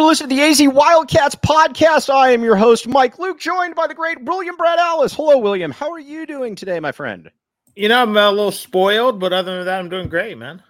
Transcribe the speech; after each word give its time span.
For 0.00 0.06
listening 0.06 0.30
to 0.30 0.34
the 0.36 0.40
AZ 0.40 0.62
Wildcats 0.62 1.34
podcast. 1.34 2.08
I 2.08 2.30
am 2.30 2.42
your 2.42 2.56
host, 2.56 2.88
Mike 2.88 3.18
Luke, 3.18 3.38
joined 3.38 3.74
by 3.74 3.86
the 3.86 3.92
great 3.92 4.18
William 4.24 4.56
Brad 4.56 4.78
Allis. 4.78 5.12
Hello, 5.12 5.36
William. 5.36 5.70
How 5.70 5.90
are 5.92 5.98
you 5.98 6.24
doing 6.24 6.54
today, 6.54 6.80
my 6.80 6.90
friend? 6.90 7.30
You 7.76 7.90
know, 7.90 8.00
I'm 8.00 8.16
a 8.16 8.30
little 8.30 8.50
spoiled, 8.50 9.20
but 9.20 9.34
other 9.34 9.56
than 9.56 9.66
that, 9.66 9.78
I'm 9.78 9.90
doing 9.90 10.08
great, 10.08 10.38
man. 10.38 10.62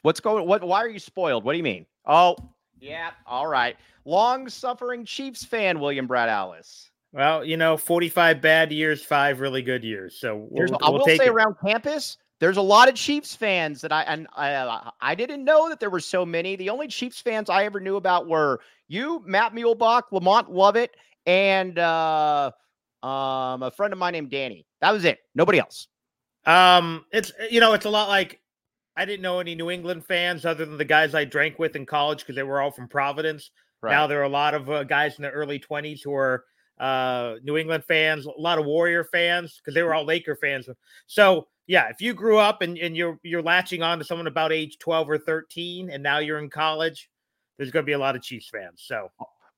What's 0.00 0.20
going 0.20 0.48
what 0.48 0.64
why 0.64 0.78
are 0.78 0.88
you 0.88 0.98
spoiled? 0.98 1.44
What 1.44 1.52
do 1.52 1.58
you 1.58 1.64
mean? 1.64 1.84
Oh, 2.06 2.34
yeah, 2.80 3.10
all 3.26 3.46
right. 3.46 3.76
Long 4.06 4.48
suffering 4.48 5.04
Chiefs 5.04 5.44
fan, 5.44 5.80
William 5.80 6.06
Brad 6.06 6.30
Allis. 6.30 6.90
Well, 7.12 7.44
you 7.44 7.58
know, 7.58 7.76
45 7.76 8.40
bad 8.40 8.72
years, 8.72 9.04
five 9.04 9.40
really 9.40 9.60
good 9.60 9.84
years. 9.84 10.18
So 10.18 10.46
we'll, 10.48 10.74
I 10.82 10.88
will 10.88 11.02
we'll 11.04 11.04
say 11.04 11.26
it. 11.26 11.28
around 11.28 11.56
campus, 11.62 12.16
there's 12.40 12.56
a 12.56 12.62
lot 12.62 12.88
of 12.88 12.94
Chiefs 12.94 13.34
fans 13.34 13.80
that 13.80 13.92
I 13.92 14.02
and 14.02 14.26
I 14.34 14.54
uh, 14.54 14.90
I 15.00 15.14
didn't 15.14 15.44
know 15.44 15.68
that 15.68 15.80
there 15.80 15.90
were 15.90 16.00
so 16.00 16.24
many. 16.24 16.56
The 16.56 16.70
only 16.70 16.88
Chiefs 16.88 17.20
fans 17.20 17.50
I 17.50 17.64
ever 17.64 17.80
knew 17.80 17.96
about 17.96 18.28
were 18.28 18.60
you, 18.86 19.22
Matt 19.26 19.54
Muehlebach, 19.54 20.04
Lamont 20.12 20.50
Lovett, 20.50 20.96
and 21.26 21.78
uh, 21.78 22.50
um, 23.02 23.62
a 23.62 23.72
friend 23.76 23.92
of 23.92 23.98
mine 23.98 24.12
named 24.12 24.30
Danny. 24.30 24.66
That 24.80 24.92
was 24.92 25.04
it. 25.04 25.18
Nobody 25.34 25.58
else. 25.58 25.88
Um, 26.46 27.04
it's 27.12 27.32
you 27.50 27.60
know, 27.60 27.72
it's 27.72 27.86
a 27.86 27.90
lot 27.90 28.08
like 28.08 28.40
I 28.96 29.04
didn't 29.04 29.22
know 29.22 29.40
any 29.40 29.54
New 29.54 29.70
England 29.70 30.04
fans 30.04 30.44
other 30.44 30.64
than 30.64 30.78
the 30.78 30.84
guys 30.84 31.14
I 31.14 31.24
drank 31.24 31.58
with 31.58 31.76
in 31.76 31.86
college 31.86 32.20
because 32.20 32.36
they 32.36 32.42
were 32.44 32.60
all 32.60 32.70
from 32.70 32.88
Providence. 32.88 33.50
Right. 33.82 33.92
Now 33.92 34.06
there 34.06 34.20
are 34.20 34.24
a 34.24 34.28
lot 34.28 34.54
of 34.54 34.70
uh, 34.70 34.84
guys 34.84 35.16
in 35.18 35.22
the 35.22 35.30
early 35.30 35.58
20s 35.58 36.02
who 36.02 36.14
are 36.14 36.44
uh, 36.80 37.34
New 37.42 37.56
England 37.56 37.84
fans, 37.84 38.26
a 38.26 38.30
lot 38.38 38.58
of 38.58 38.66
Warrior 38.66 39.04
fans 39.04 39.58
because 39.58 39.74
they 39.74 39.82
were 39.82 39.94
all 39.94 40.04
Laker 40.04 40.36
fans. 40.36 40.68
So 41.06 41.48
yeah, 41.66 41.88
if 41.88 42.00
you 42.00 42.14
grew 42.14 42.38
up 42.38 42.62
and, 42.62 42.78
and 42.78 42.96
you're 42.96 43.18
you're 43.22 43.42
latching 43.42 43.82
on 43.82 43.98
to 43.98 44.04
someone 44.04 44.26
about 44.26 44.52
age 44.52 44.78
12 44.78 45.10
or 45.10 45.18
13 45.18 45.90
and 45.90 46.02
now 46.02 46.18
you're 46.18 46.38
in 46.38 46.50
college, 46.50 47.10
there's 47.56 47.70
going 47.70 47.84
to 47.84 47.86
be 47.86 47.92
a 47.92 47.98
lot 47.98 48.16
of 48.16 48.22
Chiefs 48.22 48.48
fans. 48.48 48.82
So, 48.86 49.10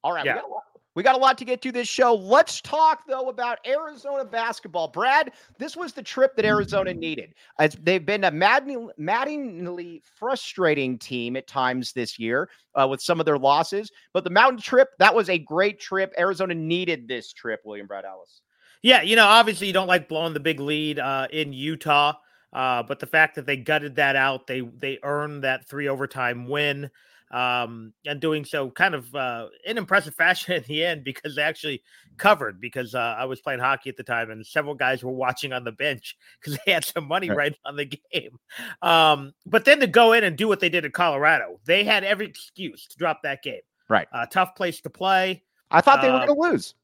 all 0.02 0.12
right, 0.12 0.24
yeah. 0.24 0.34
we, 0.34 0.40
got 0.40 0.50
we 0.94 1.02
got 1.02 1.14
a 1.14 1.18
lot 1.18 1.38
to 1.38 1.44
get 1.44 1.62
to 1.62 1.72
this 1.72 1.88
show. 1.88 2.14
Let's 2.14 2.60
talk 2.60 3.06
though 3.06 3.28
about 3.28 3.58
Arizona 3.66 4.24
basketball. 4.24 4.88
Brad, 4.88 5.32
this 5.58 5.76
was 5.76 5.92
the 5.92 6.02
trip 6.02 6.34
that 6.36 6.44
Arizona 6.44 6.92
needed. 6.92 7.34
As 7.58 7.76
they've 7.82 8.04
been 8.04 8.24
a 8.24 8.30
maddeningly, 8.30 10.02
frustrating 10.18 10.98
team 10.98 11.36
at 11.36 11.46
times 11.46 11.92
this 11.92 12.18
year 12.18 12.50
uh, 12.74 12.88
with 12.88 13.00
some 13.00 13.20
of 13.20 13.26
their 13.26 13.38
losses, 13.38 13.90
but 14.12 14.24
the 14.24 14.30
mountain 14.30 14.60
trip 14.60 14.90
that 14.98 15.14
was 15.14 15.28
a 15.28 15.38
great 15.38 15.80
trip. 15.80 16.12
Arizona 16.18 16.54
needed 16.54 17.06
this 17.06 17.32
trip. 17.32 17.60
William 17.64 17.86
Brad 17.86 18.04
Allis. 18.04 18.42
Yeah, 18.82 19.02
you 19.02 19.14
know, 19.14 19.26
obviously 19.26 19.66
you 19.66 19.72
don't 19.72 19.88
like 19.88 20.08
blowing 20.08 20.32
the 20.32 20.40
big 20.40 20.58
lead 20.58 20.98
uh, 20.98 21.28
in 21.30 21.52
Utah, 21.52 22.14
uh, 22.52 22.82
but 22.82 22.98
the 22.98 23.06
fact 23.06 23.34
that 23.34 23.44
they 23.46 23.56
gutted 23.56 23.96
that 23.96 24.16
out, 24.16 24.46
they 24.46 24.60
they 24.60 24.98
earned 25.02 25.44
that 25.44 25.68
three 25.68 25.86
overtime 25.86 26.48
win, 26.48 26.90
um, 27.30 27.92
and 28.06 28.20
doing 28.20 28.44
so 28.44 28.70
kind 28.70 28.94
of 28.94 29.14
uh, 29.14 29.46
in 29.64 29.78
impressive 29.78 30.14
fashion 30.16 30.54
at 30.54 30.66
the 30.66 30.84
end 30.84 31.04
because 31.04 31.36
they 31.36 31.42
actually 31.42 31.82
covered. 32.16 32.60
Because 32.60 32.94
uh, 32.94 33.16
I 33.18 33.24
was 33.24 33.40
playing 33.40 33.60
hockey 33.60 33.90
at 33.90 33.96
the 33.96 34.02
time, 34.02 34.30
and 34.30 34.46
several 34.46 34.74
guys 34.74 35.02
were 35.02 35.12
watching 35.12 35.52
on 35.52 35.64
the 35.64 35.72
bench 35.72 36.16
because 36.40 36.58
they 36.64 36.72
had 36.72 36.84
some 36.84 37.06
money 37.06 37.28
right. 37.28 37.36
right 37.36 37.56
on 37.64 37.76
the 37.76 37.84
game. 37.84 38.38
Um, 38.82 39.32
but 39.46 39.64
then 39.64 39.80
to 39.80 39.86
go 39.86 40.12
in 40.12 40.24
and 40.24 40.36
do 40.36 40.48
what 40.48 40.60
they 40.60 40.68
did 40.68 40.84
in 40.84 40.92
Colorado, 40.92 41.60
they 41.64 41.84
had 41.84 42.04
every 42.04 42.26
excuse 42.26 42.86
to 42.88 42.96
drop 42.96 43.22
that 43.22 43.42
game. 43.42 43.60
Right, 43.88 44.06
A 44.12 44.26
tough 44.26 44.54
place 44.54 44.80
to 44.82 44.90
play. 44.90 45.42
I 45.68 45.80
thought 45.80 46.00
they 46.00 46.10
were 46.10 46.24
going 46.24 46.28
to 46.28 46.50
lose 46.52 46.74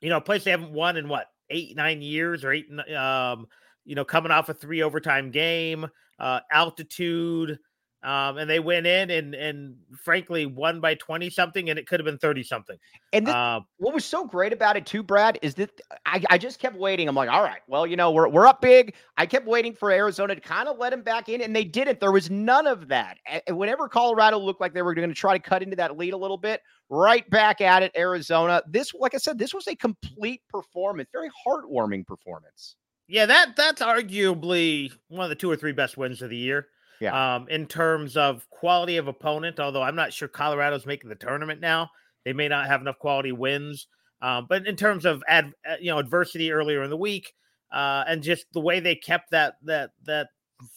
you 0.00 0.10
know, 0.10 0.18
a 0.18 0.20
place 0.20 0.44
they 0.44 0.50
haven't 0.50 0.72
won 0.72 0.96
in 0.96 1.08
what 1.08 1.26
eight, 1.50 1.76
nine 1.76 2.02
years 2.02 2.44
or 2.44 2.52
eight, 2.52 2.66
um, 2.96 3.46
you 3.84 3.94
know, 3.94 4.04
coming 4.04 4.30
off 4.32 4.48
a 4.48 4.54
three 4.54 4.82
overtime 4.82 5.30
game, 5.30 5.88
uh, 6.18 6.40
altitude, 6.52 7.58
um, 8.04 8.38
and 8.38 8.48
they 8.48 8.60
went 8.60 8.86
in 8.86 9.10
and 9.10 9.34
and 9.34 9.76
frankly 10.04 10.46
won 10.46 10.80
by 10.80 10.94
20 10.94 11.28
something 11.30 11.68
and 11.68 11.78
it 11.78 11.88
could 11.88 11.98
have 11.98 12.04
been 12.04 12.18
30 12.18 12.44
something. 12.44 12.76
And 13.12 13.26
this, 13.26 13.34
uh, 13.34 13.60
what 13.78 13.92
was 13.92 14.04
so 14.04 14.24
great 14.24 14.52
about 14.52 14.76
it 14.76 14.86
too, 14.86 15.02
Brad, 15.02 15.38
is 15.42 15.54
that 15.56 15.80
I, 16.06 16.22
I 16.30 16.38
just 16.38 16.60
kept 16.60 16.76
waiting. 16.76 17.08
I'm 17.08 17.16
like, 17.16 17.28
all 17.28 17.42
right, 17.42 17.60
well, 17.66 17.86
you 17.86 17.96
know, 17.96 18.12
we're 18.12 18.28
we're 18.28 18.46
up 18.46 18.60
big. 18.60 18.94
I 19.16 19.26
kept 19.26 19.46
waiting 19.46 19.74
for 19.74 19.90
Arizona 19.90 20.36
to 20.36 20.40
kind 20.40 20.68
of 20.68 20.78
let 20.78 20.92
him 20.92 21.02
back 21.02 21.28
in, 21.28 21.40
and 21.40 21.54
they 21.54 21.64
didn't. 21.64 21.98
There 21.98 22.12
was 22.12 22.30
none 22.30 22.68
of 22.68 22.86
that. 22.88 23.18
And 23.46 23.56
whenever 23.56 23.88
Colorado 23.88 24.38
looked 24.38 24.60
like 24.60 24.74
they 24.74 24.82
were 24.82 24.94
going 24.94 25.08
to 25.08 25.14
try 25.14 25.36
to 25.36 25.42
cut 25.42 25.62
into 25.62 25.76
that 25.76 25.98
lead 25.98 26.12
a 26.12 26.16
little 26.16 26.38
bit, 26.38 26.62
right 26.88 27.28
back 27.30 27.60
at 27.60 27.82
it, 27.82 27.92
Arizona. 27.96 28.62
This, 28.68 28.94
like 28.94 29.14
I 29.14 29.18
said, 29.18 29.38
this 29.38 29.52
was 29.52 29.66
a 29.66 29.74
complete 29.74 30.42
performance, 30.48 31.08
very 31.12 31.30
heartwarming 31.46 32.06
performance. 32.06 32.76
Yeah, 33.08 33.26
that 33.26 33.56
that's 33.56 33.82
arguably 33.82 34.92
one 35.08 35.24
of 35.24 35.30
the 35.30 35.34
two 35.34 35.50
or 35.50 35.56
three 35.56 35.72
best 35.72 35.96
wins 35.96 36.22
of 36.22 36.30
the 36.30 36.36
year. 36.36 36.68
Yeah. 37.00 37.36
Um, 37.36 37.48
in 37.48 37.66
terms 37.66 38.16
of 38.16 38.48
quality 38.50 38.96
of 38.96 39.08
opponent, 39.08 39.60
although 39.60 39.82
I'm 39.82 39.96
not 39.96 40.12
sure 40.12 40.28
Colorado's 40.28 40.86
making 40.86 41.10
the 41.10 41.16
tournament 41.16 41.60
now, 41.60 41.90
they 42.24 42.32
may 42.32 42.48
not 42.48 42.66
have 42.66 42.80
enough 42.80 42.98
quality 42.98 43.32
wins. 43.32 43.86
Um, 44.20 44.46
but 44.48 44.66
in 44.66 44.76
terms 44.76 45.04
of 45.04 45.22
ad, 45.28 45.52
uh, 45.68 45.76
you 45.80 45.90
know 45.90 45.98
adversity 45.98 46.50
earlier 46.50 46.82
in 46.82 46.90
the 46.90 46.96
week, 46.96 47.34
uh, 47.72 48.04
and 48.08 48.22
just 48.22 48.46
the 48.52 48.60
way 48.60 48.80
they 48.80 48.96
kept 48.96 49.30
that 49.30 49.54
that 49.62 49.90
that 50.04 50.28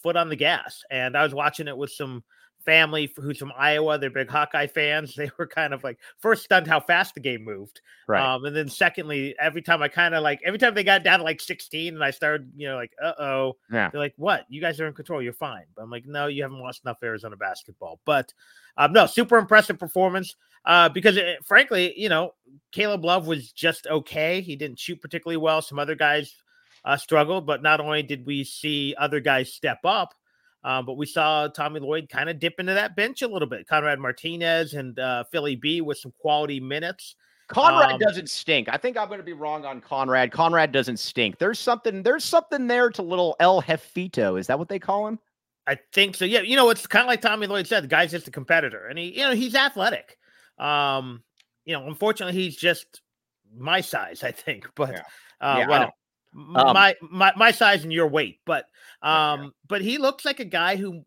foot 0.04 0.16
on 0.16 0.30
the 0.30 0.36
gas, 0.36 0.84
and 0.92 1.18
I 1.18 1.24
was 1.24 1.34
watching 1.34 1.68
it 1.68 1.76
with 1.76 1.92
some 1.92 2.24
family 2.66 3.12
who's 3.16 3.38
from 3.38 3.52
Iowa. 3.58 3.98
They're 3.98 4.10
big 4.10 4.30
Hawkeye 4.30 4.68
fans. 4.68 5.16
They 5.22 5.30
were 5.38 5.46
kind 5.46 5.74
of 5.74 5.84
like 5.84 6.00
first 6.18 6.44
stunned 6.44 6.66
how 6.66 6.80
fast 6.80 7.14
the 7.14 7.20
game 7.20 7.44
moved. 7.44 7.82
Right. 8.08 8.24
Um, 8.24 8.46
and 8.46 8.56
then 8.56 8.70
secondly, 8.70 9.36
every 9.40 9.62
time 9.62 9.84
I 9.84 9.88
kind 9.88 10.16
of 10.16 10.24
like 10.24 10.42
every 10.44 10.58
time 10.58 10.74
they 10.74 10.84
got 10.84 11.04
down 11.04 11.20
to 11.20 11.26
like 11.26 11.40
16 11.40 11.94
and 11.94 12.04
I 12.04 12.10
started, 12.12 12.52
you 12.56 12.68
know, 12.68 12.76
like, 12.76 12.94
uh 13.04 13.14
oh. 13.20 13.58
Yeah. 13.72 13.90
They're 13.90 14.02
like, 14.02 14.14
what? 14.18 14.46
You 14.50 14.62
guys 14.62 14.80
are 14.80 14.88
in 14.88 14.94
control. 14.94 15.22
You're 15.22 15.34
fine. 15.34 15.66
But 15.76 15.84
I'm 15.84 15.92
like, 15.92 16.06
no, 16.08 16.28
you 16.28 16.42
haven't 16.42 16.60
watched 16.60 16.84
enough 16.84 16.98
Arizona 17.04 17.36
basketball. 17.38 18.00
But 18.06 18.34
um, 18.78 18.94
no, 18.94 19.06
super 19.06 19.38
impressive 19.38 19.78
performance. 19.78 20.36
Uh, 20.66 20.90
because 20.90 21.18
it, 21.18 21.44
frankly, 21.46 21.94
you 22.00 22.10
know, 22.10 22.34
Caleb 22.72 23.04
Love 23.04 23.28
was 23.28 23.52
just 23.52 23.88
okay. 23.88 24.42
He 24.42 24.56
didn't 24.56 24.80
shoot 24.80 25.02
particularly 25.02 25.38
well. 25.38 25.62
Some 25.62 25.80
other 25.80 25.96
guys 25.96 26.36
uh, 26.86 26.98
struggled, 26.98 27.46
but 27.46 27.62
not 27.62 27.80
only 27.80 28.04
did 28.04 28.26
we 28.26 28.44
see 28.44 28.96
other 28.98 29.20
guys 29.20 29.54
step 29.54 29.80
up, 29.84 30.14
uh, 30.64 30.82
but 30.82 30.98
we 30.98 31.06
saw 31.06 31.48
Tommy 31.48 31.80
Lloyd 31.80 32.10
kind 32.10 32.30
of 32.30 32.40
dip 32.40 32.60
into 32.60 32.74
that 32.74 32.96
bench 32.96 33.22
a 33.22 33.28
little 33.28 33.48
bit. 33.48 33.68
Conrad 33.68 34.00
Martinez 34.00 34.74
and 34.74 34.98
uh, 35.00 35.24
Philly 35.32 35.56
B 35.56 35.82
with 35.82 35.98
some 35.98 36.14
quality 36.20 36.60
minutes. 36.60 37.16
Conrad 37.48 37.94
um, 37.94 38.00
doesn't 38.00 38.30
stink. 38.30 38.70
I 38.70 38.78
think 38.78 38.98
I'm 38.98 39.08
going 39.08 39.20
to 39.20 39.26
be 39.26 39.34
wrong 39.34 39.66
on 39.66 39.82
Conrad. 39.82 40.32
Conrad 40.32 40.72
doesn't 40.72 40.98
stink. 40.98 41.38
There's 41.38 41.60
something. 41.60 42.02
There's 42.04 42.24
something 42.24 42.68
there 42.68 42.90
to 42.92 43.02
little 43.02 43.36
El 43.40 43.62
Jefito. 43.62 44.40
Is 44.40 44.48
that 44.48 44.58
what 44.58 44.70
they 44.70 44.80
call 44.80 45.08
him? 45.08 45.20
I 45.68 45.78
think 45.94 46.16
so. 46.16 46.26
Yeah. 46.26 46.42
You 46.42 46.56
know, 46.56 46.70
it's 46.70 46.88
kind 46.88 47.04
of 47.04 47.08
like 47.08 47.22
Tommy 47.22 47.48
Lloyd 47.48 47.68
said. 47.68 47.84
The 47.84 47.88
guy's 47.88 48.12
just 48.12 48.28
a 48.28 48.32
competitor, 48.32 48.88
and 48.88 48.98
he, 48.98 49.18
you 49.18 49.24
know, 49.24 49.34
he's 49.34 49.56
athletic. 49.56 50.18
Um, 50.58 51.24
you 51.66 51.74
know, 51.74 51.88
unfortunately, 51.88 52.40
he's 52.40 52.56
just 52.56 53.02
my 53.56 53.82
size, 53.82 54.24
I 54.24 54.32
think. 54.32 54.68
But 54.76 54.92
yeah. 54.92 55.02
Uh, 55.42 55.56
yeah, 55.58 55.68
well, 55.68 55.94
um, 56.34 56.74
my 56.74 56.96
my 57.02 57.34
my 57.36 57.52
size 57.52 57.84
and 57.84 57.92
your 57.92 58.08
weight, 58.08 58.40
but 58.46 58.66
um, 59.02 59.44
yeah. 59.44 59.50
but 59.68 59.82
he 59.82 59.98
looks 59.98 60.26
like 60.26 60.40
a 60.40 60.46
guy 60.46 60.76
who 60.76 61.04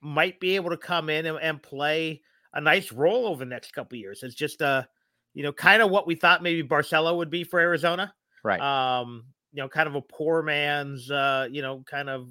might 0.00 0.38
be 0.40 0.56
able 0.56 0.70
to 0.70 0.76
come 0.76 1.08
in 1.08 1.26
and, 1.26 1.38
and 1.38 1.62
play 1.62 2.20
a 2.52 2.60
nice 2.60 2.92
role 2.92 3.26
over 3.26 3.44
the 3.44 3.50
next 3.50 3.72
couple 3.72 3.98
years. 3.98 4.22
It's 4.22 4.34
just 4.34 4.62
uh, 4.62 4.84
you 5.34 5.42
know, 5.42 5.52
kind 5.52 5.82
of 5.82 5.90
what 5.90 6.06
we 6.06 6.14
thought 6.14 6.42
maybe 6.42 6.66
Barcelo 6.66 7.16
would 7.16 7.30
be 7.30 7.44
for 7.44 7.60
Arizona, 7.60 8.14
right? 8.42 8.60
Um, 8.60 9.24
you 9.52 9.62
know, 9.62 9.68
kind 9.68 9.88
of 9.88 9.94
a 9.94 10.02
poor 10.02 10.42
man's, 10.42 11.10
uh, 11.10 11.48
you 11.50 11.62
know, 11.62 11.84
kind 11.86 12.08
of 12.08 12.28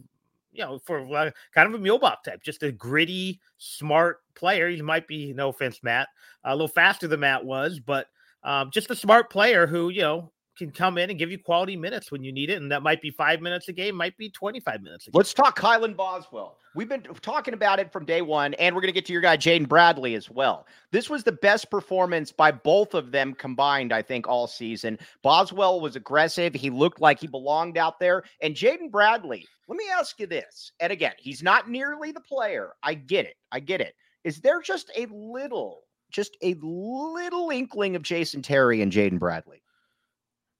you 0.53 0.63
know, 0.63 0.79
for 0.79 0.99
uh, 1.15 1.31
kind 1.53 1.73
of 1.73 1.79
a 1.79 1.83
Muehlebach 1.83 2.23
type, 2.23 2.43
just 2.43 2.63
a 2.63 2.71
gritty, 2.71 3.41
smart 3.57 4.19
player. 4.35 4.69
He 4.69 4.81
might 4.81 5.07
be, 5.07 5.33
no 5.33 5.49
offense, 5.49 5.79
Matt, 5.83 6.09
a 6.43 6.55
little 6.55 6.67
faster 6.67 7.07
than 7.07 7.21
Matt 7.21 7.43
was, 7.43 7.79
but 7.79 8.07
um, 8.43 8.69
just 8.71 8.91
a 8.91 8.95
smart 8.95 9.29
player 9.29 9.65
who, 9.65 9.89
you 9.89 10.01
know, 10.01 10.31
can 10.57 10.71
come 10.71 10.97
in 10.97 11.09
and 11.09 11.17
give 11.17 11.31
you 11.31 11.37
quality 11.37 11.75
minutes 11.75 12.11
when 12.11 12.23
you 12.23 12.31
need 12.31 12.49
it. 12.49 12.61
And 12.61 12.71
that 12.71 12.83
might 12.83 13.01
be 13.01 13.09
five 13.09 13.41
minutes 13.41 13.67
a 13.67 13.73
game, 13.73 13.95
might 13.95 14.17
be 14.17 14.29
25 14.29 14.81
minutes 14.81 15.09
Let's 15.13 15.33
talk 15.33 15.57
Kylan 15.57 15.95
Boswell. 15.95 16.57
We've 16.75 16.89
been 16.89 17.03
talking 17.21 17.53
about 17.53 17.79
it 17.79 17.91
from 17.91 18.05
day 18.05 18.21
one, 18.21 18.53
and 18.55 18.73
we're 18.73 18.81
going 18.81 18.89
to 18.89 18.93
get 18.93 19.05
to 19.05 19.13
your 19.13 19.21
guy, 19.21 19.37
Jaden 19.37 19.67
Bradley, 19.67 20.15
as 20.15 20.29
well. 20.29 20.65
This 20.91 21.09
was 21.09 21.23
the 21.23 21.31
best 21.31 21.69
performance 21.69 22.31
by 22.31 22.51
both 22.51 22.93
of 22.93 23.11
them 23.11 23.33
combined, 23.33 23.93
I 23.93 24.01
think, 24.01 24.27
all 24.27 24.47
season. 24.47 24.97
Boswell 25.21 25.81
was 25.81 25.95
aggressive. 25.95 26.53
He 26.53 26.69
looked 26.69 26.99
like 26.99 27.19
he 27.19 27.27
belonged 27.27 27.77
out 27.77 27.99
there. 27.99 28.23
And 28.41 28.55
Jaden 28.55 28.91
Bradley, 28.91 29.45
let 29.67 29.77
me 29.77 29.85
ask 29.95 30.19
you 30.19 30.27
this. 30.27 30.71
And 30.79 30.91
again, 30.91 31.13
he's 31.17 31.43
not 31.43 31.69
nearly 31.69 32.11
the 32.11 32.21
player. 32.21 32.73
I 32.81 32.95
get 32.95 33.25
it. 33.25 33.35
I 33.51 33.59
get 33.59 33.81
it. 33.81 33.95
Is 34.23 34.39
there 34.41 34.61
just 34.61 34.91
a 34.95 35.05
little, 35.11 35.81
just 36.11 36.37
a 36.41 36.55
little 36.61 37.49
inkling 37.49 37.95
of 37.95 38.03
Jason 38.03 38.41
Terry 38.41 38.81
and 38.81 38.91
Jaden 38.91 39.19
Bradley? 39.19 39.62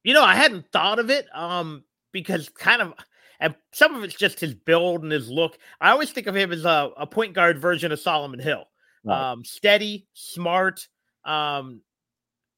You 0.04 0.14
know, 0.14 0.24
I 0.24 0.36
hadn't 0.36 0.72
thought 0.72 1.00
of 1.00 1.10
it 1.10 1.28
um, 1.34 1.84
because 2.12 2.50
kind 2.50 2.82
of, 2.82 2.94
and 3.40 3.56
some 3.72 3.96
of 3.96 4.04
it's 4.04 4.16
just 4.16 4.40
his 4.40 4.54
build 4.54 5.04
and 5.04 5.12
his 5.12 5.30
look. 5.30 5.58
I 5.82 5.92
always 5.92 6.12
think 6.12 6.28
of 6.28 6.36
him 6.36 6.52
as 6.52 6.66
a, 6.66 6.92
a 6.98 7.08
point 7.08 7.34
guard 7.34 7.60
version 7.60 7.92
of 7.92 8.00
Solomon 8.00 8.40
Hill. 8.40 8.66
Right. 9.04 9.32
Um, 9.32 9.44
steady, 9.44 10.08
smart, 10.14 10.88
um, 11.26 11.82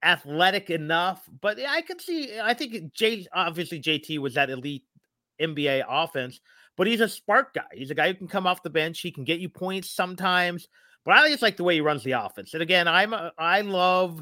athletic 0.04 0.70
enough. 0.70 1.28
But 1.42 1.60
I 1.60 1.82
could 1.82 2.02
see, 2.02 2.40
I 2.40 2.54
think 2.54 2.94
J, 2.94 3.26
obviously 3.34 3.82
JT 3.82 4.20
was 4.20 4.36
that 4.36 4.50
elite 4.50 4.84
NBA 5.42 5.84
offense, 5.88 6.40
but 6.78 6.88
he's 6.88 7.02
a 7.02 7.10
spark 7.10 7.54
guy. 7.54 7.64
He's 7.74 7.92
a 7.92 7.96
guy 7.96 8.08
who 8.08 8.14
can 8.14 8.28
come 8.28 8.48
off 8.48 8.64
the 8.64 8.70
bench. 8.70 9.02
He 9.02 9.12
can 9.12 9.24
get 9.24 9.40
you 9.40 9.50
points 9.50 9.90
sometimes, 9.92 10.68
but 11.04 11.16
I 11.16 11.30
just 11.30 11.42
like 11.42 11.58
the 11.58 11.64
way 11.64 11.76
he 11.76 11.82
runs 11.82 12.04
the 12.04 12.14
offense. 12.14 12.54
And 12.54 12.62
again, 12.62 12.88
I'm 12.88 13.14
a, 13.14 13.32
I 13.38 13.62
love 13.62 14.22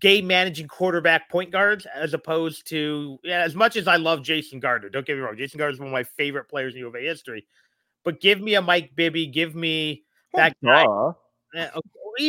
game 0.00 0.26
managing 0.26 0.66
quarterback 0.66 1.30
point 1.30 1.50
guards 1.50 1.86
as 1.94 2.14
opposed 2.14 2.66
to 2.68 3.18
yeah, 3.22 3.40
as 3.40 3.54
much 3.54 3.76
as 3.76 3.86
I 3.86 3.96
love 3.96 4.22
Jason 4.22 4.60
Gardner. 4.60 4.88
Don't 4.88 5.06
get 5.06 5.16
me 5.16 5.22
wrong, 5.22 5.36
Jason 5.36 5.58
Gardner 5.58 5.74
is 5.74 5.78
one 5.78 5.88
of 5.88 5.92
my 5.92 6.04
favorite 6.04 6.48
players 6.48 6.74
in 6.74 6.80
U 6.80 6.88
of 6.88 6.94
A 6.94 7.00
history. 7.00 7.46
But 8.04 8.20
give 8.20 8.40
me 8.40 8.54
a 8.54 8.62
Mike 8.62 8.92
Bibby, 8.94 9.26
give 9.26 9.54
me 9.54 10.04
that 10.34 10.56
guy. 10.64 10.84
Uh, 10.84 11.12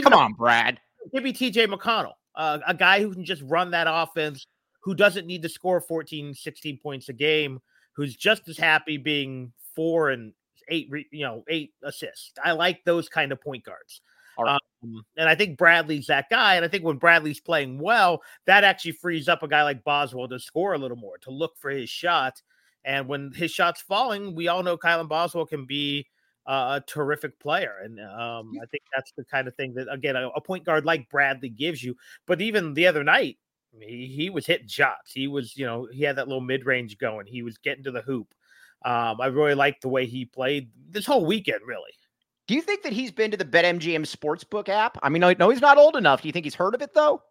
Come 0.03 0.13
on, 0.13 0.33
Brad. 0.33 0.79
Give 1.13 1.23
me 1.23 1.33
TJ 1.33 1.73
McConnell, 1.73 2.13
uh, 2.35 2.59
a 2.67 2.73
guy 2.73 2.99
who 2.99 3.13
can 3.13 3.25
just 3.25 3.41
run 3.43 3.71
that 3.71 3.87
offense, 3.89 4.45
who 4.83 4.93
doesn't 4.93 5.25
need 5.25 5.41
to 5.41 5.49
score 5.49 5.81
14, 5.81 6.33
16 6.33 6.79
points 6.81 7.09
a 7.09 7.13
game, 7.13 7.59
who's 7.93 8.15
just 8.15 8.47
as 8.47 8.57
happy 8.57 8.97
being 8.97 9.51
four 9.75 10.09
and 10.09 10.33
eight, 10.67 10.89
you 11.11 11.25
know, 11.25 11.43
eight 11.47 11.73
assists. 11.83 12.33
I 12.43 12.51
like 12.51 12.83
those 12.83 13.09
kind 13.09 13.31
of 13.31 13.41
point 13.41 13.63
guards. 13.63 14.01
Um, 14.37 15.03
and 15.17 15.29
I 15.29 15.35
think 15.35 15.57
Bradley's 15.57 16.07
that 16.07 16.29
guy. 16.29 16.55
And 16.55 16.65
I 16.65 16.67
think 16.67 16.83
when 16.83 16.97
Bradley's 16.97 17.39
playing 17.39 17.79
well, 17.79 18.21
that 18.45 18.63
actually 18.63 18.93
frees 18.93 19.27
up 19.27 19.43
a 19.43 19.47
guy 19.47 19.63
like 19.63 19.83
Boswell 19.83 20.27
to 20.27 20.39
score 20.39 20.73
a 20.73 20.77
little 20.77 20.97
more, 20.97 21.17
to 21.19 21.31
look 21.31 21.57
for 21.57 21.69
his 21.69 21.89
shot. 21.89 22.41
And 22.83 23.07
when 23.07 23.31
his 23.33 23.51
shot's 23.51 23.81
falling, 23.81 24.35
we 24.35 24.47
all 24.47 24.63
know 24.63 24.77
Kylan 24.77 25.07
Boswell 25.07 25.45
can 25.45 25.65
be 25.65 26.07
uh, 26.47 26.79
a 26.81 26.85
terrific 26.87 27.39
player. 27.39 27.75
And 27.83 27.99
um, 27.99 28.53
I 28.61 28.65
think 28.65 28.83
that's 28.93 29.11
the 29.15 29.25
kind 29.25 29.47
of 29.47 29.55
thing 29.55 29.73
that, 29.75 29.91
again, 29.91 30.15
a, 30.15 30.29
a, 30.29 30.41
point 30.41 30.65
guard 30.65 30.85
like 30.85 31.09
Bradley 31.09 31.49
gives 31.49 31.83
you. 31.83 31.95
But 32.25 32.41
even 32.41 32.73
the 32.73 32.87
other 32.87 33.03
night, 33.03 33.37
he, 33.79 34.07
he 34.07 34.29
was 34.29 34.47
hitting 34.47 34.67
shots. 34.67 35.11
He 35.13 35.27
was, 35.27 35.55
you 35.55 35.65
know, 35.65 35.87
he 35.91 36.03
had 36.03 36.15
that 36.15 36.27
little 36.27 36.41
mid 36.41 36.65
range 36.65 36.97
going. 36.97 37.27
He 37.27 37.43
was 37.43 37.57
getting 37.59 37.83
to 37.83 37.91
the 37.91 38.01
hoop. 38.01 38.33
Um, 38.83 39.21
I 39.21 39.27
really 39.27 39.53
liked 39.53 39.83
the 39.83 39.89
way 39.89 40.07
he 40.07 40.25
played 40.25 40.71
this 40.89 41.05
whole 41.05 41.25
weekend, 41.25 41.61
really. 41.65 41.91
Do 42.47 42.55
you 42.55 42.61
think 42.61 42.83
that 42.83 42.93
he's 42.93 43.11
been 43.11 43.31
to 43.31 43.37
the 43.37 43.45
BetMGM 43.45 44.05
Sportsbook 44.05 44.67
app? 44.69 44.97
I 45.01 45.09
mean, 45.09 45.21
no, 45.37 45.49
he's 45.49 45.61
not 45.61 45.77
old 45.77 45.95
enough. 45.95 46.21
Do 46.21 46.27
you 46.27 46.31
think 46.31 46.45
he's 46.45 46.55
heard 46.55 46.75
of 46.75 46.81
it 46.81 46.93
though? 46.93 47.21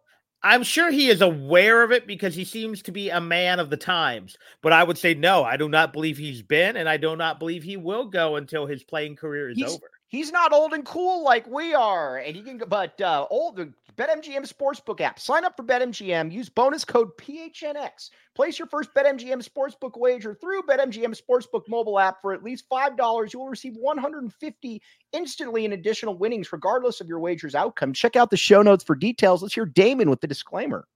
I'm 0.42 0.62
sure 0.62 0.90
he 0.90 1.08
is 1.10 1.20
aware 1.20 1.82
of 1.82 1.92
it 1.92 2.06
because 2.06 2.34
he 2.34 2.44
seems 2.44 2.80
to 2.82 2.92
be 2.92 3.10
a 3.10 3.20
man 3.20 3.60
of 3.60 3.68
the 3.68 3.76
times. 3.76 4.38
But 4.62 4.72
I 4.72 4.82
would 4.82 4.96
say 4.96 5.12
no, 5.12 5.44
I 5.44 5.58
do 5.58 5.68
not 5.68 5.92
believe 5.92 6.16
he's 6.16 6.42
been, 6.42 6.76
and 6.76 6.88
I 6.88 6.96
do 6.96 7.14
not 7.14 7.38
believe 7.38 7.62
he 7.62 7.76
will 7.76 8.06
go 8.06 8.36
until 8.36 8.64
his 8.64 8.82
playing 8.82 9.16
career 9.16 9.50
is 9.50 9.58
he's, 9.58 9.74
over 9.74 9.90
he's 10.10 10.30
not 10.30 10.52
old 10.52 10.74
and 10.74 10.84
cool 10.84 11.24
like 11.24 11.46
we 11.46 11.72
are, 11.72 12.18
and 12.18 12.36
he 12.36 12.42
can. 12.42 12.58
But 12.68 13.00
uh, 13.00 13.26
old 13.30 13.56
the 13.56 13.72
BetMGM 13.96 14.50
Sportsbook 14.50 15.00
app. 15.00 15.18
Sign 15.18 15.44
up 15.44 15.56
for 15.56 15.62
BetMGM. 15.62 16.30
Use 16.30 16.48
bonus 16.48 16.84
code 16.84 17.10
PHNX. 17.18 18.10
Place 18.34 18.58
your 18.58 18.68
first 18.68 18.94
BetMGM 18.94 19.46
Sportsbook 19.46 19.98
wager 19.98 20.34
through 20.34 20.62
BetMGM 20.62 21.18
Sportsbook 21.18 21.68
mobile 21.68 21.98
app 21.98 22.20
for 22.20 22.32
at 22.32 22.42
least 22.42 22.66
five 22.68 22.96
dollars. 22.96 23.32
You 23.32 23.40
will 23.40 23.48
receive 23.48 23.74
150 23.76 24.82
instantly 25.12 25.64
in 25.64 25.72
additional 25.72 26.16
winnings, 26.16 26.52
regardless 26.52 27.00
of 27.00 27.08
your 27.08 27.20
wager's 27.20 27.54
outcome. 27.54 27.92
Check 27.92 28.16
out 28.16 28.30
the 28.30 28.36
show 28.36 28.62
notes 28.62 28.84
for 28.84 28.94
details. 28.94 29.42
Let's 29.42 29.54
hear 29.54 29.66
Damon 29.66 30.10
with 30.10 30.20
the 30.20 30.26
disclaimer. 30.26 30.86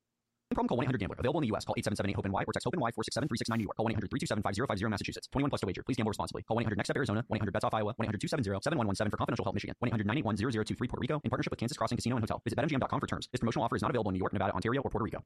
Problem 0.55 0.69
call 0.69 0.79
1-800-GAMBLER. 0.79 1.17
Available 1.19 1.41
in 1.41 1.43
the 1.43 1.49
U.S. 1.49 1.65
Call 1.65 1.75
877-8-HOPE-NY 1.77 2.45
or 2.47 2.53
text 2.53 2.65
HOPE-NY 2.65 2.91
467-369 2.93 3.57
New 3.59 3.65
York. 3.65 3.77
Call 3.77 3.87
1-800-327-5050 3.87 4.91
Massachusetts. 4.91 5.29
21 5.33 5.51
plus 5.51 5.61
to 5.61 5.67
wager. 5.67 5.83
Please 5.83 5.97
gamble 5.97 6.11
responsibly. 6.11 6.43
Call 6.43 6.57
1-800-NEXT-STEP 6.59 6.97
Arizona. 6.97 7.25
1-800-BETS-OFF 7.31 7.75
Iowa. 7.75 7.95
1-800-270-7117 8.01 9.11
for 9.11 9.17
confidential 9.17 9.45
help 9.45 9.55
Michigan. 9.55 9.75
1-800-981-0023 9.85 10.79
Puerto 10.79 11.01
Rico 11.01 11.21
in 11.25 11.31
partnership 11.31 11.51
with 11.51 11.59
Kansas 11.59 11.77
Crossing 11.77 11.97
Casino 11.97 12.17
and 12.17 12.23
Hotel. 12.23 12.41
Visit 12.45 12.59
BetMGM.com 12.59 13.01
for 13.01 13.07
terms. 13.07 13.29
This 13.33 13.41
promotional 13.41 13.65
offer 13.65 13.77
is 13.77 13.83
not 13.83 13.91
available 13.91 14.11
in 14.11 14.15
New 14.15 14.21
York, 14.21 14.33
Nevada, 14.33 14.55
Ontario, 14.55 14.81
or 14.83 14.91
Puerto 14.91 15.05
Rico. 15.05 15.23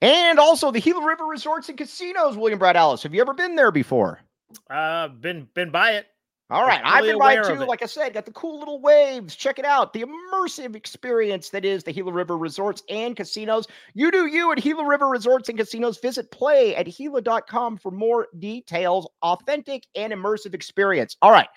And 0.00 0.40
also 0.40 0.72
the 0.72 0.80
Gila 0.80 1.06
River 1.06 1.24
Resorts 1.26 1.68
and 1.68 1.78
Casinos, 1.78 2.36
William 2.36 2.58
Brad 2.58 2.76
Allis. 2.76 3.04
Have 3.04 3.14
you 3.14 3.20
ever 3.20 3.34
been 3.34 3.54
there 3.54 3.70
before? 3.70 4.20
Uh, 4.68 5.08
been 5.08 5.48
been 5.54 5.70
by 5.70 5.92
it. 5.92 6.06
All 6.52 6.66
right, 6.66 6.82
I've 6.84 7.04
been 7.04 7.18
by 7.18 7.36
too. 7.36 7.54
Like 7.64 7.82
I 7.82 7.86
said, 7.86 8.12
got 8.12 8.26
the 8.26 8.32
cool 8.32 8.58
little 8.58 8.78
waves. 8.78 9.34
Check 9.34 9.58
it 9.58 9.64
out. 9.64 9.94
The 9.94 10.04
immersive 10.04 10.76
experience 10.76 11.48
that 11.48 11.64
is 11.64 11.82
the 11.82 11.94
Gila 11.94 12.12
River 12.12 12.36
Resorts 12.36 12.82
and 12.90 13.16
Casinos. 13.16 13.66
You 13.94 14.10
do 14.10 14.26
you 14.26 14.52
at 14.52 14.58
Gila 14.58 14.86
River 14.86 15.08
Resorts 15.08 15.48
and 15.48 15.56
Casinos. 15.56 15.98
Visit 16.00 16.30
play 16.30 16.76
at 16.76 16.86
Gila.com 16.86 17.78
for 17.78 17.90
more 17.90 18.28
details. 18.38 19.08
Authentic 19.22 19.86
and 19.94 20.12
immersive 20.12 20.52
experience. 20.52 21.16
All 21.22 21.30
right. 21.30 21.48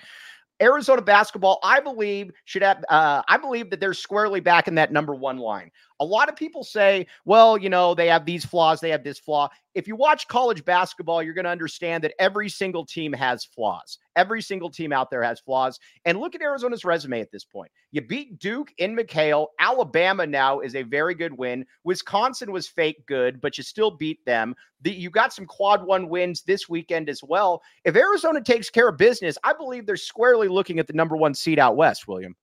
Arizona 0.62 1.02
basketball, 1.02 1.60
I 1.62 1.82
believe, 1.82 2.32
should 2.46 2.62
have. 2.62 2.84
Uh, 2.88 3.22
I 3.28 3.36
believe 3.36 3.70
that 3.72 3.82
they're 3.82 3.94
squarely 3.94 4.40
back 4.40 4.70
in 4.70 4.76
that 4.76 4.94
number 4.94 5.14
one 5.14 5.38
line. 5.38 5.72
A 6.00 6.06
lot 6.06 6.30
of 6.30 6.36
people 6.36 6.64
say, 6.64 7.08
well, 7.24 7.58
you 7.58 7.70
know, 7.70 7.96
they 7.96 8.08
have 8.08 8.26
these 8.26 8.46
flaws, 8.46 8.82
they 8.82 8.90
have 8.90 9.04
this 9.04 9.20
flaw. 9.20 9.50
If 9.76 9.88
you 9.88 9.96
watch 9.96 10.28
college 10.28 10.64
basketball, 10.66 11.22
you're 11.22 11.34
going 11.34 11.46
to 11.46 11.52
understand 11.52 12.04
that 12.04 12.14
every 12.20 12.50
single 12.50 12.86
team 12.86 13.14
has 13.14 13.46
flaws. 13.46 13.98
Every 14.16 14.42
single 14.42 14.70
team 14.70 14.94
out 14.94 15.10
there 15.10 15.24
has 15.24 15.40
flaws. 15.40 15.80
And 16.06 16.20
look 16.20 16.36
at 16.36 16.42
Arizona's 16.42 16.86
resume 16.86 17.20
at 17.20 17.32
this 17.32 17.44
point. 17.44 17.72
You 17.92 18.02
beat 18.02 18.40
Duke 18.40 18.74
in 18.78 18.96
McHale. 18.96 19.48
Alabama 19.60 20.26
now 20.26 20.60
is 20.60 20.76
a 20.76 20.84
very 20.84 21.16
good 21.16 21.38
win. 21.38 21.66
Wisconsin 21.84 22.52
was 22.52 22.68
fake 22.68 23.06
good, 23.06 23.42
but 23.42 23.58
you 23.58 23.64
still 23.64 23.92
beat 23.92 24.24
them. 24.26 24.56
The, 24.82 24.92
you 24.92 25.10
got 25.10 25.34
some 25.34 25.46
quad 25.46 25.86
one 25.86 26.10
wins 26.10 26.44
this 26.44 26.70
weekend 26.70 27.10
as 27.10 27.22
well. 27.24 27.62
If 27.84 27.96
Arizona 27.96 28.42
takes 28.42 28.70
care 28.70 28.90
of 28.90 28.98
business, 28.98 29.38
I 29.44 29.54
believe 29.54 29.86
they're 29.86 29.98
squarely 29.98 30.48
looking 30.48 30.80
at 30.80 30.88
the 30.88 30.94
number 30.94 31.18
one 31.18 31.34
seed 31.34 31.60
out 31.60 31.76
west, 31.76 32.08
William. 32.08 32.36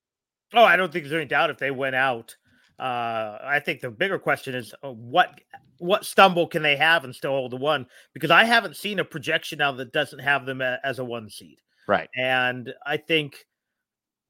Oh, 0.55 0.65
I 0.65 0.77
don't 0.77 0.93
think 0.93 1.05
there's 1.05 1.15
any 1.15 1.25
doubt 1.25 1.51
if 1.51 1.59
they 1.59 1.71
went 1.71 1.97
out 1.97 2.37
uh, 2.79 3.39
I 3.43 3.61
think 3.65 3.81
the 3.81 3.91
bigger 3.91 4.19
question 4.19 4.55
is 4.55 4.75
uh, 4.83 4.91
what 4.91 5.41
what 5.79 6.05
stumble 6.05 6.47
can 6.47 6.63
they 6.63 6.77
have 6.77 7.05
and 7.05 7.15
still 7.15 7.33
hold 7.33 7.53
the 7.53 7.57
one? 7.57 7.87
Because 8.15 8.31
I 8.31 8.45
haven't 8.45 8.77
seen 8.77 9.01
a 9.01 9.05
projection 9.05 9.59
now 9.59 9.73
that 9.73 9.93
doesn't 9.93 10.21
have 10.21 10.47
them 10.47 10.61
as 10.61 10.99
a 10.99 11.05
one 11.05 11.29
seed. 11.29 11.59
Right. 11.89 12.09
And 12.17 12.73
I 12.87 12.97
think, 12.97 13.45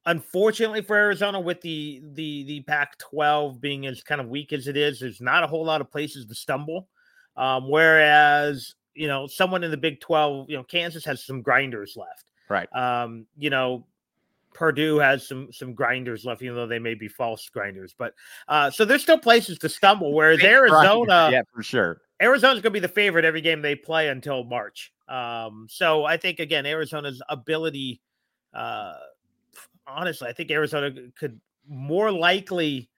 unfortunately 0.07 0.83
for 0.83 0.97
Arizona, 0.97 1.40
with 1.40 1.61
the 1.61 2.02
the 2.14 2.45
the 2.45 2.61
Pac-12 2.62 3.61
being 3.61 3.87
as 3.87 4.02
kind 4.02 4.21
of 4.21 4.28
weak 4.28 4.52
as 4.52 4.66
it 4.66 4.76
is, 4.76 5.00
there's 5.00 5.21
not 5.21 5.45
a 5.45 5.47
whole 5.47 5.64
lot 5.64 5.81
of 5.81 5.90
places 5.90 6.26
to 6.26 6.35
stumble. 6.35 6.88
Um, 7.37 7.71
whereas 7.71 8.75
you 8.95 9.09
know 9.09 9.26
someone 9.26 9.64
in 9.64 9.71
the 9.71 9.76
Big 9.76 10.00
12, 10.00 10.50
you 10.50 10.57
know 10.57 10.64
Kansas 10.64 11.05
has 11.05 11.25
some 11.25 11.43
grinders 11.43 11.97
left. 11.97 12.25
Right. 12.49 12.69
Um, 12.75 13.26
you 13.37 13.50
know 13.50 13.87
Purdue 14.54 14.99
has 14.99 15.26
some 15.26 15.52
some 15.52 15.75
grinders 15.75 16.25
left, 16.25 16.42
even 16.42 16.56
though 16.56 16.66
they 16.66 16.78
may 16.78 16.94
be 16.94 17.09
false 17.09 17.49
grinders. 17.49 17.94
But 17.97 18.14
uh, 18.49 18.71
so 18.71 18.85
there's 18.85 19.02
still 19.02 19.18
places 19.18 19.59
to 19.59 19.68
stumble. 19.68 20.12
Whereas 20.14 20.42
Arizona, 20.42 21.30
yeah, 21.32 21.42
for 21.52 21.62
sure, 21.62 22.00
Arizona's 22.21 22.62
going 22.62 22.62
to 22.64 22.71
be 22.71 22.80
the 22.80 22.88
favorite 22.88 23.25
every 23.25 23.40
game 23.40 23.62
they 23.62 23.75
play 23.75 24.09
until 24.09 24.44
March. 24.44 24.92
Um, 25.09 25.66
so 25.68 26.04
I 26.04 26.16
think 26.16 26.38
again, 26.38 26.66
Arizona's 26.66 27.23
ability, 27.28 28.00
uh, 28.54 28.94
honestly, 29.87 30.28
I 30.28 30.32
think 30.32 30.50
Arizona 30.50 30.92
could 31.18 31.40
more 31.68 32.11
likely 32.11 32.88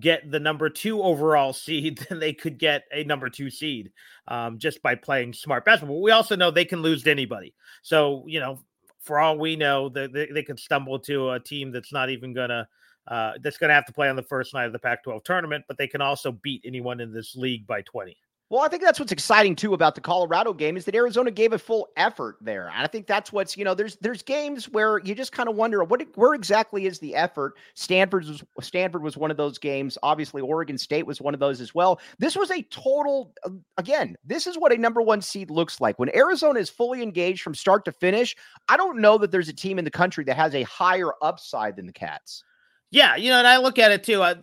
get 0.00 0.30
the 0.30 0.40
number 0.40 0.68
two 0.68 1.02
overall 1.02 1.52
seed 1.54 1.98
than 2.08 2.18
they 2.18 2.32
could 2.32 2.58
get 2.58 2.84
a 2.92 3.04
number 3.04 3.28
two 3.30 3.50
seed 3.50 3.90
um, 4.28 4.58
just 4.58 4.82
by 4.82 4.94
playing 4.94 5.32
smart 5.32 5.64
basketball. 5.64 6.02
We 6.02 6.10
also 6.10 6.36
know 6.36 6.50
they 6.50 6.64
can 6.64 6.82
lose 6.82 7.02
to 7.04 7.10
anybody. 7.10 7.54
So, 7.82 8.24
you 8.26 8.40
know, 8.40 8.58
for 9.06 9.20
all 9.20 9.38
we 9.38 9.54
know, 9.54 9.88
they, 9.88 10.08
they, 10.08 10.26
they 10.26 10.42
could 10.42 10.58
stumble 10.58 10.98
to 10.98 11.30
a 11.30 11.40
team 11.40 11.70
that's 11.70 11.92
not 11.92 12.10
even 12.10 12.32
gonna 12.34 12.68
uh, 13.06 13.34
that's 13.40 13.56
gonna 13.56 13.72
have 13.72 13.86
to 13.86 13.92
play 13.92 14.08
on 14.08 14.16
the 14.16 14.22
first 14.22 14.52
night 14.52 14.64
of 14.64 14.72
the 14.72 14.78
Pac-12 14.80 15.22
tournament, 15.22 15.64
but 15.68 15.78
they 15.78 15.86
can 15.86 16.00
also 16.00 16.32
beat 16.32 16.60
anyone 16.64 17.00
in 17.00 17.12
this 17.12 17.36
league 17.36 17.64
by 17.66 17.80
20. 17.82 18.16
Well, 18.48 18.62
I 18.62 18.68
think 18.68 18.82
that's 18.82 19.00
what's 19.00 19.10
exciting 19.10 19.56
too 19.56 19.74
about 19.74 19.96
the 19.96 20.00
Colorado 20.00 20.52
game 20.52 20.76
is 20.76 20.84
that 20.84 20.94
Arizona 20.94 21.32
gave 21.32 21.52
a 21.52 21.58
full 21.58 21.88
effort 21.96 22.36
there. 22.40 22.68
And 22.68 22.80
I 22.80 22.86
think 22.86 23.08
that's 23.08 23.32
what's, 23.32 23.56
you 23.56 23.64
know, 23.64 23.74
there's 23.74 23.96
there's 23.96 24.22
games 24.22 24.68
where 24.68 24.98
you 25.00 25.16
just 25.16 25.32
kind 25.32 25.48
of 25.48 25.56
wonder 25.56 25.82
what 25.82 26.00
where 26.14 26.32
exactly 26.32 26.86
is 26.86 27.00
the 27.00 27.16
effort. 27.16 27.54
Stanford 27.74 28.24
was 28.24 28.44
Stanford 28.60 29.02
was 29.02 29.16
one 29.16 29.32
of 29.32 29.36
those 29.36 29.58
games. 29.58 29.98
Obviously, 30.00 30.42
Oregon 30.42 30.78
State 30.78 31.06
was 31.06 31.20
one 31.20 31.34
of 31.34 31.40
those 31.40 31.60
as 31.60 31.74
well. 31.74 32.00
This 32.20 32.36
was 32.36 32.52
a 32.52 32.62
total 32.62 33.32
uh, 33.44 33.50
again, 33.78 34.14
this 34.24 34.46
is 34.46 34.56
what 34.56 34.72
a 34.72 34.78
number 34.78 35.02
1 35.02 35.22
seed 35.22 35.50
looks 35.50 35.80
like. 35.80 35.98
When 35.98 36.14
Arizona 36.14 36.60
is 36.60 36.70
fully 36.70 37.02
engaged 37.02 37.42
from 37.42 37.54
start 37.54 37.84
to 37.86 37.92
finish, 37.92 38.36
I 38.68 38.76
don't 38.76 39.00
know 39.00 39.18
that 39.18 39.32
there's 39.32 39.48
a 39.48 39.52
team 39.52 39.80
in 39.80 39.84
the 39.84 39.90
country 39.90 40.22
that 40.22 40.36
has 40.36 40.54
a 40.54 40.62
higher 40.62 41.10
upside 41.20 41.74
than 41.74 41.86
the 41.86 41.92
Cats. 41.92 42.44
Yeah, 42.92 43.16
you 43.16 43.30
know, 43.30 43.38
and 43.38 43.46
I 43.48 43.56
look 43.56 43.80
at 43.80 43.90
it 43.90 44.04
too. 44.04 44.22
I, 44.22 44.36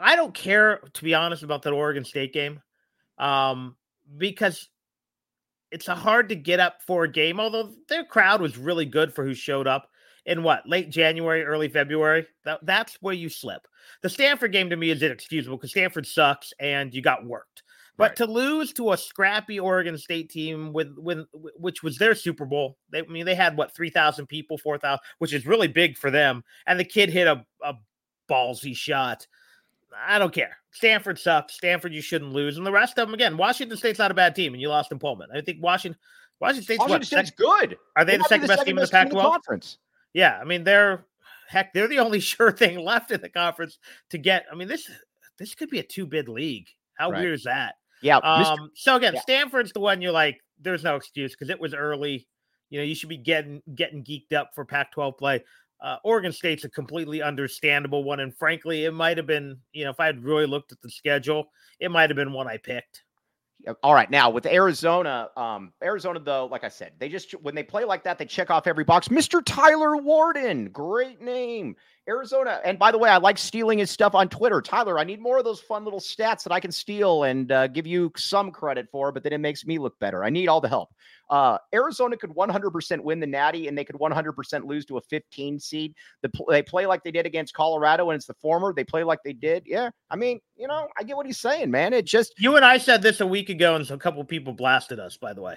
I 0.00 0.16
don't 0.16 0.34
care 0.34 0.80
to 0.92 1.04
be 1.04 1.14
honest 1.14 1.44
about 1.44 1.62
that 1.62 1.72
Oregon 1.72 2.04
State 2.04 2.32
game 2.32 2.60
um, 3.18 3.76
because 4.16 4.68
it's 5.70 5.88
a 5.88 5.94
hard 5.94 6.28
to 6.28 6.36
get 6.36 6.60
up 6.60 6.82
for 6.82 7.04
a 7.04 7.10
game. 7.10 7.40
Although 7.40 7.72
their 7.88 8.04
crowd 8.04 8.40
was 8.40 8.56
really 8.56 8.86
good 8.86 9.12
for 9.12 9.24
who 9.24 9.34
showed 9.34 9.66
up 9.66 9.88
in 10.26 10.42
what 10.42 10.68
late 10.68 10.90
January, 10.90 11.44
early 11.44 11.68
February. 11.68 12.26
That 12.44 12.64
that's 12.64 12.96
where 13.00 13.14
you 13.14 13.28
slip. 13.28 13.66
The 14.02 14.08
Stanford 14.08 14.52
game 14.52 14.70
to 14.70 14.76
me 14.76 14.90
is 14.90 15.02
inexcusable 15.02 15.56
because 15.56 15.70
Stanford 15.70 16.06
sucks 16.06 16.52
and 16.60 16.94
you 16.94 17.02
got 17.02 17.26
worked. 17.26 17.62
But 17.96 18.10
right. 18.10 18.16
to 18.16 18.26
lose 18.26 18.72
to 18.74 18.92
a 18.92 18.96
scrappy 18.96 19.60
Oregon 19.60 19.96
State 19.96 20.30
team 20.30 20.72
with 20.72 20.94
with 20.96 21.26
which 21.32 21.82
was 21.82 21.98
their 21.98 22.14
Super 22.14 22.44
Bowl, 22.44 22.76
they, 22.90 23.00
I 23.00 23.06
mean 23.06 23.24
they 23.24 23.36
had 23.36 23.56
what 23.56 23.74
three 23.74 23.90
thousand 23.90 24.26
people, 24.26 24.58
four 24.58 24.78
thousand, 24.78 25.00
which 25.18 25.32
is 25.32 25.46
really 25.46 25.68
big 25.68 25.96
for 25.96 26.10
them. 26.10 26.42
And 26.66 26.78
the 26.80 26.84
kid 26.84 27.10
hit 27.10 27.26
a, 27.26 27.44
a 27.62 27.74
ballsy 28.28 28.76
shot. 28.76 29.26
I 30.06 30.18
don't 30.18 30.32
care. 30.32 30.56
Stanford 30.72 31.18
sucks. 31.18 31.54
Stanford, 31.54 31.92
you 31.92 32.02
shouldn't 32.02 32.32
lose. 32.32 32.56
And 32.56 32.66
the 32.66 32.72
rest 32.72 32.98
of 32.98 33.06
them, 33.06 33.14
again, 33.14 33.36
Washington 33.36 33.76
State's 33.76 33.98
not 33.98 34.10
a 34.10 34.14
bad 34.14 34.34
team, 34.34 34.52
and 34.52 34.60
you 34.60 34.68
lost 34.68 34.92
in 34.92 34.98
Pullman. 34.98 35.28
I 35.34 35.40
think 35.40 35.62
Washington, 35.62 35.98
Washington 36.40 36.64
State's 36.64 36.78
Washington 36.80 37.18
what, 37.18 37.26
State's 37.26 37.30
good. 37.30 37.76
Are 37.96 38.04
they, 38.04 38.12
they 38.12 38.18
the 38.18 38.24
second, 38.24 38.42
the 38.42 38.48
best 38.48 38.66
team 38.66 38.78
in 38.78 38.84
the 38.84 38.90
Pac-12 38.90 39.22
conference? 39.22 39.78
Yeah, 40.12 40.38
I 40.40 40.44
mean 40.44 40.64
they're 40.64 41.04
heck, 41.48 41.72
they're 41.72 41.88
the 41.88 41.98
only 41.98 42.20
sure 42.20 42.52
thing 42.52 42.78
left 42.78 43.10
in 43.10 43.20
the 43.20 43.28
conference 43.28 43.78
to 44.10 44.18
get. 44.18 44.46
I 44.50 44.54
mean 44.54 44.68
this 44.68 44.90
this 45.38 45.54
could 45.54 45.70
be 45.70 45.80
a 45.80 45.82
two 45.82 46.06
bid 46.06 46.28
league. 46.28 46.68
How 46.94 47.10
right. 47.10 47.20
weird 47.20 47.34
is 47.34 47.44
that? 47.44 47.74
Yeah. 48.02 48.18
Um, 48.18 48.70
so 48.74 48.96
again, 48.96 49.14
yeah. 49.14 49.20
Stanford's 49.20 49.72
the 49.72 49.80
one 49.80 50.00
you're 50.00 50.12
like, 50.12 50.40
there's 50.60 50.84
no 50.84 50.96
excuse 50.96 51.32
because 51.32 51.50
it 51.50 51.60
was 51.60 51.74
early. 51.74 52.26
You 52.70 52.80
know, 52.80 52.84
you 52.84 52.94
should 52.94 53.08
be 53.08 53.16
getting 53.16 53.62
getting 53.74 54.04
geeked 54.04 54.32
up 54.32 54.50
for 54.54 54.64
Pac-12 54.64 55.18
play. 55.18 55.44
Uh, 55.80 55.96
Oregon 56.04 56.32
State's 56.32 56.64
a 56.64 56.70
completely 56.70 57.22
understandable 57.22 58.04
one, 58.04 58.20
and 58.20 58.34
frankly, 58.36 58.84
it 58.84 58.92
might 58.92 59.16
have 59.16 59.26
been. 59.26 59.58
You 59.72 59.84
know, 59.84 59.90
if 59.90 60.00
I 60.00 60.06
had 60.06 60.24
really 60.24 60.46
looked 60.46 60.72
at 60.72 60.80
the 60.80 60.90
schedule, 60.90 61.46
it 61.80 61.90
might 61.90 62.10
have 62.10 62.16
been 62.16 62.32
one 62.32 62.48
I 62.48 62.56
picked. 62.56 63.02
All 63.82 63.94
right, 63.94 64.10
now 64.10 64.28
with 64.28 64.46
Arizona, 64.46 65.28
um, 65.36 65.72
Arizona 65.82 66.20
though, 66.20 66.46
like 66.46 66.64
I 66.64 66.68
said, 66.68 66.92
they 66.98 67.08
just 67.08 67.32
when 67.42 67.54
they 67.54 67.62
play 67.62 67.84
like 67.84 68.04
that, 68.04 68.18
they 68.18 68.26
check 68.26 68.50
off 68.50 68.66
every 68.66 68.84
box. 68.84 69.08
Mr. 69.08 69.42
Tyler 69.44 69.96
Warden, 69.96 70.68
great 70.68 71.20
name. 71.20 71.76
Arizona, 72.08 72.60
and 72.64 72.78
by 72.78 72.90
the 72.90 72.98
way, 72.98 73.08
I 73.08 73.16
like 73.16 73.38
stealing 73.38 73.78
his 73.78 73.90
stuff 73.90 74.14
on 74.14 74.28
Twitter. 74.28 74.60
Tyler, 74.60 74.98
I 74.98 75.04
need 75.04 75.20
more 75.20 75.38
of 75.38 75.44
those 75.44 75.60
fun 75.60 75.84
little 75.84 76.00
stats 76.00 76.42
that 76.42 76.52
I 76.52 76.60
can 76.60 76.70
steal 76.70 77.24
and 77.24 77.50
uh, 77.50 77.66
give 77.68 77.86
you 77.86 78.12
some 78.16 78.50
credit 78.50 78.88
for, 78.90 79.10
but 79.10 79.22
then 79.22 79.32
it 79.32 79.38
makes 79.38 79.64
me 79.64 79.78
look 79.78 79.98
better. 79.98 80.22
I 80.22 80.30
need 80.30 80.48
all 80.48 80.60
the 80.60 80.68
help. 80.68 80.90
Uh, 81.30 81.56
Arizona 81.74 82.16
could 82.16 82.30
100% 82.30 83.00
win 83.00 83.20
the 83.20 83.26
Natty, 83.26 83.68
and 83.68 83.76
they 83.76 83.84
could 83.84 83.96
100% 83.96 84.66
lose 84.66 84.84
to 84.86 84.98
a 84.98 85.00
15 85.00 85.58
seed. 85.58 85.94
The, 86.20 86.30
they 86.48 86.62
play 86.62 86.86
like 86.86 87.02
they 87.02 87.10
did 87.10 87.24
against 87.24 87.54
Colorado, 87.54 88.10
and 88.10 88.16
it's 88.16 88.26
the 88.26 88.34
former. 88.34 88.74
They 88.74 88.84
play 88.84 89.02
like 89.02 89.20
they 89.24 89.32
did. 89.32 89.62
Yeah, 89.66 89.90
I 90.10 90.16
mean, 90.16 90.40
you 90.56 90.68
know, 90.68 90.88
I 90.98 91.04
get 91.04 91.16
what 91.16 91.26
he's 91.26 91.40
saying, 91.40 91.70
man. 91.70 91.94
It 91.94 92.04
just 92.04 92.34
you 92.38 92.56
and 92.56 92.64
I 92.64 92.76
said 92.76 93.00
this 93.00 93.20
a 93.20 93.26
week 93.26 93.48
ago, 93.48 93.76
and 93.76 93.86
so 93.86 93.94
a 93.94 93.98
couple 93.98 94.22
people 94.24 94.52
blasted 94.52 95.00
us. 95.00 95.16
By 95.16 95.32
the 95.32 95.42
way. 95.42 95.56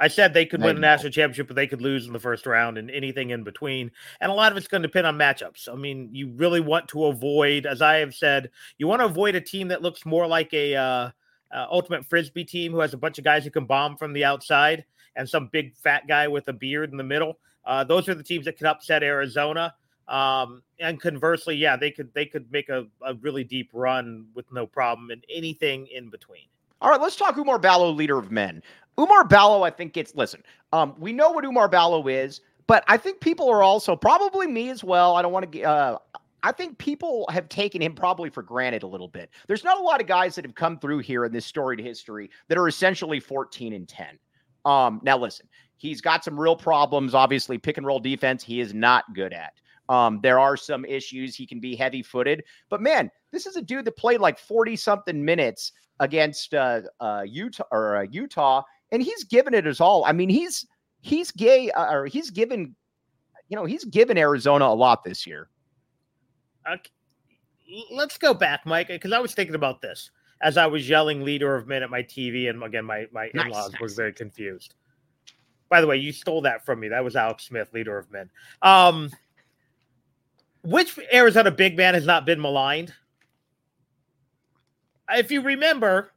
I 0.00 0.08
said 0.08 0.32
they 0.32 0.46
could 0.46 0.62
win 0.62 0.78
a 0.78 0.80
national 0.80 1.12
championship, 1.12 1.46
but 1.46 1.56
they 1.56 1.66
could 1.66 1.82
lose 1.82 2.06
in 2.06 2.14
the 2.14 2.18
first 2.18 2.46
round 2.46 2.78
and 2.78 2.90
anything 2.90 3.30
in 3.30 3.44
between. 3.44 3.90
And 4.22 4.32
a 4.32 4.34
lot 4.34 4.50
of 4.50 4.56
it's 4.56 4.66
going 4.66 4.80
to 4.80 4.88
depend 4.88 5.06
on 5.06 5.18
matchups. 5.18 5.68
I 5.70 5.74
mean, 5.74 6.08
you 6.10 6.30
really 6.30 6.60
want 6.60 6.88
to 6.88 7.04
avoid, 7.04 7.66
as 7.66 7.82
I 7.82 7.96
have 7.96 8.14
said, 8.14 8.50
you 8.78 8.88
want 8.88 9.00
to 9.00 9.06
avoid 9.06 9.34
a 9.34 9.42
team 9.42 9.68
that 9.68 9.82
looks 9.82 10.06
more 10.06 10.26
like 10.26 10.54
a 10.54 10.74
uh, 10.74 11.10
uh, 11.52 11.66
ultimate 11.70 12.06
frisbee 12.06 12.44
team 12.44 12.72
who 12.72 12.80
has 12.80 12.94
a 12.94 12.96
bunch 12.96 13.18
of 13.18 13.24
guys 13.24 13.44
who 13.44 13.50
can 13.50 13.66
bomb 13.66 13.98
from 13.98 14.14
the 14.14 14.24
outside 14.24 14.86
and 15.16 15.28
some 15.28 15.50
big 15.52 15.76
fat 15.76 16.06
guy 16.08 16.26
with 16.28 16.48
a 16.48 16.52
beard 16.54 16.90
in 16.90 16.96
the 16.96 17.04
middle. 17.04 17.38
Uh, 17.66 17.84
those 17.84 18.08
are 18.08 18.14
the 18.14 18.22
teams 18.22 18.46
that 18.46 18.56
could 18.56 18.66
upset 18.66 19.02
Arizona. 19.02 19.74
Um, 20.08 20.62
and 20.78 20.98
conversely, 20.98 21.56
yeah, 21.56 21.76
they 21.76 21.90
could 21.90 22.12
they 22.14 22.24
could 22.24 22.50
make 22.50 22.68
a, 22.68 22.86
a 23.06 23.14
really 23.14 23.44
deep 23.44 23.70
run 23.74 24.26
with 24.34 24.50
no 24.50 24.66
problem 24.66 25.10
and 25.10 25.22
anything 25.28 25.86
in 25.86 26.08
between. 26.08 26.46
All 26.82 26.88
right, 26.88 27.00
let's 27.00 27.16
talk 27.16 27.36
Oumar 27.36 27.60
Ballo, 27.60 27.90
leader 27.90 28.18
of 28.18 28.30
men. 28.30 28.62
Oumar 28.98 29.28
Ballo, 29.28 29.62
I 29.62 29.70
think 29.70 29.96
it's 29.96 30.14
listen. 30.14 30.42
Um, 30.72 30.94
we 30.98 31.12
know 31.12 31.30
what 31.30 31.44
Oumar 31.44 31.70
Ballo 31.70 32.06
is, 32.08 32.40
but 32.66 32.84
I 32.86 32.96
think 32.96 33.20
people 33.20 33.48
are 33.48 33.62
also 33.62 33.96
probably 33.96 34.46
me 34.46 34.70
as 34.70 34.84
well. 34.84 35.16
I 35.16 35.22
don't 35.22 35.32
want 35.32 35.50
to. 35.52 35.62
Uh, 35.62 35.98
I 36.42 36.52
think 36.52 36.78
people 36.78 37.26
have 37.30 37.48
taken 37.48 37.82
him 37.82 37.94
probably 37.94 38.30
for 38.30 38.42
granted 38.42 38.82
a 38.82 38.86
little 38.86 39.08
bit. 39.08 39.30
There's 39.46 39.64
not 39.64 39.78
a 39.78 39.82
lot 39.82 40.00
of 40.00 40.06
guys 40.06 40.34
that 40.34 40.44
have 40.44 40.54
come 40.54 40.78
through 40.78 40.98
here 40.98 41.24
in 41.24 41.32
this 41.32 41.44
storied 41.44 41.80
history 41.80 42.30
that 42.48 42.56
are 42.56 42.68
essentially 42.68 43.20
14 43.20 43.72
and 43.74 43.88
10. 43.88 44.18
Um, 44.64 45.00
now 45.02 45.18
listen, 45.18 45.48
he's 45.76 46.00
got 46.00 46.24
some 46.24 46.38
real 46.38 46.56
problems. 46.56 47.14
Obviously, 47.14 47.58
pick 47.58 47.76
and 47.76 47.86
roll 47.86 47.98
defense 47.98 48.42
he 48.42 48.60
is 48.60 48.72
not 48.72 49.04
good 49.14 49.32
at. 49.32 49.52
Um, 49.88 50.20
there 50.22 50.38
are 50.38 50.56
some 50.56 50.84
issues. 50.84 51.34
He 51.34 51.46
can 51.46 51.60
be 51.60 51.74
heavy 51.74 52.02
footed, 52.02 52.44
but 52.68 52.80
man, 52.80 53.10
this 53.32 53.46
is 53.46 53.56
a 53.56 53.62
dude 53.62 53.84
that 53.86 53.96
played 53.96 54.20
like 54.20 54.38
40 54.38 54.76
something 54.76 55.24
minutes 55.24 55.72
against 55.98 56.54
uh, 56.54 56.82
uh, 57.00 57.22
Utah 57.26 57.64
or 57.72 57.96
uh, 57.96 58.06
Utah 58.10 58.62
and 58.92 59.02
he's 59.02 59.24
given 59.24 59.54
it 59.54 59.64
his 59.64 59.80
all. 59.80 60.04
I 60.04 60.12
mean, 60.12 60.28
he's 60.28 60.66
he's 61.00 61.30
gay 61.30 61.70
uh, 61.70 61.92
or 61.92 62.06
he's 62.06 62.30
given, 62.30 62.74
you 63.48 63.56
know, 63.56 63.64
he's 63.64 63.84
given 63.84 64.18
Arizona 64.18 64.66
a 64.66 64.74
lot 64.74 65.04
this 65.04 65.26
year. 65.26 65.48
Okay. 66.70 66.90
Let's 67.92 68.18
go 68.18 68.34
back, 68.34 68.66
Mike, 68.66 68.88
because 68.88 69.12
I 69.12 69.20
was 69.20 69.32
thinking 69.32 69.54
about 69.54 69.80
this 69.80 70.10
as 70.40 70.56
I 70.56 70.66
was 70.66 70.88
yelling 70.88 71.24
"leader 71.24 71.54
of 71.54 71.68
men" 71.68 71.82
at 71.82 71.90
my 71.90 72.02
TV, 72.02 72.50
and 72.50 72.62
again, 72.62 72.84
my 72.84 73.06
my 73.12 73.30
nice, 73.34 73.46
in-laws 73.46 73.72
nice. 73.72 73.80
were 73.80 73.88
very 73.88 74.12
confused. 74.12 74.74
By 75.68 75.80
the 75.80 75.86
way, 75.86 75.96
you 75.96 76.12
stole 76.12 76.40
that 76.42 76.64
from 76.64 76.80
me. 76.80 76.88
That 76.88 77.04
was 77.04 77.14
Alex 77.14 77.44
Smith, 77.44 77.72
leader 77.72 77.96
of 77.96 78.10
men. 78.10 78.28
Um, 78.62 79.10
which 80.62 80.98
Arizona 81.12 81.50
big 81.50 81.76
man 81.76 81.94
has 81.94 82.06
not 82.06 82.26
been 82.26 82.40
maligned? 82.40 82.92
If 85.08 85.30
you 85.30 85.42
remember, 85.42 86.12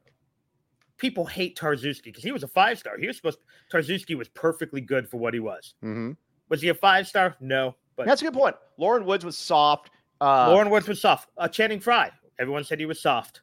people 0.98 1.24
hate 1.24 1.56
Tarczewski 1.56 2.04
because 2.04 2.22
he 2.24 2.32
was 2.32 2.42
a 2.42 2.48
five 2.48 2.78
star. 2.78 2.96
He 2.98 3.06
was 3.06 3.16
supposed 3.16 3.38
to, 3.70 4.14
was 4.16 4.28
perfectly 4.28 4.80
good 4.80 5.08
for 5.08 5.18
what 5.18 5.34
he 5.34 5.40
was. 5.40 5.74
Mm-hmm. 5.82 6.12
Was 6.48 6.62
he 6.62 6.68
a 6.68 6.74
five 6.74 7.06
star? 7.06 7.36
No. 7.40 7.74
But 7.96 8.06
that's 8.06 8.22
a 8.22 8.24
good 8.24 8.34
point. 8.34 8.56
Loren 8.76 9.04
Woods 9.04 9.24
was 9.24 9.38
soft. 9.38 9.90
Uh, 10.20 10.50
Loren 10.50 10.70
Woods 10.70 10.88
was 10.88 11.00
soft. 11.00 11.30
Uh, 11.36 11.48
Channing 11.48 11.80
Frye. 11.80 12.10
Everyone 12.38 12.64
said 12.64 12.80
he 12.80 12.86
was 12.86 13.00
soft. 13.00 13.42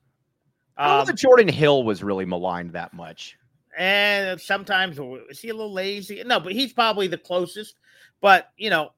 Um, 0.77 0.85
I 0.85 0.87
don't 0.87 0.97
know 0.97 1.05
that 1.05 1.17
Jordan 1.17 1.47
Hill 1.47 1.83
was 1.83 2.03
really 2.03 2.25
maligned 2.25 2.73
that 2.73 2.93
much. 2.93 3.37
And 3.77 4.39
sometimes 4.39 4.99
is 5.29 5.39
he 5.39 5.49
a 5.49 5.53
little 5.53 5.71
lazy? 5.71 6.21
No, 6.25 6.39
but 6.39 6.51
he's 6.51 6.73
probably 6.73 7.07
the 7.07 7.17
closest. 7.17 7.75
But 8.19 8.49
you 8.57 8.69
know, 8.69 8.91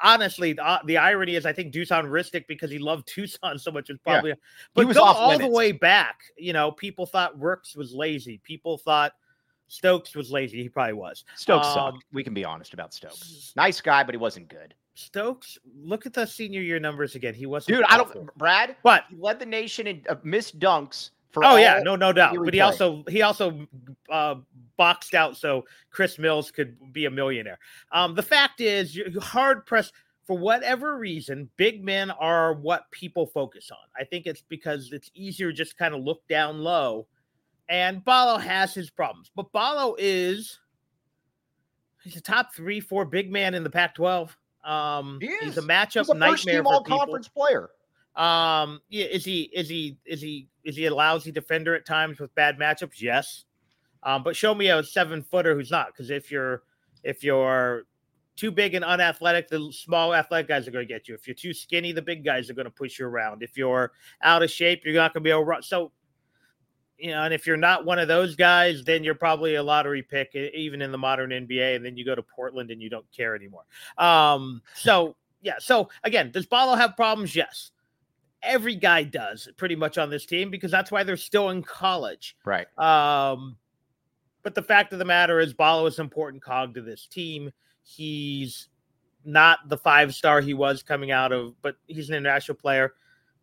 honestly, 0.00 0.52
the, 0.52 0.66
uh, 0.66 0.78
the, 0.84 0.96
irony 0.96 1.34
is, 1.34 1.46
I 1.46 1.52
think 1.52 1.72
Dusan 1.72 2.04
Ristic 2.04 2.46
because 2.46 2.70
he 2.70 2.78
loved 2.78 3.06
Tucson 3.14 3.58
so 3.58 3.70
much 3.70 3.88
was 3.88 3.98
probably. 3.98 4.30
Yeah. 4.30 4.36
But 4.74 4.86
was 4.86 4.96
go 4.96 5.04
all 5.04 5.28
limits. 5.28 5.48
the 5.48 5.54
way 5.54 5.72
back. 5.72 6.20
You 6.36 6.52
know, 6.52 6.72
people 6.72 7.06
thought 7.06 7.38
Works 7.38 7.76
was 7.76 7.92
lazy. 7.92 8.40
People 8.44 8.78
thought 8.78 9.12
Stokes 9.68 10.14
was 10.14 10.30
lazy. 10.30 10.62
He 10.62 10.68
probably 10.68 10.94
was. 10.94 11.24
Stokes 11.36 11.68
um. 11.68 12.00
We 12.12 12.24
can 12.24 12.34
be 12.34 12.44
honest 12.44 12.74
about 12.74 12.94
Stokes. 12.94 13.52
Nice 13.56 13.80
guy, 13.80 14.02
but 14.02 14.14
he 14.14 14.18
wasn't 14.18 14.48
good. 14.48 14.74
Stokes, 14.94 15.58
look 15.80 16.06
at 16.06 16.12
the 16.12 16.26
senior 16.26 16.60
year 16.60 16.80
numbers 16.80 17.14
again. 17.14 17.32
He 17.32 17.46
wasn't. 17.46 17.76
Dude. 17.76 17.86
I 17.88 17.96
don't. 17.96 18.36
Brad, 18.36 18.76
what? 18.82 19.04
He 19.08 19.16
led 19.16 19.38
the 19.38 19.46
nation 19.46 19.86
in 19.86 20.02
uh, 20.08 20.16
missed 20.24 20.58
dunks. 20.58 21.10
Oh 21.36 21.56
yeah, 21.56 21.80
no, 21.82 21.96
no 21.96 22.12
doubt. 22.12 22.36
But 22.42 22.54
he 22.54 22.60
also 22.60 23.04
he 23.08 23.22
also 23.22 23.66
uh, 24.10 24.36
boxed 24.76 25.14
out 25.14 25.36
so 25.36 25.64
Chris 25.90 26.18
Mills 26.18 26.50
could 26.50 26.76
be 26.92 27.04
a 27.04 27.10
millionaire. 27.10 27.58
Um, 27.92 28.14
the 28.14 28.22
fact 28.22 28.60
is, 28.60 28.96
you're 28.96 29.20
hard 29.20 29.66
pressed 29.66 29.92
for 30.26 30.38
whatever 30.38 30.98
reason. 30.98 31.50
Big 31.56 31.84
men 31.84 32.10
are 32.10 32.54
what 32.54 32.90
people 32.90 33.26
focus 33.26 33.70
on. 33.70 33.78
I 33.98 34.04
think 34.04 34.26
it's 34.26 34.42
because 34.42 34.90
it's 34.92 35.10
easier 35.14 35.52
just 35.52 35.76
kind 35.76 35.94
of 35.94 36.02
look 36.02 36.26
down 36.28 36.58
low. 36.58 37.06
And 37.68 38.02
Ballo 38.04 38.38
has 38.38 38.72
his 38.72 38.88
problems, 38.88 39.30
but 39.36 39.52
Ballo 39.52 39.94
is 39.98 40.58
he's 42.02 42.16
a 42.16 42.20
top 42.20 42.54
three, 42.54 42.80
four 42.80 43.04
big 43.04 43.30
man 43.30 43.54
in 43.54 43.62
the 43.62 43.70
Pac-12. 43.70 44.30
Um, 44.64 45.18
he 45.20 45.34
he's 45.42 45.58
a 45.58 45.62
matchup 45.62 46.00
he's 46.00 46.08
a 46.08 46.14
nightmare 46.14 46.62
for 46.62 46.74
all 46.74 46.82
conference 46.82 47.28
player. 47.28 47.70
Um, 48.18 48.80
yeah, 48.88 49.06
is 49.06 49.24
he 49.24 49.42
is 49.42 49.68
he 49.68 49.96
is 50.04 50.20
he 50.20 50.48
is 50.64 50.76
he 50.76 50.86
a 50.86 50.94
lousy 50.94 51.30
defender 51.30 51.74
at 51.74 51.86
times 51.86 52.18
with 52.18 52.34
bad 52.34 52.58
matchups? 52.58 53.00
Yes. 53.00 53.44
Um, 54.02 54.22
but 54.22 54.36
show 54.36 54.54
me 54.54 54.68
a 54.68 54.82
seven 54.82 55.22
footer 55.22 55.54
who's 55.54 55.70
not, 55.70 55.88
because 55.88 56.10
if 56.10 56.30
you're 56.30 56.62
if 57.04 57.22
you're 57.22 57.84
too 58.34 58.50
big 58.50 58.74
and 58.74 58.84
unathletic, 58.84 59.48
the 59.48 59.72
small 59.72 60.14
athletic 60.14 60.48
guys 60.48 60.66
are 60.66 60.72
going 60.72 60.86
to 60.86 60.92
get 60.92 61.08
you. 61.08 61.14
If 61.14 61.26
you're 61.26 61.34
too 61.34 61.54
skinny, 61.54 61.92
the 61.92 62.02
big 62.02 62.24
guys 62.24 62.50
are 62.50 62.54
going 62.54 62.66
to 62.66 62.70
push 62.70 62.98
you 62.98 63.06
around. 63.06 63.42
If 63.42 63.56
you're 63.56 63.92
out 64.22 64.42
of 64.42 64.50
shape, 64.50 64.82
you're 64.84 64.94
not 64.94 65.12
going 65.12 65.22
to 65.22 65.24
be 65.24 65.30
able 65.30 65.40
to 65.42 65.46
run. 65.46 65.62
So, 65.62 65.92
you 66.98 67.10
know, 67.10 67.22
and 67.22 67.34
if 67.34 67.46
you're 67.46 67.56
not 67.56 67.84
one 67.84 67.98
of 67.98 68.06
those 68.06 68.36
guys, 68.36 68.84
then 68.84 69.02
you're 69.02 69.16
probably 69.16 69.56
a 69.56 69.62
lottery 69.62 70.02
pick, 70.02 70.34
even 70.34 70.82
in 70.82 70.92
the 70.92 70.98
modern 70.98 71.30
NBA. 71.30 71.76
And 71.76 71.84
then 71.84 71.96
you 71.96 72.04
go 72.04 72.14
to 72.14 72.22
Portland 72.22 72.70
and 72.70 72.80
you 72.80 72.90
don't 72.90 73.06
care 73.16 73.34
anymore. 73.34 73.64
Um, 73.96 74.62
so 74.74 75.16
yeah. 75.40 75.54
So 75.58 75.88
again, 76.04 76.30
does 76.30 76.46
Ballo 76.46 76.76
have 76.76 76.96
problems? 76.96 77.34
Yes. 77.34 77.72
Every 78.42 78.74
guy 78.74 79.02
does 79.02 79.48
pretty 79.56 79.76
much 79.76 79.98
on 79.98 80.10
this 80.10 80.24
team 80.24 80.50
because 80.50 80.70
that's 80.70 80.90
why 80.90 81.02
they're 81.02 81.16
still 81.16 81.50
in 81.50 81.62
college. 81.62 82.36
Right. 82.44 82.66
Um, 82.78 83.56
but 84.42 84.54
the 84.54 84.62
fact 84.62 84.92
of 84.92 84.98
the 84.98 85.04
matter 85.04 85.40
is, 85.40 85.52
Ballo 85.52 85.86
is 85.86 85.98
an 85.98 86.04
important 86.04 86.42
cog 86.42 86.74
to 86.74 86.82
this 86.82 87.06
team. 87.06 87.50
He's 87.82 88.68
not 89.24 89.68
the 89.68 89.76
five 89.76 90.14
star 90.14 90.40
he 90.40 90.54
was 90.54 90.82
coming 90.82 91.10
out 91.10 91.32
of, 91.32 91.60
but 91.62 91.76
he's 91.86 92.08
an 92.08 92.16
international 92.16 92.56
player. 92.56 92.94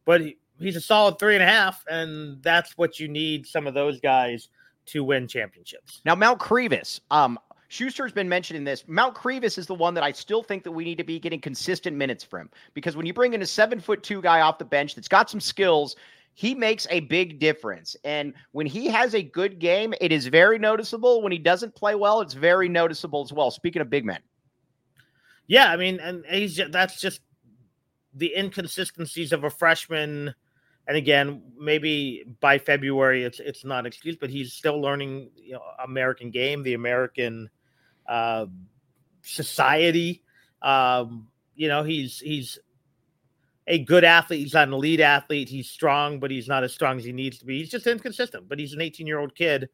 But 0.06 0.22
he, 0.22 0.38
he's 0.60 0.76
a 0.76 0.82
solid 0.82 1.20
three 1.20 1.36
and 1.36 1.44
a 1.44 1.48
half, 1.48 1.84
and 1.90 2.42
that's 2.42 2.78
what 2.78 3.00
you 3.00 3.08
need 3.08 3.46
some 3.46 3.68
of 3.68 3.74
those 3.74 4.00
guys 4.00 4.50
to 4.88 5.04
win 5.04 5.28
championships. 5.28 6.02
Now, 6.06 6.16
Mount 6.16 6.40
Krivas, 6.40 7.02
um, 7.12 7.38
Schuster's 7.70 8.12
been 8.12 8.30
mentioning 8.30 8.64
this. 8.64 8.84
Mount 8.88 9.16
Krivas 9.16 9.58
is 9.58 9.68
the 9.68 9.74
one 9.74 9.94
that 9.96 10.04
I 10.04 10.12
still 10.12 10.44
think 10.44 10.64
that 10.64 10.72
we 10.72 10.84
need 10.84 10.98
to 10.98 11.04
be 11.04 11.20
getting 11.20 11.42
consistent 11.42 11.98
minutes 11.98 12.24
from 12.24 12.50
because 12.74 12.96
when 12.96 13.06
you 13.06 13.14
bring 13.14 13.34
in 13.34 13.42
a 13.42 13.46
seven 13.46 13.80
foot 13.80 14.04
two 14.04 14.22
guy 14.22 14.42
off 14.42 14.58
the 14.58 14.66
bench 14.66 14.96
that's 14.96 15.08
got 15.08 15.30
some 15.30 15.40
skills, 15.40 15.96
he 16.36 16.54
makes 16.54 16.86
a 16.90 17.00
big 17.02 17.40
difference. 17.40 17.96
And 18.04 18.34
when 18.52 18.66
he 18.66 18.88
has 18.88 19.16
a 19.16 19.24
good 19.24 19.58
game, 19.58 19.94
it 20.02 20.12
is 20.12 20.28
very 20.28 20.60
noticeable. 20.60 21.22
When 21.22 21.32
he 21.32 21.38
doesn't 21.38 21.76
play 21.76 21.96
well, 21.96 22.22
it's 22.22 22.34
very 22.34 22.70
noticeable 22.70 23.24
as 23.24 23.32
well. 23.32 23.52
Speaking 23.52 23.82
of 23.82 23.90
big 23.90 24.06
men. 24.06 24.20
Yeah, 25.48 25.72
I 25.72 25.78
mean, 25.78 26.00
and 26.00 26.26
he's 26.26 26.60
that's 26.72 27.00
just 27.00 27.22
the 28.14 28.34
inconsistencies 28.36 29.32
of 29.32 29.44
a 29.44 29.50
freshman. 29.50 30.34
And 30.88 30.98
again, 30.98 31.42
maybe 31.58 32.26
by 32.42 32.58
February 32.58 33.24
it's 33.24 33.40
it's 33.40 33.64
not 33.64 33.80
an 33.80 33.86
excuse, 33.86 34.18
but 34.18 34.30
he's 34.30 34.54
still 34.54 34.82
learning 34.82 35.30
you 35.36 35.54
know 35.54 35.62
American 35.84 36.32
game, 36.32 36.64
the 36.64 36.74
American 36.74 37.50
uh, 38.08 38.46
society. 39.22 40.24
Um, 40.62 41.28
you 41.56 41.68
know, 41.68 41.84
he's 41.84 42.20
he's 42.20 42.60
a 43.68 43.80
good 43.80 44.04
athlete. 44.04 44.42
He's 44.42 44.54
not 44.54 44.68
an 44.68 44.74
elite 44.74 45.00
athlete. 45.00 45.50
He's 45.50 45.70
strong, 45.70 46.20
but 46.20 46.32
he's 46.32 46.48
not 46.48 46.64
as 46.64 46.74
strong 46.74 46.98
as 46.98 47.06
he 47.06 47.12
needs 47.12 47.40
to 47.40 47.46
be. 47.46 47.60
He's 47.60 47.72
just 47.72 47.88
inconsistent. 47.88 48.48
But 48.48 48.60
he's 48.60 48.74
an 48.74 48.82
18 48.82 49.08
year 49.08 49.20
old 49.20 49.36
kid. 49.36 49.70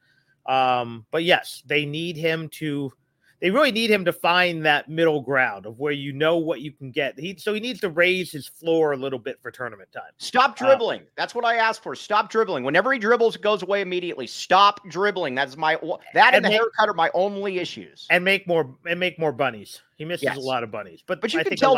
Um, 0.46 1.06
but 1.12 1.24
yes, 1.24 1.62
they 1.66 1.86
need 1.86 2.18
him 2.18 2.50
to 2.50 2.92
they 3.42 3.50
really 3.50 3.72
need 3.72 3.90
him 3.90 4.06
to 4.06 4.14
find 4.14 4.66
that 4.66 4.88
middle 4.88 5.20
ground 5.20 5.66
of 5.66 5.80
where 5.80 5.92
you 5.92 6.14
know 6.14 6.38
what 6.38 6.62
you 6.62 6.72
can 6.72 6.92
get. 6.92 7.20
He 7.20 7.36
so 7.38 7.54
he 7.54 7.60
needs 7.60 7.80
to 7.82 7.90
raise 7.90 8.32
his 8.32 8.48
floor 8.48 8.94
a 8.94 8.98
little 8.98 9.20
bit 9.20 9.42
for 9.42 9.50
tournament 9.50 9.92
time. 9.92 10.12
Stop 10.18 10.52
uh, 10.52 10.66
dribbling. 10.66 11.02
Uh, 11.02 11.06
That's 11.18 11.34
what 11.34 11.44
I 11.44 11.56
asked 11.56 11.82
for. 11.82 11.96
Stop 11.96 12.30
dribbling. 12.30 12.64
Whenever 12.64 12.94
he 12.94 13.00
dribbles, 13.00 13.36
it 13.36 13.42
goes 13.42 13.64
away 13.64 13.82
immediately. 13.82 14.28
Stop 14.28 14.88
dribbling. 14.88 15.34
That's 15.34 15.58
my 15.58 15.78
that 16.14 16.34
and, 16.34 16.38
and 16.38 16.46
the 16.46 16.50
haircut 16.50 16.88
are 16.88 16.94
my 16.94 17.10
only 17.14 17.58
issues. 17.58 18.06
And 18.10 18.24
make 18.24 18.48
more 18.48 18.76
and 18.86 19.00
make 19.00 19.18
more 19.18 19.32
bunnies. 19.32 19.82
He 19.98 20.06
misses 20.06 20.24
yes. 20.24 20.38
a 20.38 20.40
lot 20.40 20.64
of 20.64 20.72
bunnies. 20.72 21.04
But 21.06 21.20
but 21.20 21.34
you 21.34 21.40
I 21.40 21.44
can 21.44 21.58
tell 21.58 21.76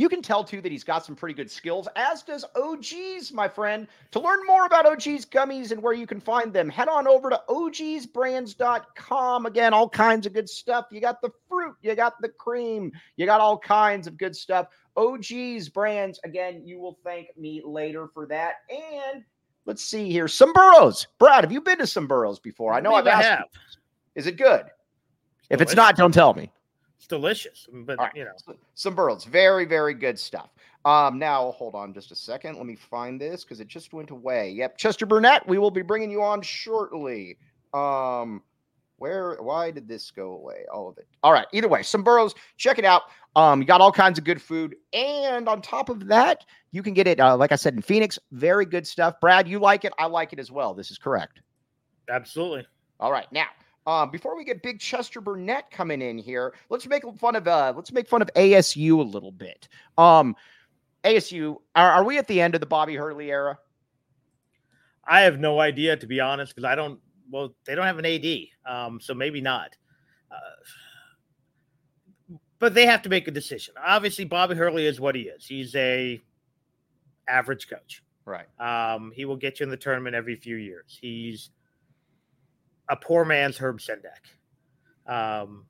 you 0.00 0.08
can 0.08 0.22
tell 0.22 0.42
too 0.42 0.62
that 0.62 0.72
he's 0.72 0.82
got 0.82 1.04
some 1.04 1.14
pretty 1.14 1.34
good 1.34 1.50
skills, 1.50 1.86
as 1.94 2.22
does 2.22 2.46
OG's, 2.56 3.32
my 3.32 3.46
friend. 3.46 3.86
To 4.12 4.20
learn 4.20 4.46
more 4.46 4.64
about 4.64 4.86
OG's 4.86 5.26
gummies 5.26 5.72
and 5.72 5.82
where 5.82 5.92
you 5.92 6.06
can 6.06 6.20
find 6.20 6.54
them, 6.54 6.70
head 6.70 6.88
on 6.88 7.06
over 7.06 7.28
to 7.28 7.38
ogsbrands.com. 7.50 9.44
Again, 9.44 9.74
all 9.74 9.90
kinds 9.90 10.24
of 10.24 10.32
good 10.32 10.48
stuff. 10.48 10.86
You 10.90 11.02
got 11.02 11.20
the 11.20 11.28
fruit, 11.46 11.74
you 11.82 11.94
got 11.94 12.14
the 12.22 12.30
cream, 12.30 12.90
you 13.16 13.26
got 13.26 13.42
all 13.42 13.58
kinds 13.58 14.06
of 14.06 14.16
good 14.16 14.34
stuff. 14.34 14.68
OG's 14.96 15.68
brands, 15.68 16.18
again, 16.24 16.62
you 16.64 16.78
will 16.78 16.98
thank 17.04 17.36
me 17.36 17.60
later 17.62 18.08
for 18.14 18.24
that. 18.28 18.54
And 18.70 19.22
let's 19.66 19.84
see 19.84 20.10
here. 20.10 20.24
Someburros. 20.24 21.08
Brad, 21.18 21.44
have 21.44 21.52
you 21.52 21.60
been 21.60 21.76
to 21.76 21.84
Someburros 21.84 22.42
before? 22.42 22.72
I 22.72 22.80
know 22.80 22.94
I've 22.94 23.06
asked. 23.06 23.28
Have. 23.28 23.48
Is 24.14 24.26
it 24.26 24.38
good? 24.38 24.64
If 25.50 25.60
it's 25.60 25.74
not, 25.74 25.94
don't 25.96 26.14
tell 26.14 26.32
me 26.32 26.50
it's 27.00 27.06
delicious. 27.06 27.66
But 27.72 27.98
right. 27.98 28.12
you 28.14 28.24
know, 28.24 28.54
Someburros, 28.76 29.24
very 29.24 29.64
very 29.64 29.94
good 29.94 30.18
stuff. 30.18 30.50
Um, 30.84 31.18
now 31.18 31.52
hold 31.52 31.74
on 31.74 31.94
just 31.94 32.12
a 32.12 32.14
second. 32.14 32.56
Let 32.58 32.66
me 32.66 32.76
find 32.76 33.18
this 33.18 33.42
because 33.42 33.58
it 33.58 33.68
just 33.68 33.94
went 33.94 34.10
away. 34.10 34.50
Yep, 34.50 34.76
Chester 34.76 35.06
Burnett. 35.06 35.48
We 35.48 35.56
will 35.56 35.70
be 35.70 35.80
bringing 35.80 36.10
you 36.10 36.22
on 36.22 36.42
shortly. 36.42 37.38
Um, 37.72 38.42
where? 38.98 39.36
Why 39.40 39.70
did 39.70 39.88
this 39.88 40.10
go 40.10 40.32
away? 40.32 40.66
All 40.70 40.90
of 40.90 40.98
it. 40.98 41.06
All 41.22 41.32
right. 41.32 41.46
Either 41.54 41.68
way, 41.68 41.80
Someburros. 41.80 42.34
Check 42.58 42.78
it 42.78 42.84
out. 42.84 43.04
Um, 43.34 43.62
you 43.62 43.66
got 43.66 43.80
all 43.80 43.92
kinds 43.92 44.18
of 44.18 44.24
good 44.24 44.42
food, 44.42 44.76
and 44.92 45.48
on 45.48 45.62
top 45.62 45.88
of 45.88 46.06
that, 46.08 46.44
you 46.70 46.82
can 46.82 46.92
get 46.92 47.06
it. 47.06 47.18
Uh, 47.18 47.34
like 47.34 47.50
I 47.50 47.56
said 47.56 47.72
in 47.72 47.80
Phoenix, 47.80 48.18
very 48.32 48.66
good 48.66 48.86
stuff. 48.86 49.14
Brad, 49.22 49.48
you 49.48 49.58
like 49.58 49.86
it. 49.86 49.94
I 49.98 50.04
like 50.04 50.34
it 50.34 50.38
as 50.38 50.50
well. 50.50 50.74
This 50.74 50.90
is 50.90 50.98
correct. 50.98 51.40
Absolutely. 52.10 52.66
All 52.98 53.10
right. 53.10 53.26
Now, 53.32 53.46
um, 53.90 54.10
before 54.10 54.36
we 54.36 54.44
get 54.44 54.62
Big 54.62 54.78
Chester 54.78 55.20
Burnett 55.20 55.72
coming 55.72 56.00
in 56.00 56.16
here, 56.16 56.54
let's 56.68 56.86
make 56.86 57.02
fun 57.18 57.34
of 57.34 57.48
uh, 57.48 57.72
let's 57.74 57.90
make 57.90 58.08
fun 58.08 58.22
of 58.22 58.32
ASU 58.34 59.00
a 59.00 59.02
little 59.02 59.32
bit. 59.32 59.66
Um, 59.98 60.36
ASU, 61.02 61.56
are, 61.74 61.90
are 61.90 62.04
we 62.04 62.16
at 62.16 62.28
the 62.28 62.40
end 62.40 62.54
of 62.54 62.60
the 62.60 62.66
Bobby 62.66 62.94
Hurley 62.94 63.32
era? 63.32 63.58
I 65.04 65.22
have 65.22 65.40
no 65.40 65.58
idea, 65.58 65.96
to 65.96 66.06
be 66.06 66.20
honest, 66.20 66.54
because 66.54 66.68
I 66.68 66.76
don't. 66.76 67.00
Well, 67.32 67.52
they 67.64 67.74
don't 67.74 67.86
have 67.86 67.98
an 67.98 68.06
AD, 68.06 68.26
um, 68.64 69.00
so 69.00 69.12
maybe 69.12 69.40
not. 69.40 69.76
Uh, 70.30 72.36
but 72.60 72.74
they 72.74 72.86
have 72.86 73.02
to 73.02 73.08
make 73.08 73.26
a 73.26 73.32
decision. 73.32 73.74
Obviously, 73.84 74.24
Bobby 74.24 74.54
Hurley 74.54 74.86
is 74.86 75.00
what 75.00 75.16
he 75.16 75.22
is. 75.22 75.46
He's 75.46 75.74
a 75.74 76.20
average 77.28 77.68
coach. 77.68 78.04
Right. 78.24 78.46
Um, 78.60 79.10
he 79.16 79.24
will 79.24 79.36
get 79.36 79.58
you 79.58 79.64
in 79.64 79.70
the 79.70 79.76
tournament 79.76 80.14
every 80.14 80.36
few 80.36 80.56
years. 80.56 80.96
He's 81.00 81.50
a 82.90 82.96
poor 82.96 83.24
man's 83.24 83.56
Herb 83.56 83.78
Sendek. 83.78 84.26
Um, 85.06 85.64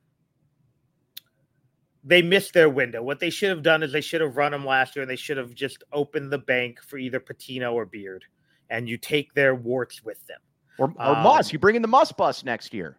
they 2.03 2.21
missed 2.21 2.53
their 2.53 2.69
window. 2.69 3.03
What 3.03 3.19
they 3.19 3.29
should 3.29 3.49
have 3.49 3.61
done 3.61 3.83
is 3.83 3.91
they 3.91 4.01
should 4.01 4.21
have 4.21 4.35
run 4.35 4.51
them 4.51 4.65
last 4.65 4.95
year 4.95 5.03
and 5.03 5.09
they 5.09 5.15
should 5.15 5.37
have 5.37 5.53
just 5.53 5.83
opened 5.93 6.31
the 6.31 6.39
bank 6.39 6.81
for 6.81 6.97
either 6.97 7.19
Pitino 7.19 7.73
or 7.73 7.85
Beard, 7.85 8.25
and 8.69 8.89
you 8.89 8.97
take 8.97 9.33
their 9.35 9.53
warts 9.53 10.03
with 10.03 10.25
them. 10.25 10.39
Or, 10.79 10.91
or 10.97 11.15
um, 11.15 11.23
Muss. 11.23 11.53
You 11.53 11.59
bring 11.59 11.75
in 11.75 11.83
the 11.83 11.87
Muss 11.87 12.11
bus 12.11 12.43
next 12.43 12.73
year. 12.73 12.97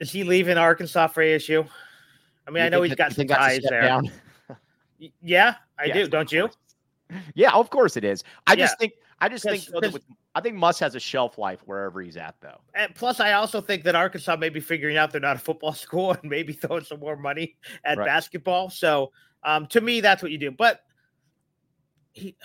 Is 0.00 0.10
he 0.10 0.24
leaving 0.24 0.56
Arkansas 0.56 1.08
for 1.08 1.22
ASU? 1.22 1.68
I 2.46 2.50
mean, 2.50 2.62
you 2.62 2.66
I 2.66 2.68
know 2.70 2.82
he's 2.82 2.94
got 2.94 3.12
some 3.12 3.26
ties 3.26 3.60
there. 3.68 4.00
yeah, 5.22 5.56
I 5.78 5.90
do. 5.90 6.08
Don't 6.08 6.32
you? 6.32 6.48
Yeah, 7.34 7.52
of 7.52 7.70
course 7.70 7.96
it 7.96 8.04
is. 8.04 8.22
I 8.46 8.52
yeah. 8.52 8.66
just 8.66 8.78
think 8.78 8.92
I 9.20 9.28
just 9.28 9.44
think 9.44 9.64
with, 9.72 10.02
I 10.34 10.40
think 10.40 10.56
Muss 10.56 10.78
has 10.78 10.94
a 10.94 11.00
shelf 11.00 11.38
life 11.38 11.60
wherever 11.64 12.00
he's 12.00 12.16
at, 12.16 12.36
though. 12.40 12.60
And 12.74 12.94
plus, 12.94 13.18
I 13.18 13.32
also 13.32 13.60
think 13.60 13.82
that 13.84 13.96
Arkansas 13.96 14.36
may 14.36 14.48
be 14.48 14.60
figuring 14.60 14.96
out 14.96 15.10
they're 15.10 15.20
not 15.20 15.36
a 15.36 15.40
football 15.40 15.72
school 15.74 16.12
and 16.12 16.30
maybe 16.30 16.52
throwing 16.52 16.84
some 16.84 17.00
more 17.00 17.16
money 17.16 17.56
at 17.84 17.98
right. 17.98 18.06
basketball. 18.06 18.70
So, 18.70 19.12
um, 19.42 19.66
to 19.68 19.80
me, 19.80 20.00
that's 20.00 20.22
what 20.22 20.30
you 20.30 20.38
do. 20.38 20.50
But 20.50 20.82
he, 22.12 22.36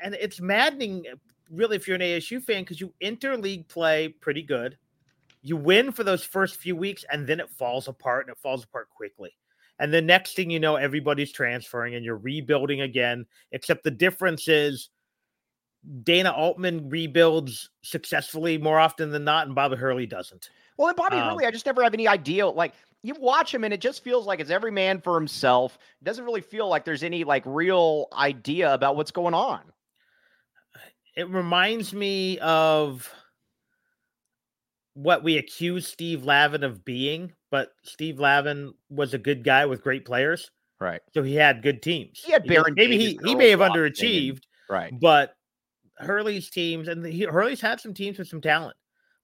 and 0.00 0.14
it's 0.14 0.40
maddening, 0.40 1.04
really, 1.50 1.76
if 1.76 1.86
you're 1.86 1.96
an 1.96 2.02
ASU 2.02 2.42
fan, 2.42 2.62
because 2.62 2.80
you 2.80 2.94
enter 3.00 3.36
league 3.36 3.68
play 3.68 4.08
pretty 4.08 4.42
good, 4.42 4.78
you 5.42 5.56
win 5.56 5.92
for 5.92 6.04
those 6.04 6.24
first 6.24 6.56
few 6.56 6.76
weeks, 6.76 7.04
and 7.10 7.26
then 7.26 7.40
it 7.40 7.50
falls 7.50 7.88
apart, 7.88 8.26
and 8.26 8.32
it 8.32 8.40
falls 8.40 8.64
apart 8.64 8.88
quickly. 8.90 9.36
And 9.78 9.92
the 9.92 10.02
next 10.02 10.36
thing 10.36 10.50
you 10.50 10.60
know, 10.60 10.76
everybody's 10.76 11.32
transferring, 11.32 11.94
and 11.94 12.04
you're 12.04 12.16
rebuilding 12.16 12.82
again. 12.82 13.26
Except 13.50 13.82
the 13.82 13.90
difference 13.90 14.46
is 14.46 14.90
Dana 16.04 16.30
Altman 16.30 16.88
rebuilds 16.88 17.70
successfully 17.82 18.56
more 18.58 18.78
often 18.78 19.10
than 19.10 19.24
not, 19.24 19.46
and 19.46 19.54
Bobby 19.54 19.76
Hurley 19.76 20.06
doesn't. 20.06 20.50
Well, 20.76 20.88
and 20.88 20.96
Bobby 20.96 21.16
um, 21.16 21.28
Hurley, 21.28 21.44
I 21.44 21.50
just 21.50 21.66
never 21.66 21.82
have 21.82 21.94
any 21.94 22.06
idea. 22.06 22.46
Like 22.46 22.74
you 23.02 23.14
watch 23.18 23.52
him, 23.52 23.64
and 23.64 23.74
it 23.74 23.80
just 23.80 24.04
feels 24.04 24.26
like 24.26 24.40
it's 24.40 24.50
every 24.50 24.70
man 24.70 25.00
for 25.00 25.14
himself. 25.14 25.78
It 26.00 26.04
doesn't 26.04 26.24
really 26.24 26.40
feel 26.40 26.68
like 26.68 26.84
there's 26.84 27.02
any 27.02 27.24
like 27.24 27.42
real 27.46 28.06
idea 28.12 28.72
about 28.72 28.96
what's 28.96 29.10
going 29.10 29.34
on. 29.34 29.60
It 31.16 31.28
reminds 31.28 31.92
me 31.92 32.38
of 32.38 33.12
what 34.94 35.22
we 35.22 35.38
accuse 35.38 35.86
Steve 35.86 36.24
Lavin 36.24 36.62
of 36.64 36.84
being, 36.84 37.32
but 37.50 37.72
Steve 37.82 38.18
Lavin 38.18 38.72
was 38.88 39.14
a 39.14 39.18
good 39.18 39.44
guy 39.44 39.66
with 39.66 39.82
great 39.82 40.04
players. 40.04 40.50
Right. 40.80 41.00
So 41.12 41.22
he 41.22 41.34
had 41.34 41.62
good 41.62 41.82
teams. 41.82 42.20
He 42.24 42.32
had 42.32 42.46
Baron. 42.46 42.74
Maybe 42.76 42.98
he, 42.98 43.18
he 43.24 43.34
may 43.34 43.50
have 43.50 43.60
underachieved. 43.60 44.42
Right. 44.68 44.92
But 44.98 45.34
Hurley's 45.98 46.50
teams, 46.50 46.88
and 46.88 47.04
he, 47.04 47.24
Hurley's 47.24 47.60
had 47.60 47.80
some 47.80 47.94
teams 47.94 48.18
with 48.18 48.28
some 48.28 48.40
talent, 48.40 48.76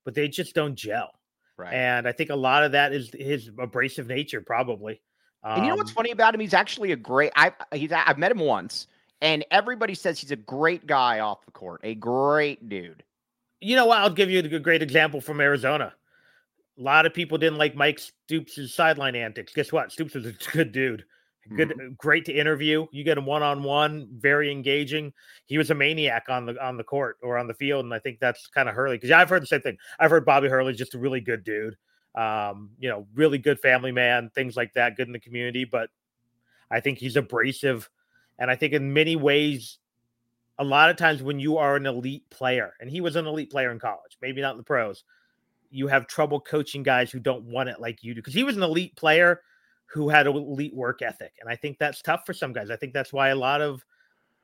but 0.05 0.15
they 0.15 0.29
just 0.29 0.55
don't 0.55 0.75
gel. 0.75 1.11
Right. 1.57 1.75
And 1.75 2.07
I 2.07 2.13
think 2.13 2.31
a 2.31 2.37
lot 2.37 2.63
of 2.63 2.73
that 2.73 2.93
is 2.93 3.11
his 3.13 3.51
abrasive 3.59 4.07
nature, 4.07 4.41
probably. 4.41 5.01
Um, 5.43 5.55
and 5.55 5.65
you 5.65 5.71
know 5.71 5.77
what's 5.77 5.91
um, 5.91 5.97
funny 5.97 6.11
about 6.11 6.35
him? 6.35 6.41
He's 6.41 6.55
actually 6.55 6.93
a 6.93 6.97
great. 6.97 7.33
I 7.35 7.53
he's 7.73 7.91
I've 7.93 8.19
met 8.19 8.31
him 8.31 8.39
once, 8.39 8.87
and 9.21 9.45
everybody 9.51 9.95
says 9.95 10.21
he's 10.21 10.31
a 10.31 10.37
great 10.37 10.87
guy 10.87 11.21
off 11.21 11.45
the 11.45 11.53
court, 11.53 11.81
a 11.85 11.95
great 11.95 12.69
dude. 12.69 13.03
You 13.61 13.75
know 13.75 13.87
what? 13.87 13.99
I'll 13.99 14.11
give 14.11 14.31
you 14.31 14.39
a 14.39 14.61
great 14.61 14.83
example 14.83 15.21
from 15.21 15.41
Arizona. 15.41 15.95
A 16.79 16.83
lot 16.83 17.07
of 17.07 17.15
people 17.15 17.39
didn't 17.39 17.59
like 17.59 17.75
Mike 17.75 17.99
Stoops' 17.99 18.73
sideline 18.73 19.17
antics. 19.17 19.53
Guess 19.53 19.73
what? 19.73 19.91
Stoops 19.91 20.15
was 20.15 20.27
a 20.27 20.33
good 20.53 20.71
dude 20.71 21.05
good 21.57 21.71
mm-hmm. 21.71 21.95
great 21.97 22.25
to 22.27 22.33
interview. 22.33 22.87
You 22.93 23.05
get 23.05 23.19
him 23.19 23.27
one-on-one 23.27 24.09
very 24.19 24.51
engaging. 24.51 25.13
He 25.47 25.59
was 25.59 25.71
a 25.71 25.75
maniac 25.75 26.27
on 26.29 26.47
the 26.47 26.65
on 26.65 26.77
the 26.77 26.85
court 26.85 27.17
or 27.23 27.39
on 27.39 27.47
the 27.47 27.55
field 27.55 27.85
and 27.85 27.95
i 27.95 27.99
think 27.99 28.19
that's 28.21 28.47
kind 28.49 28.69
of 28.69 28.75
hurley 28.75 28.97
because 28.97 29.11
yeah, 29.11 29.21
i've 29.21 29.29
heard 29.29 29.43
the 29.43 29.47
same 29.47 29.61
thing. 29.61 29.79
I've 29.99 30.11
heard 30.11 30.25
bobby 30.25 30.49
hurley's 30.49 30.79
just 30.79 30.95
a 30.95 30.99
really 30.99 31.21
good 31.21 31.45
dude. 31.45 31.77
Um 32.15 32.71
you 32.79 32.89
know 32.89 33.07
really 33.15 33.39
good 33.39 33.61
family 33.61 33.93
man 33.93 34.31
things 34.35 34.57
like 34.57 34.73
that 34.75 34.97
good 34.97 35.07
in 35.07 35.13
the 35.13 35.21
community 35.21 35.65
but 35.65 35.91
i 36.71 36.81
think 36.81 36.99
he's 36.99 37.17
abrasive 37.17 37.89
and 38.39 38.51
i 38.51 38.57
think 38.57 38.73
in 38.73 38.93
many 38.93 39.17
ways 39.17 39.79
a 40.59 40.65
lot 40.65 40.91
of 40.91 40.97
times 40.97 41.23
when 41.23 41.39
you 41.39 41.59
are 41.59 41.77
an 41.77 41.87
elite 41.87 42.29
player 42.31 42.75
and 42.81 42.91
he 42.91 43.01
was 43.01 43.15
an 43.15 43.27
elite 43.27 43.51
player 43.51 43.71
in 43.71 43.79
college 43.79 44.17
maybe 44.21 44.41
not 44.41 44.53
in 44.53 44.59
the 44.59 44.65
pros 44.65 45.05
you 45.71 45.87
have 45.87 46.07
trouble 46.07 46.41
coaching 46.41 46.83
guys 46.83 47.11
who 47.11 47.21
don't 47.21 47.45
want 47.45 47.69
it 47.69 47.81
like 47.81 48.03
you 48.03 48.15
do 48.15 48.21
because 48.21 48.35
he 48.35 48.45
was 48.45 48.57
an 48.57 48.63
elite 48.63 48.97
player 48.97 49.43
who 49.90 50.09
had 50.09 50.27
elite 50.27 50.74
work 50.74 51.03
ethic. 51.03 51.33
And 51.40 51.48
I 51.48 51.57
think 51.57 51.79
that's 51.79 52.03
tough 52.03 52.27
for 52.27 52.33
some 52.33 52.53
guys. 52.53 52.70
I 52.70 52.77
think 52.77 52.92
that's 52.92 53.12
why 53.12 53.29
a 53.29 53.37
lot 53.37 53.61
of, 53.61 53.85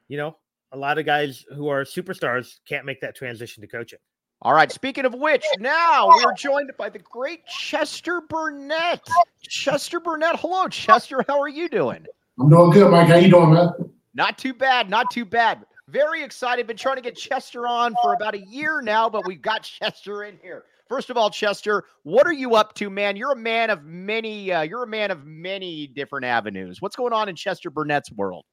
you 0.09 0.17
know, 0.17 0.37
a 0.73 0.77
lot 0.77 0.99
of 0.99 1.07
guys 1.07 1.45
who 1.55 1.69
are 1.69 1.85
superstars 1.85 2.59
can't 2.67 2.87
make 2.87 3.01
that 3.03 3.15
transition 3.15 3.61
to 3.61 3.67
coaching. 3.67 3.99
All 4.43 4.53
right. 4.53 4.71
Speaking 4.71 5.05
of 5.05 5.15
which, 5.15 5.45
now 5.59 6.09
we're 6.09 6.35
joined 6.35 6.71
by 6.77 6.91
the 6.91 6.99
great 6.99 7.47
Chester 7.47 8.23
Burnett. 8.29 9.07
Chester 9.43 10.01
Burnett. 10.01 10.39
Hello, 10.41 10.69
Chester. 10.69 11.25
How 11.29 11.41
are 11.41 11.49
you 11.49 11.69
doing? 11.69 12.05
I'm 12.39 12.51
doing 12.51 12.71
good, 12.71 12.91
Mike. 12.91 13.09
How 13.09 13.17
you 13.17 13.31
doing, 13.31 13.55
man? 13.55 13.71
Not 14.15 14.39
too 14.39 14.53
bad. 14.53 14.91
Not 14.91 15.11
too 15.11 15.25
bad. 15.25 15.65
Very 15.89 16.23
excited. 16.23 16.67
Been 16.67 16.77
trying 16.77 16.97
to 16.97 17.03
get 17.03 17.17
Chester 17.17 17.67
on 17.67 17.95
for 18.03 18.15
about 18.15 18.35
a 18.35 18.41
year 18.41 18.83
now, 18.83 19.09
but 19.09 19.27
we've 19.27 19.43
got 19.43 19.63
Chester 19.63 20.25
in 20.25 20.39
here. 20.43 20.65
First 20.89 21.11
of 21.11 21.17
all, 21.17 21.31
Chester, 21.31 21.85
what 22.03 22.27
are 22.27 22.33
you 22.33 22.57
up 22.57 22.75
to, 22.75 22.91
man? 22.91 23.17
You're 23.17 23.33
a 23.33 23.37
man 23.37 23.71
of 23.71 23.85
many. 23.85 24.53
Uh, 24.53 24.63
you're 24.63 24.83
a 24.83 24.89
man 24.89 25.11
of 25.11 25.25
many 25.25 25.87
different 25.87 26.27
avenues. 26.27 26.83
What's 26.83 26.97
going 26.97 27.13
on 27.13 27.29
in 27.29 27.37
Chester 27.37 27.71
Burnett's 27.71 28.13
world? 28.13 28.45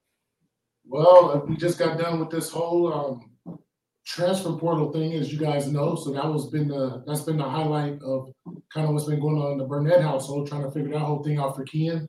Well, 0.85 1.31
uh, 1.31 1.45
we 1.45 1.57
just 1.57 1.77
got 1.77 1.99
done 1.99 2.19
with 2.19 2.29
this 2.29 2.49
whole 2.49 2.93
um, 2.93 3.59
transfer 4.05 4.53
portal 4.53 4.91
thing, 4.91 5.13
as 5.13 5.31
you 5.31 5.39
guys 5.39 5.71
know. 5.71 5.95
So 5.95 6.11
that 6.11 6.25
was 6.25 6.49
been 6.49 6.67
the 6.67 7.03
that's 7.05 7.21
been 7.21 7.37
the 7.37 7.43
highlight 7.43 8.01
of 8.01 8.31
kind 8.73 8.87
of 8.87 8.93
what's 8.93 9.05
been 9.05 9.19
going 9.19 9.37
on 9.37 9.53
in 9.53 9.57
the 9.57 9.65
Burnett 9.65 10.01
household, 10.01 10.47
trying 10.47 10.63
to 10.63 10.71
figure 10.71 10.91
that 10.93 10.99
whole 10.99 11.23
thing 11.23 11.37
out 11.37 11.55
for 11.55 11.65
Ken 11.65 12.07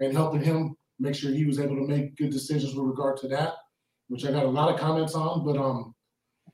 and 0.00 0.12
helping 0.12 0.42
him 0.42 0.76
make 0.98 1.14
sure 1.14 1.32
he 1.32 1.46
was 1.46 1.58
able 1.58 1.76
to 1.76 1.86
make 1.86 2.16
good 2.16 2.30
decisions 2.30 2.74
with 2.74 2.86
regard 2.86 3.16
to 3.18 3.28
that, 3.28 3.54
which 4.08 4.24
I 4.24 4.30
got 4.30 4.44
a 4.44 4.50
lot 4.50 4.72
of 4.72 4.78
comments 4.78 5.14
on. 5.14 5.44
But 5.44 5.56
um, 5.56 5.94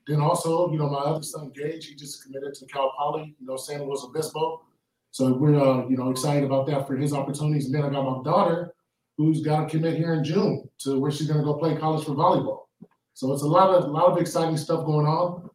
then 0.07 0.21
also, 0.21 0.71
you 0.71 0.77
know, 0.77 0.89
my 0.89 0.99
other 0.99 1.23
son 1.23 1.51
Gage, 1.53 1.87
he 1.87 1.95
just 1.95 2.23
committed 2.23 2.53
to 2.55 2.65
Cal 2.65 2.91
Poly, 2.97 3.35
you 3.39 3.47
know, 3.47 3.57
San 3.57 3.83
Luis 3.83 4.03
Obispo. 4.03 4.65
So 5.11 5.33
we're 5.33 5.59
uh, 5.59 5.87
you 5.87 5.97
know 5.97 6.11
excited 6.11 6.43
about 6.43 6.67
that 6.67 6.87
for 6.87 6.95
his 6.95 7.13
opportunities. 7.13 7.65
And 7.65 7.75
then 7.75 7.83
I 7.83 7.89
got 7.89 8.05
my 8.05 8.23
daughter, 8.23 8.73
who's 9.17 9.41
got 9.41 9.61
to 9.61 9.69
commit 9.69 9.97
here 9.97 10.13
in 10.13 10.23
June 10.23 10.69
to 10.79 10.99
where 10.99 11.11
she's 11.11 11.27
going 11.27 11.39
to 11.39 11.45
go 11.45 11.55
play 11.55 11.75
college 11.75 12.05
for 12.05 12.11
volleyball. 12.11 12.65
So 13.13 13.33
it's 13.33 13.41
a 13.41 13.47
lot 13.47 13.69
of 13.69 13.85
a 13.85 13.87
lot 13.87 14.11
of 14.11 14.17
exciting 14.17 14.57
stuff 14.57 14.85
going 14.85 15.05
on. 15.05 15.49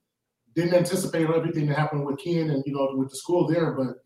Didn't 0.55 0.75
anticipate 0.75 1.29
everything 1.29 1.67
to 1.69 1.75
happen 1.75 2.05
with 2.05 2.19
Ken 2.19 2.51
and 2.51 2.63
you 2.67 2.75
know 2.75 2.91
with 2.95 3.11
the 3.11 3.17
school 3.17 3.47
there, 3.47 3.73
but 3.73 4.05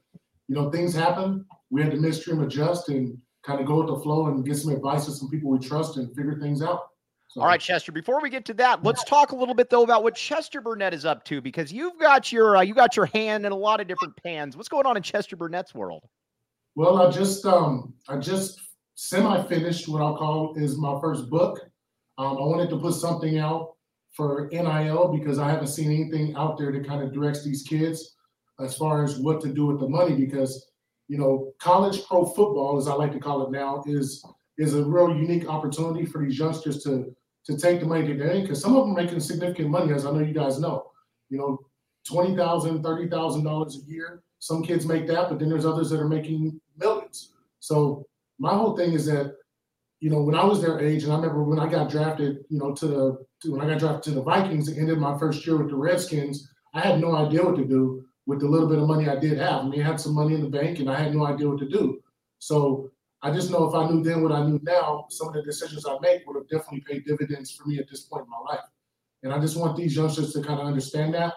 you 0.48 0.54
know 0.54 0.70
things 0.70 0.94
happen. 0.94 1.44
We 1.70 1.82
had 1.82 1.90
to 1.92 1.96
midstream 1.96 2.40
adjust 2.42 2.88
and 2.88 3.18
kind 3.44 3.60
of 3.60 3.66
go 3.66 3.78
with 3.78 3.88
the 3.88 4.00
flow 4.00 4.26
and 4.26 4.44
get 4.44 4.56
some 4.56 4.72
advice 4.72 5.06
to 5.06 5.12
some 5.12 5.30
people 5.30 5.50
we 5.50 5.58
trust 5.58 5.96
and 5.96 6.14
figure 6.14 6.38
things 6.38 6.62
out. 6.62 6.90
All 7.36 7.44
right, 7.46 7.60
Chester. 7.60 7.92
Before 7.92 8.22
we 8.22 8.30
get 8.30 8.44
to 8.46 8.54
that, 8.54 8.82
let's 8.82 9.04
talk 9.04 9.32
a 9.32 9.36
little 9.36 9.54
bit 9.54 9.68
though 9.68 9.82
about 9.82 10.02
what 10.02 10.14
Chester 10.14 10.60
Burnett 10.60 10.94
is 10.94 11.04
up 11.04 11.24
to 11.24 11.40
because 11.40 11.72
you've 11.72 11.98
got 11.98 12.32
your 12.32 12.56
uh, 12.56 12.62
you 12.62 12.74
got 12.74 12.96
your 12.96 13.06
hand 13.06 13.44
in 13.44 13.52
a 13.52 13.56
lot 13.56 13.80
of 13.80 13.86
different 13.86 14.14
pans. 14.22 14.56
What's 14.56 14.68
going 14.68 14.86
on 14.86 14.96
in 14.96 15.02
Chester 15.02 15.36
Burnett's 15.36 15.74
world? 15.74 16.04
Well, 16.74 17.02
I 17.02 17.10
just 17.10 17.44
um 17.44 17.92
I 18.08 18.16
just 18.16 18.60
semi 18.94 19.42
finished 19.44 19.88
what 19.88 20.00
I'll 20.00 20.16
call 20.16 20.54
is 20.56 20.78
my 20.78 20.98
first 21.00 21.28
book. 21.28 21.60
Um, 22.16 22.38
I 22.38 22.40
wanted 22.40 22.70
to 22.70 22.78
put 22.78 22.94
something 22.94 23.38
out 23.38 23.74
for 24.12 24.48
NIL 24.50 25.08
because 25.08 25.38
I 25.38 25.50
haven't 25.50 25.68
seen 25.68 25.92
anything 25.92 26.34
out 26.34 26.56
there 26.56 26.72
that 26.72 26.86
kind 26.86 27.02
of 27.02 27.12
directs 27.12 27.44
these 27.44 27.62
kids 27.62 28.16
as 28.58 28.74
far 28.76 29.04
as 29.04 29.18
what 29.18 29.40
to 29.42 29.48
do 29.48 29.66
with 29.66 29.80
the 29.80 29.88
money 29.88 30.16
because 30.16 30.70
you 31.08 31.18
know 31.18 31.52
college 31.60 32.04
pro 32.06 32.24
football 32.24 32.78
as 32.78 32.88
I 32.88 32.94
like 32.94 33.12
to 33.12 33.20
call 33.20 33.46
it 33.46 33.52
now 33.52 33.84
is 33.86 34.24
is 34.56 34.74
a 34.74 34.82
real 34.82 35.14
unique 35.14 35.48
opportunity 35.48 36.04
for 36.04 36.24
these 36.24 36.38
youngsters 36.38 36.82
to 36.82 37.14
to 37.48 37.56
take 37.56 37.80
the 37.80 37.86
money 37.86 38.06
to 38.06 38.14
their 38.14 38.40
because 38.40 38.60
some 38.60 38.76
of 38.76 38.84
them 38.84 38.96
are 38.96 39.02
making 39.02 39.20
significant 39.20 39.70
money, 39.70 39.92
as 39.92 40.04
I 40.04 40.12
know 40.12 40.20
you 40.20 40.34
guys 40.34 40.60
know. 40.60 40.90
You 41.30 41.38
know, 41.38 41.58
twenty 42.06 42.36
thousand, 42.36 42.82
thirty 42.82 43.08
thousand 43.08 43.44
dollars 43.44 43.80
a 43.82 43.90
year. 43.90 44.22
Some 44.38 44.62
kids 44.62 44.86
make 44.86 45.06
that, 45.08 45.28
but 45.28 45.38
then 45.38 45.48
there's 45.48 45.66
others 45.66 45.90
that 45.90 46.00
are 46.00 46.08
making 46.08 46.60
millions. 46.76 47.32
So 47.60 48.06
my 48.38 48.54
whole 48.54 48.76
thing 48.76 48.92
is 48.92 49.06
that, 49.06 49.34
you 50.00 50.10
know, 50.10 50.22
when 50.22 50.36
I 50.36 50.44
was 50.44 50.60
their 50.60 50.78
age, 50.78 51.02
and 51.02 51.12
I 51.12 51.16
remember 51.16 51.42
when 51.42 51.58
I 51.58 51.68
got 51.68 51.90
drafted, 51.90 52.44
you 52.48 52.58
know, 52.58 52.72
to 52.72 52.86
the 52.86 53.26
to, 53.42 53.52
when 53.52 53.62
I 53.62 53.68
got 53.70 53.78
drafted 53.78 54.02
to 54.04 54.10
the 54.12 54.22
Vikings, 54.22 54.68
and 54.68 54.78
ended 54.78 54.98
my 54.98 55.18
first 55.18 55.46
year 55.46 55.56
with 55.56 55.70
the 55.70 55.76
Redskins. 55.76 56.48
I 56.74 56.80
had 56.80 57.00
no 57.00 57.16
idea 57.16 57.42
what 57.42 57.56
to 57.56 57.64
do 57.64 58.04
with 58.26 58.40
the 58.40 58.46
little 58.46 58.68
bit 58.68 58.78
of 58.78 58.86
money 58.86 59.08
I 59.08 59.16
did 59.16 59.38
have. 59.38 59.62
I 59.62 59.68
mean, 59.68 59.82
I 59.82 59.86
had 59.86 59.98
some 59.98 60.14
money 60.14 60.34
in 60.34 60.42
the 60.42 60.50
bank, 60.50 60.80
and 60.80 60.90
I 60.90 61.00
had 61.00 61.14
no 61.14 61.26
idea 61.26 61.48
what 61.48 61.58
to 61.60 61.68
do. 61.68 62.02
So 62.38 62.90
I 63.22 63.32
just 63.32 63.50
know 63.50 63.68
if 63.68 63.74
I 63.74 63.88
knew 63.90 64.02
then 64.02 64.22
what 64.22 64.32
I 64.32 64.46
knew 64.46 64.60
now, 64.62 65.06
some 65.10 65.28
of 65.28 65.34
the 65.34 65.42
decisions 65.42 65.84
I 65.86 65.96
make 66.00 66.26
would 66.26 66.36
have 66.36 66.48
definitely 66.48 66.84
paid 66.88 67.04
dividends 67.04 67.50
for 67.50 67.66
me 67.66 67.78
at 67.78 67.88
this 67.90 68.02
point 68.02 68.24
in 68.24 68.30
my 68.30 68.52
life. 68.52 68.64
And 69.22 69.32
I 69.32 69.40
just 69.40 69.56
want 69.56 69.76
these 69.76 69.96
youngsters 69.96 70.32
to 70.34 70.42
kind 70.42 70.60
of 70.60 70.66
understand 70.66 71.14
that. 71.14 71.34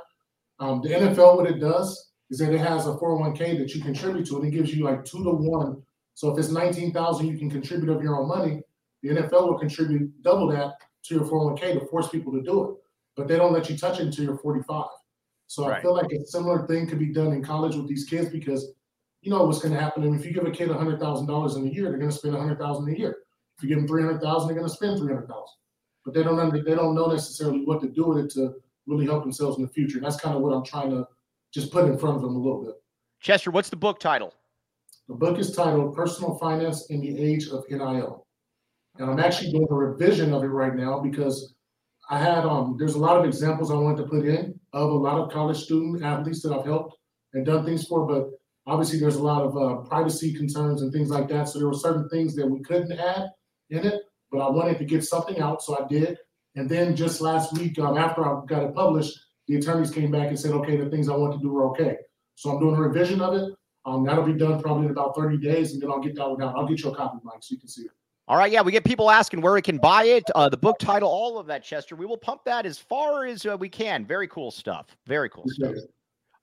Um, 0.60 0.82
the 0.82 0.90
NFL, 0.90 1.38
what 1.38 1.50
it 1.50 1.60
does 1.60 2.12
is 2.30 2.38
that 2.38 2.54
it 2.54 2.60
has 2.60 2.86
a 2.86 2.92
401k 2.92 3.58
that 3.58 3.74
you 3.74 3.82
contribute 3.82 4.28
to, 4.28 4.38
and 4.38 4.48
it 4.48 4.52
gives 4.56 4.74
you 4.74 4.84
like 4.84 5.04
two 5.04 5.24
to 5.24 5.32
one. 5.32 5.82
So 6.14 6.30
if 6.32 6.38
it's 6.38 6.50
19,000, 6.50 7.26
you 7.26 7.38
can 7.38 7.50
contribute 7.50 7.92
of 7.92 8.04
your 8.04 8.20
own 8.20 8.28
money. 8.28 8.62
The 9.02 9.10
NFL 9.10 9.48
will 9.48 9.58
contribute 9.58 10.22
double 10.22 10.48
that 10.50 10.74
to 11.06 11.16
your 11.16 11.24
401k 11.24 11.80
to 11.80 11.88
force 11.88 12.10
people 12.10 12.32
to 12.34 12.42
do 12.44 12.64
it, 12.64 12.76
but 13.16 13.28
they 13.28 13.38
don't 13.38 13.54
let 13.54 13.70
you 13.70 13.78
touch 13.78 14.00
it 14.00 14.06
until 14.06 14.26
you're 14.26 14.38
45. 14.38 14.86
So 15.48 15.68
right. 15.68 15.80
I 15.80 15.82
feel 15.82 15.96
like 15.96 16.12
a 16.12 16.26
similar 16.28 16.68
thing 16.68 16.88
could 16.88 17.00
be 17.00 17.12
done 17.12 17.34
in 17.34 17.44
college 17.44 17.76
with 17.76 17.88
these 17.88 18.06
kids 18.06 18.30
because 18.30 18.72
you 19.22 19.30
know 19.30 19.44
what's 19.44 19.62
going 19.62 19.74
to 19.74 19.80
happen. 19.80 20.04
And 20.04 20.20
if 20.20 20.26
you 20.26 20.34
give 20.34 20.46
a 20.46 20.52
kid 20.52 20.70
hundred 20.70 21.00
thousand 21.00 21.28
dollars 21.28 21.56
in 21.56 21.68
a 21.68 21.70
year, 21.70 21.90
they're 21.90 21.98
going 21.98 22.12
to 22.12 22.16
spend 22.16 22.36
a 22.36 22.40
hundred 22.40 22.60
thousand 22.60 22.90
a 22.94 22.98
year. 22.98 23.18
If 23.58 23.64
you 23.64 23.70
give 23.70 23.78
them 23.78 23.88
three 23.88 24.04
hundred 24.04 24.22
thousand, 24.22 24.48
they're 24.48 24.58
going 24.58 24.70
to 24.70 24.76
spend 24.76 24.98
three 24.98 25.14
hundred 25.14 25.28
thousand. 25.28 25.56
But 26.04 26.14
they 26.14 26.24
don't 26.24 26.40
under, 26.40 26.62
they 26.64 26.76
don't 26.76 26.96
know 26.96 27.08
necessarily 27.08 27.64
what 27.64 27.82
to 27.82 27.88
do 27.88 28.08
with 28.08 28.26
it 28.26 28.32
to 28.32 28.56
really 28.88 29.06
help 29.06 29.24
themselves 29.24 29.58
in 29.58 29.64
the 29.64 29.70
future. 29.70 29.98
And 29.98 30.06
that's 30.06 30.20
kind 30.20 30.36
of 30.36 30.42
what 30.42 30.54
I'm 30.54 30.66
trying 30.66 30.90
to 30.92 31.08
just 31.54 31.72
put 31.72 31.86
in 31.86 31.98
front 31.98 32.16
of 32.16 32.22
them 32.24 32.36
a 32.36 32.40
little 32.40 32.64
bit. 32.64 32.76
Chester, 33.20 33.52
what's 33.52 33.70
the 33.70 33.76
book 33.76 34.00
title? 34.00 34.34
The 35.08 35.14
book 35.14 35.38
is 35.38 35.56
titled 35.56 35.96
Personal 35.96 36.38
Finance 36.40 36.88
in 36.88 37.02
the 37.02 37.20
Age 37.20 37.50
of 37.50 37.66
NIL. 37.70 38.26
And 38.98 39.10
I'm 39.10 39.20
actually 39.20 39.52
doing 39.52 39.68
a 39.70 39.76
revision 39.76 40.34
of 40.34 40.44
it 40.44 40.48
right 40.48 40.76
now 40.76 41.00
because 41.00 41.54
I 42.10 42.18
had 42.18 42.46
um 42.46 42.76
there's 42.78 42.96
a 42.96 43.00
lot 43.00 43.18
of 43.18 43.26
examples 43.26 43.72
I 43.72 43.76
wanted 43.76 44.04
to 44.04 44.10
put 44.10 44.26
in 44.26 44.60
of 44.74 44.90
a 44.90 44.94
lot 44.94 45.20
of 45.20 45.32
college 45.32 45.58
student 45.58 46.04
athletes 46.04 46.42
that 46.42 46.52
I've 46.52 46.66
helped 46.66 46.98
and 47.34 47.46
done 47.46 47.66
things 47.66 47.86
for, 47.86 48.06
but 48.06 48.32
Obviously, 48.68 49.00
there's 49.00 49.16
a 49.16 49.24
lot 49.24 49.42
of 49.42 49.58
uh, 49.58 49.82
privacy 49.88 50.34
concerns 50.34 50.82
and 50.82 50.94
things 50.94 51.10
like 51.10 51.28
that. 51.30 51.50
So 51.50 51.60
there 51.60 51.68
were 51.68 51.74
certain 51.74 52.08
things 52.10 52.36
that 52.36 52.48
we 52.48 52.62
couldn't 52.62 52.92
add 52.92 53.30
in 53.70 53.86
it, 53.86 54.02
but 54.32 54.40
I 54.40 54.50
wanted 54.50 54.78
to 54.78 54.86
get 54.86 55.04
something 55.04 55.40
out, 55.40 55.64
so 55.64 55.78
I 55.84 55.88
did. 55.88 56.18
And 56.56 56.70
then 56.70 56.96
just 56.96 57.22
last 57.22 57.54
week, 57.54 57.80
um, 57.80 57.98
after 57.98 58.26
I 58.26 58.46
got 58.46 58.64
it 58.64 58.76
published, 58.76 59.18
the 59.48 59.56
attorneys 59.56 59.90
came 59.90 60.12
back 60.12 60.28
and 60.28 60.40
said, 60.40 60.52
okay, 60.52 60.78
the 60.78 60.90
things 60.90 61.10
I 61.10 61.16
want 61.16 61.34
to 61.34 61.40
do 61.40 61.56
are 61.58 61.70
okay. 61.72 61.98
So 62.36 62.52
I'm 62.52 62.60
doing 62.60 62.76
a 62.76 62.82
revision 62.82 63.22
of 63.22 63.34
it. 63.34 63.54
Um, 63.86 64.06
that'll 64.06 64.26
be 64.26 64.34
done 64.34 64.62
probably 64.62 64.86
in 64.86 64.92
about 64.92 65.16
30 65.16 65.38
days, 65.38 65.74
and 65.74 65.82
then 65.82 65.90
I'll 65.90 66.00
get 66.00 66.16
that 66.16 66.30
one 66.30 66.42
out. 66.44 66.56
I'll 66.56 66.68
get 66.68 66.84
you 66.84 66.92
a 66.92 66.96
copy, 66.96 67.18
Mike, 67.24 67.42
so 67.42 67.54
you 67.54 67.60
can 67.60 67.70
see 67.70 67.84
it. 67.84 67.92
All 68.28 68.38
right, 68.38 68.52
yeah, 68.52 68.62
we 68.62 68.72
get 68.72 68.86
people 68.86 69.10
asking 69.10 69.42
where 69.42 69.54
we 69.54 69.62
can 69.62 69.78
buy 69.78 70.04
it, 70.04 70.24
uh, 70.36 70.48
the 70.48 70.58
book 70.58 70.78
title, 70.78 71.10
all 71.10 71.38
of 71.40 71.48
that, 71.48 71.64
Chester. 71.64 71.96
We 71.96 72.06
will 72.06 72.18
pump 72.18 72.42
that 72.46 72.66
as 72.66 72.78
far 72.78 73.26
as 73.26 73.46
uh, 73.46 73.58
we 73.58 73.68
can. 73.68 74.06
Very 74.06 74.28
cool 74.28 74.52
stuff. 74.52 74.96
Very 75.08 75.30
cool 75.30 75.46
stuff. 75.48 75.76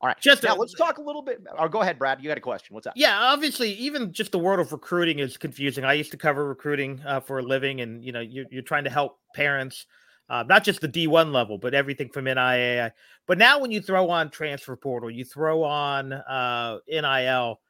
All 0.00 0.06
right. 0.06 0.20
Just 0.20 0.44
now, 0.44 0.54
let's 0.54 0.74
talk 0.74 0.98
a 0.98 1.02
little 1.02 1.22
bit. 1.22 1.44
Or 1.58 1.68
go 1.68 1.80
ahead, 1.80 1.98
Brad. 1.98 2.22
You 2.22 2.28
got 2.28 2.38
a 2.38 2.42
question. 2.42 2.74
What's 2.74 2.86
up? 2.86 2.92
Yeah, 2.94 3.18
obviously, 3.18 3.72
even 3.72 4.12
just 4.12 4.30
the 4.30 4.38
world 4.38 4.60
of 4.60 4.70
recruiting 4.70 5.18
is 5.18 5.36
confusing. 5.36 5.84
I 5.84 5.94
used 5.94 6.12
to 6.12 6.16
cover 6.16 6.46
recruiting 6.46 7.02
uh, 7.04 7.18
for 7.20 7.40
a 7.40 7.42
living, 7.42 7.80
and 7.80 8.04
you 8.04 8.12
know, 8.12 8.20
you're, 8.20 8.44
you're 8.50 8.62
trying 8.62 8.84
to 8.84 8.90
help 8.90 9.18
parents, 9.34 9.86
uh, 10.30 10.44
not 10.46 10.62
just 10.62 10.80
the 10.80 10.88
D1 10.88 11.32
level, 11.32 11.58
but 11.58 11.74
everything 11.74 12.10
from 12.10 12.26
NIA. 12.26 12.92
But 13.26 13.38
now, 13.38 13.58
when 13.58 13.72
you 13.72 13.80
throw 13.80 14.08
on 14.08 14.30
transfer 14.30 14.76
portal, 14.76 15.10
you 15.10 15.24
throw 15.24 15.64
on 15.64 16.12
uh, 16.12 16.78
NIL. 16.88 17.60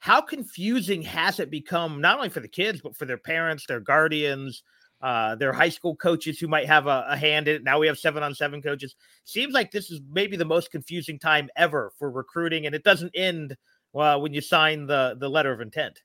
How 0.00 0.20
confusing 0.20 1.02
has 1.02 1.40
it 1.40 1.50
become, 1.50 2.02
not 2.02 2.18
only 2.18 2.28
for 2.28 2.40
the 2.40 2.48
kids, 2.48 2.82
but 2.82 2.96
for 2.96 3.06
their 3.06 3.18
parents, 3.18 3.64
their 3.66 3.80
guardians? 3.80 4.62
Uh, 5.00 5.36
their 5.36 5.52
high 5.52 5.68
school 5.68 5.94
coaches 5.94 6.38
who 6.38 6.48
might 6.48 6.66
have 6.66 6.86
a, 6.86 7.06
a, 7.08 7.16
hand 7.16 7.46
in 7.46 7.56
it. 7.56 7.64
Now 7.64 7.78
we 7.78 7.86
have 7.86 7.98
seven 7.98 8.22
on 8.22 8.34
seven 8.34 8.60
coaches. 8.60 8.96
Seems 9.24 9.54
like 9.54 9.70
this 9.70 9.90
is 9.90 10.00
maybe 10.10 10.36
the 10.36 10.44
most 10.44 10.72
confusing 10.72 11.18
time 11.18 11.48
ever 11.56 11.92
for 11.98 12.10
recruiting, 12.10 12.66
and 12.66 12.74
it 12.74 12.82
doesn't 12.82 13.12
end 13.14 13.56
uh, 13.94 14.18
when 14.18 14.32
you 14.32 14.40
sign 14.40 14.86
the 14.86 15.16
the 15.20 15.28
letter 15.28 15.52
of 15.52 15.60
intent. 15.60 16.00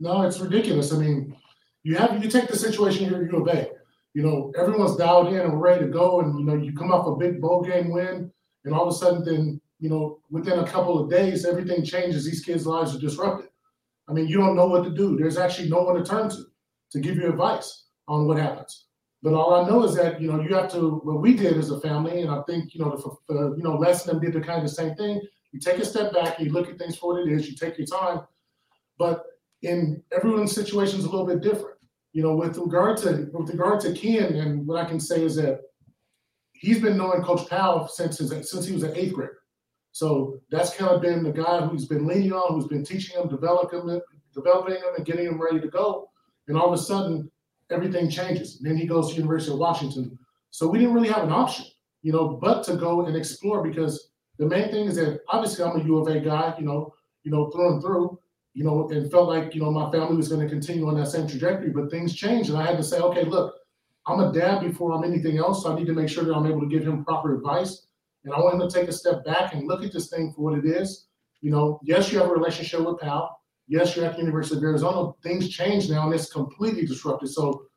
No, 0.00 0.22
it's 0.22 0.40
ridiculous. 0.40 0.92
I 0.92 0.96
mean, 0.96 1.36
you 1.82 1.96
have 1.96 2.22
you 2.24 2.30
take 2.30 2.48
the 2.48 2.56
situation 2.56 3.06
here 3.06 3.22
at 3.22 3.30
U 3.30 3.42
of 3.42 3.54
A. 3.54 3.70
You 4.14 4.22
know, 4.22 4.52
everyone's 4.58 4.96
dialed 4.96 5.28
in 5.28 5.40
and 5.40 5.60
ready 5.60 5.84
to 5.84 5.90
go, 5.90 6.20
and 6.20 6.38
you 6.38 6.44
know, 6.44 6.54
you 6.54 6.74
come 6.74 6.90
off 6.90 7.06
a 7.06 7.16
big 7.16 7.40
bowl 7.40 7.62
game 7.62 7.90
win, 7.90 8.32
and 8.64 8.74
all 8.74 8.88
of 8.88 8.94
a 8.94 8.96
sudden, 8.96 9.24
then 9.24 9.60
you 9.78 9.90
know, 9.90 10.20
within 10.30 10.60
a 10.60 10.66
couple 10.66 10.98
of 10.98 11.10
days, 11.10 11.44
everything 11.44 11.84
changes. 11.84 12.24
These 12.24 12.44
kids' 12.44 12.66
lives 12.66 12.94
are 12.94 13.00
disrupted. 13.00 13.50
I 14.08 14.12
mean, 14.14 14.26
you 14.26 14.38
don't 14.38 14.56
know 14.56 14.66
what 14.66 14.84
to 14.84 14.90
do. 14.90 15.16
There's 15.16 15.38
actually 15.38 15.68
no 15.68 15.82
one 15.82 15.96
to 15.96 16.04
turn 16.04 16.30
to 16.30 16.44
to 16.92 17.00
give 17.00 17.16
you 17.16 17.28
advice 17.28 17.81
on 18.08 18.26
what 18.26 18.38
happens. 18.38 18.86
But 19.22 19.34
all 19.34 19.54
I 19.54 19.68
know 19.68 19.84
is 19.84 19.94
that 19.94 20.20
you 20.20 20.32
know 20.32 20.40
you 20.40 20.54
have 20.54 20.70
to. 20.72 21.00
What 21.04 21.20
we 21.20 21.34
did 21.34 21.56
as 21.56 21.70
a 21.70 21.80
family, 21.80 22.22
and 22.22 22.30
I 22.30 22.42
think 22.42 22.74
you 22.74 22.80
know 22.80 22.90
the, 22.90 23.32
the 23.32 23.54
you 23.56 23.62
know 23.62 23.76
Les 23.76 24.06
and 24.08 24.20
did 24.20 24.32
the 24.32 24.40
kind 24.40 24.58
of 24.58 24.64
the 24.64 24.74
same 24.74 24.94
thing. 24.96 25.20
You 25.52 25.60
take 25.60 25.78
a 25.78 25.84
step 25.84 26.12
back 26.12 26.40
you 26.40 26.50
look 26.50 26.68
at 26.68 26.78
things 26.78 26.96
for 26.96 27.12
what 27.12 27.26
it 27.26 27.32
is. 27.32 27.48
You 27.48 27.54
take 27.54 27.78
your 27.78 27.86
time, 27.86 28.22
but 28.98 29.24
in 29.62 30.02
everyone's 30.10 30.52
situation 30.52 30.98
is 30.98 31.04
a 31.04 31.10
little 31.10 31.26
bit 31.26 31.40
different. 31.40 31.78
You 32.12 32.22
know, 32.22 32.34
with 32.34 32.58
regard 32.58 32.98
to 32.98 33.28
with 33.32 33.50
regard 33.50 33.80
to 33.80 33.92
Ken, 33.92 34.34
and 34.34 34.66
what 34.66 34.84
I 34.84 34.88
can 34.88 34.98
say 34.98 35.24
is 35.24 35.36
that 35.36 35.60
he's 36.52 36.80
been 36.80 36.96
knowing 36.96 37.22
Coach 37.22 37.48
Paopao 37.48 37.88
since 37.90 38.18
his 38.18 38.30
since 38.50 38.66
he 38.66 38.72
was 38.72 38.82
an 38.82 38.96
eighth 38.96 39.12
grader. 39.14 39.38
So 39.92 40.38
that's 40.50 40.74
kind 40.74 40.90
of 40.90 41.02
been 41.02 41.22
the 41.22 41.32
guy 41.32 41.60
who's 41.66 41.86
been 41.86 42.06
leaning 42.06 42.32
on, 42.32 42.54
who's 42.54 42.66
been 42.66 42.84
teaching 42.84 43.20
him, 43.20 43.28
developing 43.28 43.88
him, 43.88 44.00
developing 44.34 44.76
him, 44.76 44.94
and 44.96 45.04
getting 45.04 45.26
him 45.26 45.40
ready 45.40 45.60
to 45.60 45.68
go. 45.68 46.08
And 46.48 46.56
all 46.56 46.72
of 46.72 46.78
a 46.78 46.82
sudden, 46.82 47.30
everything 47.72 48.08
changes. 48.10 48.58
And 48.58 48.70
then 48.70 48.76
he 48.76 48.86
goes 48.86 49.10
to 49.10 49.16
University 49.16 49.52
of 49.52 49.58
Washington. 49.58 50.18
So 50.50 50.68
we 50.68 50.78
didn't 50.78 50.94
really 50.94 51.08
have 51.08 51.24
an 51.24 51.32
option, 51.32 51.66
you 52.02 52.12
know, 52.12 52.38
but 52.40 52.62
to 52.64 52.76
go 52.76 53.06
and 53.06 53.16
explore 53.16 53.62
because 53.62 54.10
the 54.38 54.46
main 54.46 54.70
thing 54.70 54.86
is 54.86 54.96
that 54.96 55.20
obviously 55.28 55.64
I'm 55.64 55.80
a 55.80 55.84
U 55.84 55.98
of 55.98 56.08
A 56.08 56.20
guy, 56.20 56.54
you 56.58 56.64
know, 56.64 56.94
you 57.24 57.30
know, 57.30 57.50
through 57.50 57.74
and 57.74 57.82
through, 57.82 58.18
you 58.54 58.64
know, 58.64 58.88
and 58.90 59.10
felt 59.10 59.28
like, 59.28 59.54
you 59.54 59.62
know, 59.62 59.70
my 59.70 59.90
family 59.90 60.16
was 60.16 60.28
going 60.28 60.40
to 60.40 60.48
continue 60.48 60.86
on 60.88 60.96
that 60.96 61.08
same 61.08 61.26
trajectory, 61.26 61.70
but 61.70 61.90
things 61.90 62.14
changed. 62.14 62.50
And 62.50 62.58
I 62.58 62.66
had 62.66 62.76
to 62.76 62.82
say, 62.82 62.98
okay, 62.98 63.24
look, 63.24 63.54
I'm 64.06 64.20
a 64.20 64.32
dad 64.32 64.60
before 64.60 64.92
I'm 64.92 65.04
anything 65.04 65.38
else. 65.38 65.62
So 65.62 65.72
I 65.72 65.78
need 65.78 65.86
to 65.86 65.92
make 65.92 66.08
sure 66.08 66.24
that 66.24 66.34
I'm 66.34 66.46
able 66.46 66.60
to 66.60 66.68
give 66.68 66.84
him 66.84 67.04
proper 67.04 67.34
advice. 67.34 67.86
And 68.24 68.34
I 68.34 68.38
want 68.38 68.60
him 68.60 68.68
to 68.68 68.74
take 68.74 68.88
a 68.88 68.92
step 68.92 69.24
back 69.24 69.54
and 69.54 69.66
look 69.66 69.84
at 69.84 69.92
this 69.92 70.08
thing 70.08 70.32
for 70.34 70.42
what 70.42 70.58
it 70.58 70.66
is. 70.66 71.06
You 71.40 71.50
know, 71.50 71.80
yes, 71.82 72.12
you 72.12 72.18
have 72.18 72.28
a 72.28 72.32
relationship 72.32 72.80
with 72.80 73.00
Pal. 73.00 73.41
Yes, 73.72 73.96
you're 73.96 74.04
at 74.04 74.16
the 74.16 74.18
University 74.18 74.58
of 74.58 74.62
Arizona. 74.64 75.12
Things 75.22 75.48
change 75.48 75.88
now, 75.88 76.04
and 76.04 76.14
it's 76.14 76.30
completely 76.30 76.84
disrupted. 76.84 77.30
So 77.30 77.68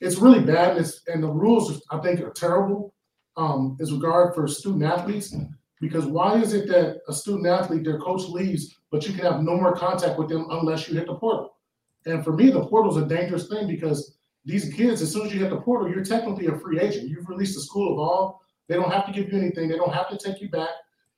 it's 0.00 0.16
really 0.16 0.40
bad, 0.40 0.76
and, 0.76 0.92
and 1.06 1.22
the 1.22 1.28
rules 1.28 1.80
I 1.88 1.98
think 1.98 2.20
are 2.20 2.32
terrible. 2.32 2.92
Um, 3.36 3.76
as 3.80 3.92
regard 3.92 4.34
for 4.34 4.48
student 4.48 4.82
athletes, 4.82 5.32
because 5.80 6.04
why 6.04 6.40
is 6.40 6.52
it 6.52 6.66
that 6.66 6.98
a 7.06 7.12
student 7.12 7.46
athlete, 7.46 7.84
their 7.84 8.00
coach 8.00 8.22
leaves, 8.22 8.76
but 8.90 9.06
you 9.06 9.14
can 9.14 9.22
have 9.22 9.40
no 9.40 9.54
more 9.56 9.76
contact 9.76 10.18
with 10.18 10.28
them 10.28 10.48
unless 10.50 10.88
you 10.88 10.96
hit 10.96 11.06
the 11.06 11.14
portal? 11.14 11.54
And 12.06 12.24
for 12.24 12.32
me, 12.32 12.50
the 12.50 12.66
portal 12.66 12.96
is 12.96 13.00
a 13.00 13.06
dangerous 13.06 13.46
thing 13.46 13.68
because 13.68 14.16
these 14.44 14.74
kids, 14.74 15.00
as 15.00 15.12
soon 15.12 15.26
as 15.26 15.32
you 15.32 15.38
hit 15.38 15.50
the 15.50 15.60
portal, 15.60 15.88
you're 15.88 16.04
technically 16.04 16.46
a 16.46 16.58
free 16.58 16.80
agent. 16.80 17.08
You've 17.08 17.28
released 17.28 17.54
the 17.54 17.60
school 17.60 17.92
of 17.92 18.00
all. 18.00 18.42
They 18.66 18.74
don't 18.74 18.90
have 18.90 19.06
to 19.06 19.12
give 19.12 19.32
you 19.32 19.38
anything. 19.38 19.68
They 19.68 19.76
don't 19.76 19.94
have 19.94 20.08
to 20.08 20.18
take 20.18 20.40
you 20.40 20.48
back. 20.48 20.70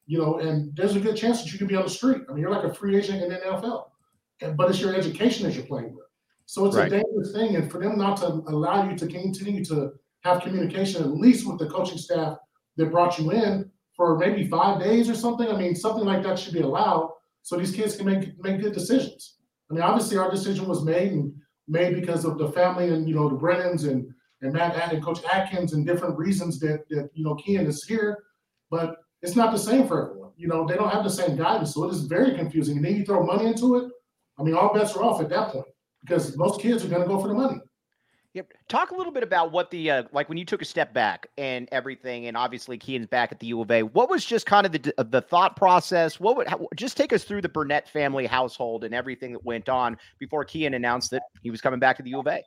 You 0.07 0.19
know, 0.19 0.38
and 0.38 0.77
there's 0.77 0.97
a 0.97 1.01
good 1.01 1.17
chance 1.17 1.43
that 1.43 1.51
you 1.51 1.59
could 1.59 1.69
be 1.69 1.77
on 1.77 1.85
the 1.85 1.91
street. 1.91 2.23
I 2.29 2.35
mean, 2.35 2.43
you're 2.43 2.51
like 2.51 2.64
a 2.64 2.75
free 2.75 2.95
agent 2.99 3.23
in 3.23 3.31
the 3.31 3.37
NFL, 3.37 3.88
and, 4.40 4.57
but 4.57 4.70
it's 4.70 4.81
your 4.81 4.94
education 4.94 5.46
that 5.46 5.55
you're 5.55 5.66
playing 5.66 5.94
with. 5.94 6.07
So 6.46 6.64
it's 6.64 6.77
right. 6.77 6.90
a 6.92 7.03
dangerous 7.03 7.33
thing, 7.33 7.57
and 7.57 7.70
for 7.70 7.79
them 7.81 7.98
not 7.98 8.16
to 8.18 8.27
allow 8.27 8.88
you 8.88 8.96
to 8.96 9.07
continue 9.07 9.64
to 9.66 9.92
have 10.24 10.42
communication, 10.42 11.03
at 11.03 11.11
least 11.11 11.46
with 11.46 11.59
the 11.59 11.66
coaching 11.66 11.98
staff 11.98 12.38
that 12.77 12.90
brought 12.90 13.18
you 13.18 13.33
in 13.33 13.70
for 13.94 14.16
maybe 14.16 14.46
five 14.46 14.81
days 14.81 15.11
or 15.11 15.14
something. 15.14 15.48
I 15.48 15.57
mean, 15.57 15.74
something 15.74 16.05
like 16.05 16.22
that 16.22 16.38
should 16.38 16.55
be 16.55 16.61
allowed 16.61 17.11
so 17.42 17.57
these 17.57 17.72
kids 17.72 17.96
can 17.96 18.07
make 18.07 18.38
make 18.42 18.61
good 18.61 18.74
decisions. 18.74 19.37
I 19.70 19.74
mean, 19.74 19.83
obviously 19.83 20.18
our 20.18 20.31
decision 20.31 20.66
was 20.66 20.85
made 20.85 21.12
and 21.12 21.33
made 21.66 21.94
because 21.94 22.24
of 22.24 22.38
the 22.38 22.53
family 22.53 22.88
and 22.90 23.09
you 23.09 23.14
know 23.14 23.29
the 23.29 23.37
Brennans 23.37 23.85
and 23.85 24.07
and 24.42 24.53
Matt 24.53 24.92
and 24.92 25.03
Coach 25.03 25.20
Atkins 25.24 25.72
and 25.72 25.87
different 25.87 26.18
reasons 26.18 26.61
that 26.61 26.88
that 26.90 27.11
you 27.14 27.24
know 27.24 27.37
Keyan 27.37 27.66
is 27.66 27.85
here, 27.85 28.24
but 28.70 28.96
it's 29.22 29.37
not 29.37 29.53
the 29.53 29.59
same 29.59 29.88
for 29.88 30.11
everyone. 30.11 30.33
You 30.37 30.48
know, 30.48 30.66
they 30.66 30.74
don't 30.74 30.92
have 30.92 31.05
the 31.05 31.11
same 31.11 31.37
guidance, 31.37 31.74
so 31.74 31.85
it 31.85 31.92
is 31.92 32.03
very 32.03 32.37
confusing. 32.37 32.77
And 32.77 32.85
then 32.85 32.96
you 32.96 33.05
throw 33.05 33.24
money 33.24 33.46
into 33.46 33.77
it. 33.77 33.92
I 34.38 34.42
mean, 34.42 34.55
all 34.55 34.72
bets 34.72 34.94
are 34.94 35.03
off 35.03 35.20
at 35.20 35.29
that 35.31 35.51
point 35.51 35.66
because 36.01 36.37
most 36.37 36.61
kids 36.61 36.85
are 36.85 36.88
going 36.88 37.03
to 37.03 37.09
go 37.09 37.20
for 37.20 37.29
the 37.29 37.35
money. 37.35 37.61
Yep. 38.35 38.53
Talk 38.68 38.90
a 38.90 38.94
little 38.94 39.12
bit 39.12 39.22
about 39.22 39.53
what 39.53 39.70
the 39.70 39.90
uh, 39.90 40.03
like 40.12 40.29
when 40.29 40.38
you 40.38 40.44
took 40.44 40.62
a 40.62 40.64
step 40.64 40.92
back 40.92 41.27
and 41.38 41.66
everything, 41.72 42.27
and 42.27 42.37
obviously 42.37 42.79
Keyan's 42.79 43.07
back 43.07 43.33
at 43.33 43.40
the 43.40 43.48
U 43.48 43.62
of 43.62 43.70
A. 43.70 43.83
What 43.83 44.11
was 44.11 44.24
just 44.24 44.46
kind 44.46 44.66
of 44.66 44.72
the 44.72 44.94
the 45.11 45.22
thought 45.22 45.57
process? 45.57 46.20
What 46.20 46.37
would 46.37 46.46
how, 46.46 46.68
just 46.77 46.96
take 46.96 47.12
us 47.12 47.24
through 47.24 47.40
the 47.40 47.48
Burnett 47.48 47.88
family 47.88 48.27
household 48.27 48.85
and 48.85 48.94
everything 48.94 49.33
that 49.33 49.44
went 49.44 49.68
on 49.68 49.96
before 50.18 50.44
Keyan 50.44 50.77
announced 50.77 51.11
that 51.11 51.22
he 51.42 51.51
was 51.51 51.61
coming 51.61 51.81
back 51.81 51.96
to 51.96 52.03
the 52.03 52.11
U 52.11 52.20
of 52.20 52.27
A? 52.27 52.42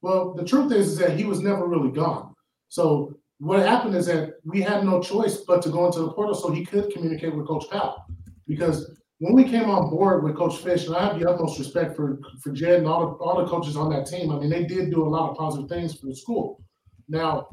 Well, 0.00 0.34
the 0.34 0.44
truth 0.44 0.72
is, 0.72 0.88
is 0.88 0.98
that 0.98 1.16
he 1.16 1.24
was 1.24 1.40
never 1.40 1.68
really 1.68 1.92
gone. 1.92 2.34
So 2.68 3.14
what 3.38 3.60
happened 3.60 3.94
is 3.94 4.06
that 4.06 4.34
we 4.44 4.62
had 4.62 4.84
no 4.84 5.02
choice 5.02 5.38
but 5.46 5.62
to 5.62 5.68
go 5.68 5.86
into 5.86 6.00
the 6.00 6.12
portal 6.12 6.34
so 6.34 6.50
he 6.50 6.64
could 6.64 6.92
communicate 6.92 7.36
with 7.36 7.46
Coach 7.46 7.66
Paopao 7.70 8.02
because 8.46 8.98
when 9.22 9.34
we 9.34 9.44
came 9.44 9.70
on 9.70 9.88
board 9.88 10.24
with 10.24 10.34
Coach 10.34 10.54
Fisch, 10.64 10.86
and 10.88 10.96
I 10.96 11.06
have 11.06 11.20
the 11.20 11.30
utmost 11.30 11.56
respect 11.56 11.94
for 11.94 12.18
for 12.42 12.50
Jed 12.50 12.78
and 12.78 12.88
all 12.88 13.06
the 13.06 13.12
all 13.24 13.40
the 13.40 13.48
coaches 13.48 13.76
on 13.76 13.88
that 13.90 14.04
team. 14.04 14.32
I 14.32 14.38
mean, 14.40 14.50
they 14.50 14.64
did 14.64 14.90
do 14.90 15.06
a 15.06 15.08
lot 15.08 15.30
of 15.30 15.36
positive 15.36 15.68
things 15.68 15.94
for 15.94 16.06
the 16.06 16.16
school. 16.16 16.60
Now, 17.08 17.46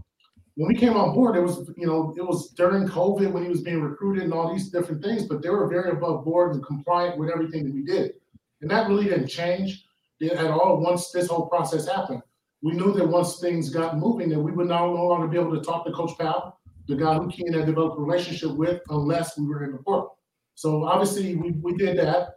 when 0.55 0.67
we 0.67 0.75
came 0.75 0.97
on 0.97 1.13
board, 1.13 1.35
it 1.35 1.41
was 1.41 1.71
you 1.77 1.85
know 1.85 2.11
it 2.17 2.23
was 2.23 2.49
during 2.57 2.87
COVID 2.87 3.31
when 3.31 3.43
he 3.43 3.49
was 3.49 3.61
being 3.61 3.83
recruited 3.83 4.23
and 4.23 4.33
all 4.33 4.51
these 4.51 4.69
different 4.69 5.03
things, 5.03 5.27
but 5.27 5.43
they 5.43 5.51
were 5.51 5.67
very 5.67 5.91
above 5.91 6.25
board 6.25 6.55
and 6.55 6.65
compliant 6.65 7.19
with 7.19 7.29
everything 7.29 7.65
that 7.65 7.73
we 7.75 7.83
did, 7.83 8.13
and 8.61 8.71
that 8.71 8.87
really 8.87 9.05
didn't 9.05 9.27
change 9.27 9.85
at 10.23 10.49
all 10.49 10.81
once 10.81 11.11
this 11.11 11.27
whole 11.27 11.45
process 11.49 11.87
happened. 11.87 12.23
We 12.63 12.71
knew 12.71 12.93
that 12.93 13.07
once 13.07 13.39
things 13.39 13.69
got 13.69 13.99
moving, 13.99 14.29
that 14.29 14.39
we 14.39 14.51
would 14.51 14.67
now 14.67 14.87
no 14.87 15.05
longer 15.05 15.27
be 15.27 15.37
able 15.37 15.55
to 15.55 15.61
talk 15.61 15.85
to 15.85 15.91
Coach 15.91 16.17
Paopao, 16.17 16.53
the 16.87 16.95
guy 16.95 17.13
who 17.13 17.27
Keyan 17.27 17.53
had 17.53 17.67
developed 17.67 17.99
a 17.99 18.01
relationship 18.01 18.57
with, 18.57 18.81
unless 18.89 19.37
we 19.37 19.45
were 19.45 19.63
in 19.63 19.73
the 19.73 19.77
portal. 19.77 20.15
So 20.59 20.83
obviously 20.83 21.37
we, 21.37 21.51
we 21.51 21.73
did 21.77 21.97
that. 21.99 22.31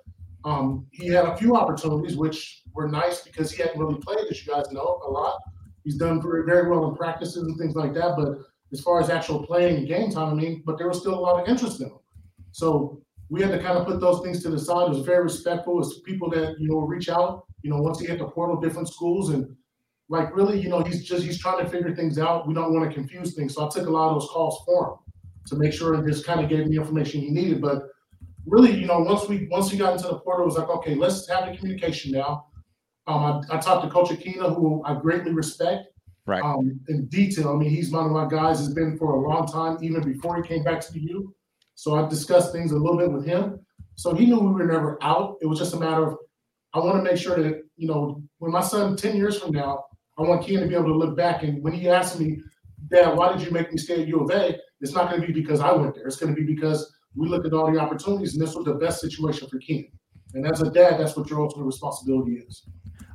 Um, 0.45 0.87
he 0.93 1.09
had 1.09 1.25
a 1.25 1.37
few 1.37 1.57
opportunities, 1.57 2.17
which 2.17 2.63
were 2.73 2.87
nice 2.87 3.23
because 3.23 3.51
he 3.51 3.61
hadn't 3.61 3.81
really 3.81 3.99
played, 3.99 4.27
as 4.31 4.47
you 4.47 4.53
guys 4.53 4.71
know, 4.71 5.01
a 5.05 5.11
lot. 5.11 5.41
He's 5.83 5.97
done 5.97 6.23
very, 6.23 6.45
very 6.45 6.71
well 6.71 6.89
in 6.89 6.95
practices 6.95 7.43
and 7.43 7.59
things 7.59 7.75
like 7.75 7.95
that. 7.95 8.15
But 8.17 8.39
as 8.73 8.81
far 8.81 9.01
as 9.01 9.11
actual 9.11 9.45
playing 9.45 9.79
and 9.79 9.89
game 9.89 10.13
time, 10.13 10.29
I 10.29 10.35
mean, 10.35 10.63
but 10.65 10.79
there 10.79 10.87
was 10.87 11.01
still 11.01 11.15
a 11.15 11.19
lot 11.19 11.43
of 11.43 11.49
interest 11.49 11.81
in 11.81 11.89
him. 11.89 11.99
So 12.53 13.03
we 13.29 13.43
had 13.43 13.51
to 13.51 13.59
kind 13.59 13.77
of 13.77 13.89
put 13.89 14.01
those 14.01 14.23
things 14.23 14.41
to 14.45 14.51
the 14.51 14.59
side. 14.61 14.85
It 14.85 14.91
was 14.91 15.05
very 15.05 15.25
respectful. 15.25 15.81
It's 15.81 15.99
people 16.03 16.31
that, 16.31 16.55
you 16.61 16.69
know, 16.69 16.79
reach 16.79 17.09
out, 17.09 17.47
you 17.63 17.71
know, 17.71 17.83
once 17.83 17.99
he 17.99 18.07
hit 18.07 18.21
the 18.21 18.27
portal, 18.27 18.61
different 18.61 18.87
schools 18.87 19.31
and 19.31 19.53
like 20.09 20.33
really, 20.37 20.61
you 20.61 20.69
know, 20.69 20.81
he's 20.85 21.03
just 21.03 21.25
he's 21.25 21.41
trying 21.41 21.65
to 21.65 21.69
figure 21.69 21.93
things 21.93 22.21
out. 22.21 22.47
We 22.47 22.55
don't 22.55 22.73
want 22.73 22.89
to 22.89 22.95
confuse 22.95 23.35
things. 23.35 23.55
So 23.55 23.67
I 23.67 23.69
took 23.69 23.89
a 23.89 23.91
lot 23.91 24.11
of 24.11 24.21
those 24.21 24.31
calls 24.31 24.63
for 24.65 24.91
him 24.91 24.95
to 25.49 25.57
make 25.57 25.73
sure 25.73 25.95
and 25.95 26.07
just 26.07 26.25
kind 26.25 26.41
of 26.41 26.49
gave 26.49 26.61
him 26.61 26.71
the 26.71 26.77
information 26.77 27.21
he 27.21 27.31
needed. 27.31 27.61
But 27.61 27.89
really, 28.47 28.73
you 28.79 28.87
know, 28.87 29.01
once 29.01 29.29
we 29.29 29.47
once 29.51 29.73
we 29.73 29.79
got 29.79 29.95
into 29.95 30.09
the 30.09 30.19
portal, 30.19 30.45
it 30.45 30.47
was 30.47 30.57
like, 30.57 30.69
okay, 30.69 30.95
let's 30.95 31.29
have 31.29 31.51
the 31.51 31.57
communication 31.57 32.13
now. 32.13 32.47
Um, 33.07 33.45
I, 33.51 33.57
I 33.57 33.59
talked 33.59 33.85
to 33.85 33.91
Coach 33.91 34.11
Akina, 34.11 34.55
who 34.55 34.83
I 34.85 34.95
greatly 34.95 35.33
respect. 35.33 35.87
Right. 36.25 36.43
Um, 36.43 36.79
in 36.89 37.07
detail. 37.07 37.49
I 37.49 37.57
mean, 37.57 37.71
he's 37.71 37.91
one 37.91 38.07
of 38.07 38.13
my 38.13 38.29
guys. 38.29 38.59
Has 38.59 38.73
been 38.73 38.97
for 38.97 39.15
a 39.15 39.29
long 39.29 39.47
time, 39.47 39.79
even 39.83 40.03
before 40.03 40.41
he 40.41 40.43
came 40.47 40.63
back 40.63 40.81
to 40.83 40.93
the 40.93 41.01
U. 41.01 41.35
So 41.75 41.95
I 41.95 42.09
discussed 42.09 42.53
things 42.53 42.71
a 42.71 42.77
little 42.77 42.97
bit 42.97 43.11
with 43.11 43.27
him. 43.27 43.59
So 43.97 44.15
he 44.15 44.27
knew 44.27 44.39
we 44.39 44.53
were 44.53 44.67
never 44.67 44.99
out. 45.03 45.37
It 45.41 45.47
was 45.47 45.59
just 45.59 45.75
a 45.75 45.81
matter 45.81 46.07
of 46.07 46.17
I 46.75 46.79
want 46.79 46.97
to 46.97 47.03
make 47.03 47.21
sure 47.21 47.43
that 47.43 47.63
you 47.77 47.89
know 47.89 48.23
when 48.39 48.53
my 48.53 48.61
son 48.61 48.97
ten 48.97 49.17
years 49.17 49.39
from 49.41 49.53
now, 49.53 49.85
I 50.19 50.23
want 50.23 50.43
Keyan 50.43 50.61
to 50.61 50.69
be 50.69 50.75
able 50.75 50.87
to 50.87 50.97
look 50.97 51.17
back 51.17 51.43
and 51.43 51.63
when 51.63 51.73
he 51.73 51.89
asks 51.89 52.19
me, 52.19 52.41
Dad, 52.89 53.17
why 53.17 53.33
did 53.33 53.45
you 53.45 53.51
make 53.51 53.73
me 53.73 53.79
stay 53.79 54.03
at 54.03 54.09
U 54.09 54.21
of 54.21 54.31
A? 54.31 54.59
It's 54.81 54.93
not 54.93 55.09
going 55.11 55.21
to 55.21 55.27
be 55.27 55.33
because 55.33 55.61
I 55.61 55.73
went 55.73 55.95
there. 55.95 56.07
It's 56.07 56.17
going 56.17 56.35
to 56.35 56.41
be 56.41 56.47
because 56.47 56.93
we 57.15 57.29
look 57.29 57.45
at 57.45 57.53
all 57.53 57.71
the 57.71 57.79
opportunities, 57.79 58.35
and 58.35 58.43
this 58.43 58.55
was 58.55 58.65
the 58.65 58.75
best 58.75 59.01
situation 59.01 59.49
for 59.49 59.59
Keenan. 59.59 59.91
And 60.35 60.47
as 60.47 60.63
a 60.63 60.71
dad, 60.71 60.99
that's 60.99 61.17
what 61.17 61.29
your 61.29 61.43
ultimate 61.43 61.65
responsibility 61.65 62.37
is. 62.37 62.63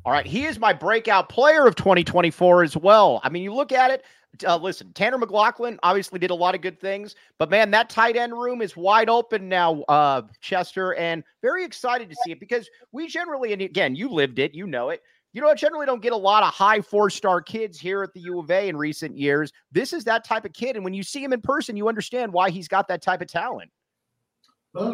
All 0.06 0.12
right, 0.12 0.26
he 0.26 0.46
is 0.46 0.60
my 0.60 0.72
breakout 0.72 1.30
player 1.30 1.66
of 1.66 1.76
2024 1.76 2.64
as 2.64 2.78
well. 2.78 3.20
I 3.24 3.30
mean, 3.30 3.44
you 3.44 3.54
look 3.54 3.72
at 3.72 3.92
it. 3.92 4.06
Uh, 4.46 4.56
listen, 4.56 4.92
Tanner 4.94 5.18
McLachlan 5.18 5.80
obviously 5.84 6.20
did 6.20 6.30
a 6.30 6.36
lot 6.36 6.54
of 6.54 6.62
good 6.62 6.80
things, 6.80 7.16
but 7.40 7.50
man, 7.50 7.72
that 7.72 7.90
tight 7.90 8.16
end 8.16 8.34
room 8.34 8.62
is 8.62 8.78
wide 8.78 9.10
open 9.10 9.50
now, 9.50 9.82
uh, 9.84 10.22
Chester, 10.42 10.94
and 10.94 11.24
very 11.42 11.64
excited 11.64 12.10
to 12.10 12.16
see 12.24 12.32
it 12.32 12.40
because 12.40 12.70
we 12.92 13.08
generally, 13.08 13.52
and 13.52 13.62
again, 13.62 13.96
you 13.96 14.10
lived 14.10 14.38
it, 14.38 14.54
you 14.54 14.68
know 14.68 14.90
it. 14.90 15.02
You 15.34 15.42
know, 15.42 15.50
I 15.50 15.56
generally 15.56 15.86
don't 15.86 16.02
get 16.02 16.14
a 16.14 16.18
lot 16.18 16.44
of 16.44 16.54
high 16.54 16.82
four 16.82 17.10
star 17.10 17.42
kids 17.42 17.80
here 17.80 18.04
at 18.04 18.14
the 18.14 18.22
U 18.22 18.40
of 18.40 18.50
A 18.52 18.70
in 18.70 18.78
recent 18.78 19.18
years. 19.18 19.52
This 19.72 19.92
is 19.92 20.04
that 20.06 20.24
type 20.24 20.46
of 20.46 20.54
kid, 20.54 20.76
and 20.76 20.86
when 20.86 20.94
you 20.94 21.04
see 21.04 21.24
him 21.24 21.34
in 21.34 21.42
person, 21.42 21.76
you 21.76 21.88
understand 21.88 22.32
why 22.32 22.50
he's 22.50 22.68
got 22.68 22.88
that 22.90 23.02
type 23.02 23.22
of 23.22 23.28
talent. 23.28 23.72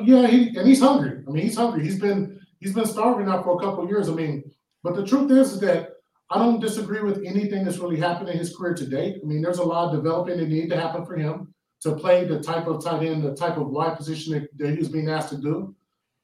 Yeah, 0.03 0.27
he, 0.27 0.55
and 0.57 0.67
he's 0.67 0.79
hungry. 0.79 1.23
I 1.27 1.31
mean, 1.31 1.43
he's 1.43 1.57
hungry. 1.57 1.83
He's 1.83 1.99
been 1.99 2.39
he's 2.59 2.73
been 2.73 2.85
starving 2.85 3.25
now 3.25 3.41
for 3.43 3.57
a 3.57 3.63
couple 3.63 3.87
years. 3.87 4.09
I 4.09 4.13
mean, 4.13 4.43
but 4.83 4.95
the 4.95 5.05
truth 5.05 5.31
is, 5.31 5.53
is 5.53 5.59
that 5.61 5.89
I 6.29 6.39
don't 6.39 6.59
disagree 6.59 7.01
with 7.01 7.23
anything 7.25 7.63
that's 7.63 7.77
really 7.77 7.99
happened 7.99 8.29
in 8.29 8.37
his 8.37 8.55
career 8.55 8.73
to 8.75 8.85
date. 8.85 9.17
I 9.21 9.25
mean, 9.25 9.41
there's 9.41 9.59
a 9.59 9.63
lot 9.63 9.89
of 9.89 9.95
developing 9.95 10.37
that 10.37 10.49
need 10.49 10.69
to 10.69 10.79
happen 10.79 11.05
for 11.05 11.15
him 11.15 11.53
to 11.81 11.95
play 11.95 12.23
the 12.23 12.41
type 12.41 12.65
of 12.67 12.83
tight 12.83 13.03
end, 13.03 13.23
the 13.23 13.35
type 13.35 13.57
of 13.57 13.69
wide 13.69 13.97
position 13.97 14.33
that, 14.33 14.57
that 14.57 14.71
he 14.71 14.77
was 14.77 14.89
being 14.89 15.09
asked 15.09 15.29
to 15.29 15.37
do. 15.37 15.75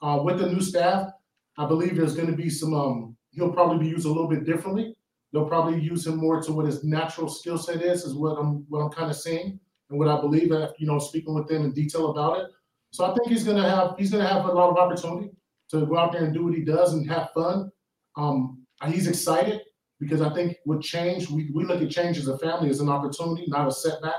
Uh, 0.02 0.20
with 0.24 0.40
the 0.40 0.48
new 0.48 0.62
staff, 0.62 1.10
I 1.58 1.68
believe 1.68 1.98
there's 1.98 2.16
going 2.16 2.32
to 2.32 2.36
be 2.36 2.50
some. 2.50 2.74
Um, 2.74 3.18
he'll 3.32 3.52
probably 3.52 3.86
be 3.86 3.90
used 3.90 4.06
a 4.06 4.10
little 4.10 4.30
bit 4.30 4.46
differently. 4.46 4.96
They'll 5.32 5.46
probably 5.46 5.80
use 5.80 6.08
him 6.08 6.16
more 6.16 6.42
to 6.42 6.52
what 6.54 6.66
his 6.66 6.84
natural 6.84 7.28
skill 7.28 7.58
set 7.58 7.82
is, 7.82 8.04
is 8.04 8.16
what 8.16 8.38
I'm 8.40 8.66
what 8.70 8.80
I'm 8.80 8.92
kind 8.92 9.12
of 9.12 9.18
seeing 9.18 9.60
and 9.90 10.00
what 10.00 10.08
I 10.08 10.20
believe. 10.22 10.52
After, 10.52 10.74
you 10.80 10.88
know, 10.88 10.98
speaking 10.98 11.34
with 11.34 11.48
them 11.48 11.66
in 11.66 11.74
detail 11.74 12.12
about 12.12 12.40
it. 12.40 12.48
So 12.92 13.06
I 13.06 13.14
think 13.14 13.28
he's 13.28 13.44
gonna 13.44 13.68
have 13.70 13.96
he's 13.98 14.12
gonna 14.12 14.28
have 14.28 14.46
a 14.46 14.52
lot 14.52 14.70
of 14.70 14.78
opportunity 14.78 15.32
to 15.70 15.86
go 15.86 15.98
out 15.98 16.12
there 16.12 16.24
and 16.24 16.34
do 16.34 16.46
what 16.46 16.56
he 16.56 16.62
does 16.62 16.94
and 16.94 17.10
have 17.10 17.30
fun. 17.32 17.72
Um, 18.18 18.66
he's 18.88 19.08
excited 19.08 19.62
because 20.00 20.22
I 20.22 20.34
think 20.34 20.58
with 20.66 20.82
change, 20.82 21.30
we, 21.30 21.50
we 21.54 21.64
look 21.66 21.82
at 21.82 21.90
change 21.90 22.18
as 22.18 22.28
a 22.28 22.38
family 22.38 22.70
as 22.70 22.80
an 22.80 22.90
opportunity, 22.90 23.46
not 23.48 23.68
a 23.68 23.72
setback. 23.72 24.16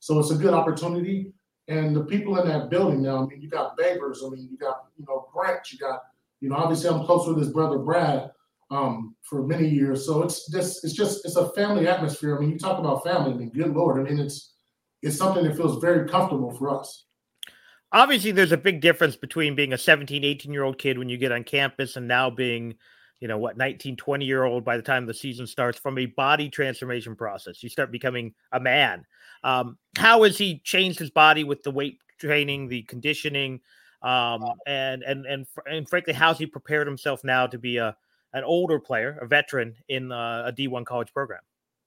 So 0.00 0.18
it's 0.18 0.30
a 0.30 0.36
good 0.36 0.54
opportunity. 0.54 1.32
And 1.68 1.94
the 1.94 2.04
people 2.04 2.38
in 2.38 2.48
that 2.48 2.70
building 2.70 3.02
now, 3.02 3.24
I 3.24 3.26
mean, 3.26 3.40
you 3.40 3.48
got 3.48 3.76
Babers, 3.76 4.18
I 4.24 4.30
mean, 4.30 4.48
you 4.50 4.56
got, 4.58 4.86
you 4.96 5.04
know, 5.08 5.28
Brent, 5.34 5.72
you 5.72 5.78
got, 5.78 6.02
you 6.40 6.48
know, 6.48 6.56
obviously 6.56 6.90
I'm 6.90 7.04
close 7.04 7.26
with 7.26 7.38
his 7.38 7.50
brother 7.50 7.78
Brad 7.78 8.30
um, 8.70 9.16
for 9.22 9.46
many 9.46 9.68
years. 9.68 10.06
So 10.06 10.22
it's 10.22 10.50
just, 10.50 10.84
it's 10.84 10.94
just, 10.94 11.24
it's 11.24 11.36
a 11.36 11.50
family 11.50 11.88
atmosphere. 11.88 12.36
I 12.36 12.40
mean, 12.40 12.50
you 12.50 12.58
talk 12.58 12.78
about 12.78 13.04
family, 13.04 13.32
I 13.32 13.36
mean, 13.36 13.50
good 13.50 13.74
Lord, 13.74 13.98
I 13.98 14.08
mean, 14.08 14.20
it's, 14.20 14.54
it's 15.02 15.16
something 15.16 15.44
that 15.44 15.56
feels 15.56 15.80
very 15.80 16.08
comfortable 16.08 16.54
for 16.56 16.70
us 16.70 17.06
obviously 17.94 18.32
there's 18.32 18.52
a 18.52 18.58
big 18.58 18.80
difference 18.80 19.16
between 19.16 19.54
being 19.54 19.72
a 19.72 19.78
17 19.78 20.22
18 20.24 20.52
year 20.52 20.64
old 20.64 20.76
kid 20.76 20.98
when 20.98 21.08
you 21.08 21.16
get 21.16 21.32
on 21.32 21.44
campus 21.44 21.96
and 21.96 22.06
now 22.06 22.28
being 22.28 22.74
you 23.20 23.28
know 23.28 23.38
what 23.38 23.56
19 23.56 23.96
20 23.96 24.24
year 24.24 24.44
old 24.44 24.64
by 24.64 24.76
the 24.76 24.82
time 24.82 25.06
the 25.06 25.14
season 25.14 25.46
starts 25.46 25.78
from 25.78 25.96
a 25.96 26.06
body 26.06 26.50
transformation 26.50 27.16
process. 27.16 27.62
You 27.62 27.70
start 27.70 27.90
becoming 27.90 28.34
a 28.52 28.60
man. 28.60 29.06
Um, 29.44 29.78
how 29.96 30.24
has 30.24 30.36
he 30.36 30.58
changed 30.64 30.98
his 30.98 31.10
body 31.10 31.44
with 31.44 31.62
the 31.62 31.70
weight 31.70 32.00
training 32.18 32.68
the 32.68 32.82
conditioning 32.82 33.60
um, 34.02 34.44
and 34.66 35.02
and 35.04 35.24
and 35.24 35.46
and 35.64 35.88
frankly 35.88 36.12
how's 36.12 36.38
he 36.38 36.46
prepared 36.46 36.86
himself 36.86 37.24
now 37.24 37.46
to 37.46 37.58
be 37.58 37.78
a 37.78 37.96
an 38.34 38.42
older 38.42 38.80
player 38.80 39.16
a 39.22 39.26
veteran 39.26 39.76
in 39.88 40.10
uh, 40.10 40.44
a 40.46 40.52
d1 40.52 40.84
college 40.84 41.12
program? 41.12 41.40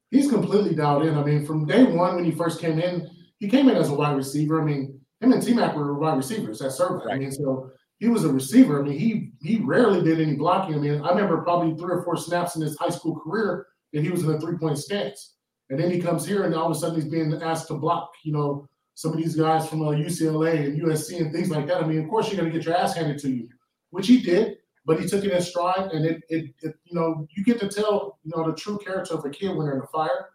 He's 0.10 0.32
completely 0.32 0.74
dialed 0.74 1.06
in. 1.06 1.18
I 1.18 1.24
mean 1.24 1.46
from 1.46 1.66
day 1.66 1.84
one 1.84 2.16
when 2.16 2.26
he 2.26 2.32
first 2.32 2.62
came 2.62 2.80
in 2.80 3.10
he 3.40 3.50
came 3.50 3.70
in 3.70 3.76
as 3.76 3.90
a 3.90 3.94
wide 3.94 4.16
receiver. 4.16 4.62
I 4.62 4.66
mean 4.66 5.02
him 5.22 5.34
and 5.34 5.42
T 5.42 5.54
Mac 5.54 5.76
were 5.76 5.98
wide 5.98 6.18
receivers 6.18 6.62
at 6.62 6.72
Servite. 6.72 7.06
Right. 7.06 7.16
I 7.16 7.20
mean, 7.20 7.32
so 7.32 7.72
he 8.00 8.08
was 8.08 8.24
a 8.24 8.32
receiver. 8.32 8.80
I 8.80 8.88
mean, 8.88 9.00
he 9.00 9.32
he 9.42 9.58
rarely 9.58 10.04
did 10.04 10.22
any 10.22 10.36
blocking. 10.36 10.76
I 10.76 10.78
mean, 10.80 11.02
I 11.02 11.10
remember 11.10 11.42
probably 11.42 11.76
three 11.76 11.94
or 11.94 12.04
four 12.04 12.18
snaps 12.18 12.56
in 12.56 12.62
his 12.62 12.78
high 12.78 12.90
school 12.90 13.20
career 13.20 13.68
that 13.94 14.04
he 14.04 14.10
was 14.10 14.24
in 14.24 14.32
a 14.32 14.40
three 14.40 14.58
point 14.58 14.78
stance. 14.78 15.34
And 15.70 15.80
then 15.80 15.92
he 15.92 16.00
comes 16.00 16.26
here 16.26 16.44
and 16.44 16.56
all 16.56 16.68
of 16.68 16.72
a 16.72 16.80
sudden 16.80 16.96
he's 16.96 17.12
being 17.12 17.34
asked 17.42 17.68
to 17.68 17.74
block, 17.74 18.12
you 18.24 18.32
know, 18.32 18.68
some 18.96 19.12
of 19.12 19.18
these 19.18 19.36
guys 19.36 19.68
from 19.68 19.82
uh, 19.82 19.92
UCLA 19.92 20.66
and 20.66 20.82
USC 20.82 21.20
and 21.20 21.34
things 21.34 21.50
like 21.50 21.68
that. 21.68 21.84
I 21.84 21.88
mean, 21.88 22.00
of 22.00 22.10
course 22.10 22.28
you're 22.28 22.38
going 22.40 22.50
to 22.50 22.58
get 22.58 22.66
your 22.66 22.76
ass 22.78 22.96
handed 22.96 23.20
to 23.20 23.30
you, 23.30 23.50
which 23.90 24.08
he 24.08 24.22
did. 24.22 24.58
but 24.88 25.02
he 25.02 25.06
took 25.06 25.26
it 25.26 25.34
in 25.34 25.42
stride, 25.42 25.92
and 25.92 26.06
it, 26.06 26.24
it, 26.30 26.46
it, 26.62 26.76
you 26.86 26.98
know, 26.98 27.28
you 27.36 27.44
get 27.44 27.60
to 27.60 27.68
tell, 27.68 28.20
you 28.24 28.32
know, 28.34 28.50
the 28.50 28.56
true 28.56 28.78
character 28.78 29.16
of 29.16 29.26
a 29.26 29.30
kid 29.30 29.54
when 29.54 29.66
they're 29.66 29.76
in 29.76 29.82
the 29.82 29.88
fire, 29.88 30.30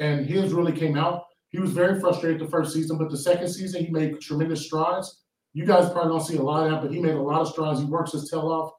and 0.00 0.26
his 0.26 0.52
really 0.52 0.72
came 0.72 0.98
out. 0.98 1.26
He 1.52 1.60
was 1.60 1.70
very 1.70 2.00
frustrated 2.00 2.40
the 2.40 2.50
first 2.50 2.72
season, 2.72 2.98
but 2.98 3.10
the 3.10 3.16
second 3.16 3.48
season 3.48 3.84
he 3.84 3.90
made 3.90 4.20
tremendous 4.20 4.64
strides. 4.64 5.20
You 5.52 5.66
guys 5.66 5.90
probably 5.90 6.10
don't 6.10 6.26
see 6.26 6.36
a 6.36 6.42
lot 6.42 6.64
of 6.66 6.72
that, 6.72 6.82
but 6.82 6.90
he 6.90 6.98
made 6.98 7.14
a 7.14 7.22
lot 7.22 7.42
of 7.42 7.48
strides. 7.48 7.80
He 7.80 7.84
works 7.84 8.12
his 8.12 8.30
tail 8.30 8.48
off. 8.50 8.72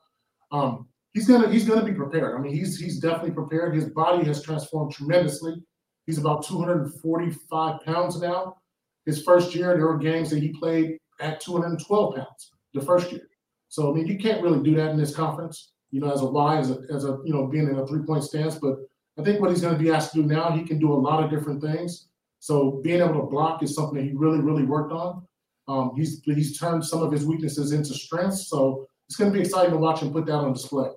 Um, 0.52 0.88
he's 1.14 1.28
gonna 1.28 1.50
he's 1.50 1.68
gonna 1.68 1.86
be 1.86 1.94
prepared. 1.94 2.36
I 2.36 2.42
mean, 2.42 2.54
he's 2.54 2.80
he's 2.80 3.00
definitely 3.00 3.32
prepared. 3.32 3.76
His 3.76 3.90
body 3.90 4.26
has 4.26 4.42
transformed 4.42 4.92
tremendously. 4.92 5.56
He's 6.08 6.18
about 6.18 6.46
245 6.46 7.82
pounds 7.82 8.20
now. 8.20 8.58
His 9.06 9.22
first 9.24 9.54
year, 9.54 9.76
there 9.78 9.88
were 9.88 10.00
games 10.00 10.32
that 10.32 10.42
he 10.42 10.50
played 10.60 10.98
at 11.20 11.40
212 11.42 12.16
pounds 12.16 12.52
the 12.74 12.82
first 12.82 13.12
year. 13.12 13.28
So 13.70 13.92
I 13.92 13.96
mean, 13.96 14.08
you 14.08 14.18
can't 14.18 14.42
really 14.42 14.64
do 14.64 14.76
that 14.76 14.90
in 14.90 14.98
this 14.98 15.16
conference, 15.16 15.74
you 15.92 16.02
know, 16.02 16.12
as 16.12 16.22
a 16.22 16.26
Y, 16.26 16.58
as 16.58 16.72
a 16.72 16.80
as 16.92 17.06
a 17.06 17.20
you 17.24 17.34
know, 17.34 17.46
being 17.46 17.68
in 17.68 17.78
a 17.78 17.86
three-point 17.86 18.24
stance. 18.24 18.56
But 18.56 18.78
I 19.20 19.24
think 19.24 19.42
what 19.42 19.52
he's 19.52 19.62
going 19.62 19.78
to 19.78 19.84
be 19.84 19.92
asked 19.92 20.14
to 20.14 20.24
do 20.24 20.28
now, 20.28 20.52
he 20.52 20.64
can 20.64 20.80
do 20.80 20.92
a 20.92 20.96
lot 20.96 21.24
of 21.24 21.30
different 21.30 21.62
things. 21.62 22.08
So 22.44 22.82
being 22.84 23.00
able 23.00 23.22
to 23.22 23.28
block 23.28 23.64
is 23.64 23.74
something 23.74 23.96
that 23.96 24.04
he 24.04 24.12
really, 24.14 24.42
really 24.42 24.64
worked 24.64 24.92
on. 24.92 25.26
Um, 25.70 25.94
he's 25.96 26.22
he's 26.26 26.60
turned 26.60 26.86
some 26.86 27.02
of 27.02 27.10
his 27.10 27.26
weaknesses 27.26 27.72
into 27.72 27.94
strengths. 27.94 28.50
So 28.50 28.86
it's 29.08 29.16
going 29.16 29.32
to 29.32 29.34
be 29.34 29.42
exciting 29.42 29.72
to 29.72 29.78
watch 29.78 30.02
him 30.02 30.12
put 30.12 30.26
that 30.26 30.34
on 30.34 30.52
display. 30.52 30.90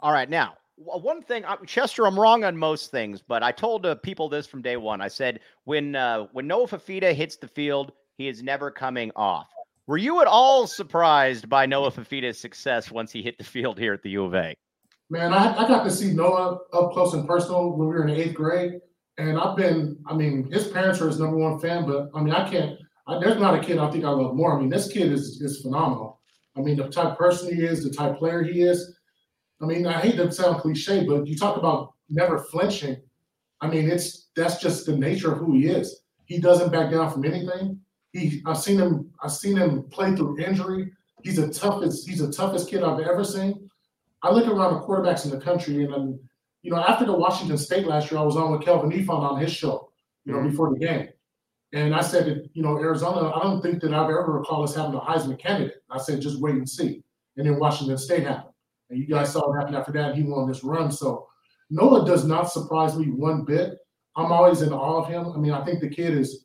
All 0.00 0.12
right, 0.12 0.30
now 0.30 0.54
one 0.78 1.20
thing, 1.20 1.44
Chester, 1.66 2.06
I'm 2.06 2.18
wrong 2.18 2.44
on 2.44 2.56
most 2.56 2.90
things, 2.90 3.20
but 3.20 3.42
I 3.42 3.52
told 3.52 3.84
uh, 3.84 3.96
people 3.96 4.30
this 4.30 4.46
from 4.46 4.62
day 4.62 4.78
one. 4.78 5.02
I 5.02 5.08
said 5.08 5.40
when 5.64 5.94
uh, 5.94 6.26
when 6.32 6.46
Noah 6.46 6.68
Fifita 6.68 7.12
hits 7.12 7.36
the 7.36 7.48
field, 7.48 7.92
he 8.16 8.26
is 8.26 8.42
never 8.42 8.70
coming 8.70 9.12
off. 9.14 9.48
Were 9.86 9.98
you 9.98 10.22
at 10.22 10.26
all 10.26 10.66
surprised 10.66 11.50
by 11.50 11.66
Noah 11.66 11.92
Fifita's 11.92 12.40
success 12.40 12.90
once 12.90 13.12
he 13.12 13.20
hit 13.22 13.36
the 13.36 13.44
field 13.44 13.78
here 13.78 13.92
at 13.92 14.02
the 14.02 14.10
U 14.10 14.24
of 14.24 14.34
A? 14.34 14.56
Man, 15.10 15.34
I, 15.34 15.54
I 15.54 15.68
got 15.68 15.84
to 15.84 15.90
see 15.90 16.14
Noah 16.14 16.60
up 16.72 16.92
close 16.92 17.12
and 17.12 17.28
personal 17.28 17.76
when 17.76 17.88
we 17.88 17.94
were 17.94 18.08
in 18.08 18.14
eighth 18.16 18.34
grade, 18.34 18.80
and 19.18 19.38
I've 19.38 19.56
been. 19.56 19.98
I 20.06 20.14
mean, 20.14 20.50
his 20.50 20.68
parents 20.68 21.00
are 21.00 21.08
his 21.08 21.20
number 21.20 21.36
one 21.36 21.58
fan, 21.58 21.86
but 21.86 22.10
I 22.14 22.22
mean, 22.22 22.34
I 22.34 22.48
can't. 22.48 22.78
I, 23.06 23.18
there's 23.18 23.40
not 23.40 23.54
a 23.54 23.60
kid 23.60 23.78
I 23.78 23.90
think 23.90 24.04
I 24.04 24.10
love 24.10 24.34
more. 24.34 24.56
I 24.56 24.60
mean, 24.60 24.68
this 24.68 24.90
kid 24.90 25.12
is 25.12 25.40
is 25.40 25.60
phenomenal. 25.60 26.20
I 26.56 26.60
mean, 26.60 26.76
the 26.76 26.88
type 26.88 27.16
person 27.16 27.54
he 27.54 27.62
is, 27.62 27.82
the 27.82 27.90
type 27.90 28.18
player 28.18 28.42
he 28.42 28.62
is 28.62 28.94
I 29.62 29.66
mean, 29.66 29.86
I 29.86 30.00
hate 30.00 30.16
to 30.16 30.30
sound 30.32 30.60
cliche, 30.60 31.04
but 31.04 31.26
you 31.26 31.36
talk 31.36 31.56
about 31.56 31.94
never 32.10 32.40
flinching. 32.40 33.00
I 33.60 33.68
mean, 33.68 33.88
it's 33.88 34.28
that's 34.34 34.60
just 34.60 34.86
the 34.86 34.96
nature 34.96 35.32
of 35.32 35.38
who 35.38 35.54
he 35.54 35.68
is. 35.68 36.00
He 36.24 36.38
doesn't 36.38 36.72
back 36.72 36.90
down 36.90 37.12
from 37.12 37.24
anything. 37.24 37.78
He 38.12 38.42
I've 38.44 38.58
seen 38.58 38.80
him, 38.80 39.10
I've 39.22 39.32
seen 39.32 39.56
him 39.56 39.84
play 39.84 40.16
through 40.16 40.40
injury. 40.40 40.90
He's 41.22 41.36
the 41.36 41.52
toughest, 41.52 42.08
he's 42.08 42.18
the 42.18 42.32
toughest 42.32 42.68
kid 42.68 42.82
I've 42.82 42.98
ever 42.98 43.22
seen. 43.22 43.70
I 44.24 44.32
look 44.32 44.48
around 44.48 44.74
the 44.74 44.80
quarterbacks 44.80 45.24
in 45.24 45.30
the 45.30 45.40
country, 45.40 45.84
and 45.84 45.94
I'm, 45.94 46.20
you 46.62 46.70
know, 46.70 46.78
after 46.78 47.04
the 47.04 47.12
Washington 47.12 47.58
State 47.58 47.86
last 47.86 48.10
year, 48.10 48.20
I 48.20 48.24
was 48.24 48.36
on 48.36 48.52
with 48.52 48.62
Kelvin 48.62 48.90
Ifon 48.90 49.22
on 49.22 49.40
his 49.40 49.52
show, 49.52 49.90
you 50.24 50.32
know, 50.32 50.38
mm-hmm. 50.38 50.50
before 50.50 50.70
the 50.72 50.78
game. 50.78 51.08
And 51.72 51.94
I 51.94 52.02
said 52.02 52.26
that, 52.26 52.50
you 52.52 52.62
know, 52.62 52.78
Arizona, 52.78 53.30
I 53.30 53.42
don't 53.42 53.62
think 53.62 53.80
that 53.80 53.94
I've 53.94 54.10
ever 54.10 54.32
recall 54.32 54.62
us 54.62 54.74
having 54.74 54.94
a 54.94 55.00
Heisman 55.00 55.38
candidate. 55.38 55.76
I 55.90 55.98
said, 55.98 56.20
just 56.20 56.40
wait 56.40 56.54
and 56.54 56.68
see. 56.68 57.02
And 57.36 57.46
then 57.46 57.58
Washington 57.58 57.96
State 57.96 58.24
happened. 58.24 58.54
And 58.90 58.98
you 59.00 59.06
guys 59.06 59.32
saw 59.32 59.48
what 59.48 59.58
happened 59.58 59.76
after 59.76 59.92
that. 59.92 60.14
He 60.14 60.22
won 60.22 60.46
this 60.46 60.62
run. 60.62 60.92
So 60.92 61.28
Noah 61.70 62.04
does 62.04 62.26
not 62.26 62.52
surprise 62.52 62.96
me 62.96 63.06
one 63.06 63.44
bit. 63.44 63.78
I'm 64.16 64.30
always 64.30 64.60
in 64.60 64.72
awe 64.72 65.02
of 65.02 65.08
him. 65.08 65.32
I 65.32 65.38
mean, 65.38 65.52
I 65.52 65.64
think 65.64 65.80
the 65.80 65.88
kid 65.88 66.12
is, 66.14 66.44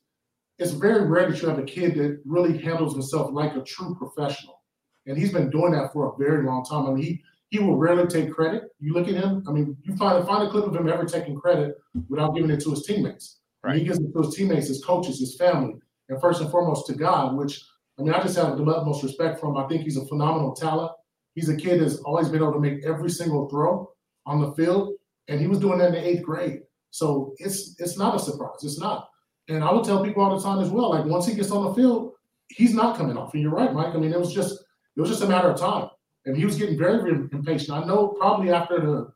it's 0.58 0.72
very 0.72 1.06
rare 1.06 1.30
that 1.30 1.42
you 1.42 1.50
have 1.50 1.60
a 1.60 1.64
kid 1.64 1.96
that 1.96 2.22
really 2.26 2.58
handles 2.58 2.94
himself 2.94 3.32
like 3.34 3.56
a 3.56 3.62
true 3.62 3.96
professional. 3.96 4.62
And 5.06 5.18
he's 5.18 5.34
been 5.34 5.50
doing 5.50 5.74
that 5.74 5.92
for 5.92 6.08
a 6.08 6.18
very 6.18 6.46
long 6.46 6.64
time. 6.64 6.88
I 6.88 6.92
mean, 6.92 7.04
he, 7.04 7.24
he 7.50 7.60
will 7.60 7.78
rarely 7.78 8.08
take 8.08 8.32
credit. 8.32 8.64
You 8.80 8.94
look 8.94 9.08
at 9.08 9.16
him, 9.16 9.44
I 9.48 9.52
mean, 9.52 9.78
you 9.84 9.96
find, 9.96 10.26
find 10.26 10.48
a 10.48 10.52
clip 10.52 10.66
of 10.66 10.76
him 10.76 10.90
ever 10.90 11.06
taking 11.06 11.36
credit 11.36 11.76
without 12.10 12.36
giving 12.36 12.52
it 12.52 12.60
to 12.62 12.72
his 12.72 12.86
teammates. 12.86 13.40
Right. 13.64 13.78
he 13.78 13.84
gives 13.84 14.00
it 14.00 14.14
to 14.14 14.22
his 14.22 14.36
teammates, 14.36 14.68
his 14.68 14.84
coaches, 14.84 15.20
his 15.20 15.36
family, 15.36 15.74
and 16.10 16.22
first 16.22 16.42
and 16.42 16.52
foremost 16.52 16.88
to 16.88 16.94
God, 16.94 17.36
which 17.36 17.62
I 18.00 18.04
mean, 18.04 18.14
I 18.14 18.22
just 18.22 18.38
have 18.38 18.58
the 18.58 18.64
utmost 18.64 19.04
respect 19.04 19.40
for 19.40 19.48
him. 19.48 19.58
I 19.58 19.68
think 19.68 19.82
he's 19.82 19.98
a 19.98 20.06
phenomenal 20.06 20.54
talent. 20.54 20.92
He's 21.34 21.50
a 21.50 21.56
kid 21.56 21.82
that's 21.82 21.98
always 21.98 22.30
been 22.30 22.42
able 22.42 22.54
to 22.54 22.60
make 22.60 22.86
every 22.86 23.10
single 23.10 23.50
throw 23.50 23.92
on 24.26 24.42
the 24.42 24.52
field, 24.54 24.94
and 25.28 25.40
he 25.40 25.48
was 25.48 25.60
doing 25.60 25.80
that 25.80 25.88
in 25.88 25.94
the 25.94 26.08
eighth 26.08 26.24
grade. 26.24 26.62
So 26.92 27.34
it's 27.38 27.76
it's 27.80 27.98
not 27.98 28.16
a 28.16 28.20
surprise. 28.20 28.64
It's 28.64 28.80
not. 28.80 29.10
And 29.50 29.64
I 29.64 29.72
would 29.72 29.84
tell 29.84 30.04
people 30.04 30.24
all 30.24 30.36
the 30.36 30.44
time 30.44 30.60
as 30.60 30.70
well. 30.70 30.92
Like 30.92 31.06
once 31.06 31.26
he 31.26 31.36
gets 31.36 31.52
on 31.52 31.66
the 31.66 31.74
field, 31.74 32.14
he's 32.50 32.74
not 32.74 32.98
coming 32.98 33.18
off. 33.18 33.34
And 33.34 33.42
you're 33.42 33.52
right, 33.52 33.74
Mike. 33.74 33.96
I 33.96 33.98
mean, 33.98 34.14
it 34.14 34.20
was 34.20 34.34
just 34.34 34.54
it 34.96 35.02
was 35.02 35.10
just 35.10 35.24
a 35.24 35.28
matter 35.28 35.50
of 35.50 35.60
time. 35.60 35.90
And 36.28 36.36
he 36.36 36.44
was 36.44 36.58
getting 36.58 36.78
very, 36.78 36.98
very 36.98 37.28
impatient. 37.32 37.72
I 37.72 37.86
know 37.86 38.10
probably 38.10 38.52
after 38.52 38.80
the 38.82 39.14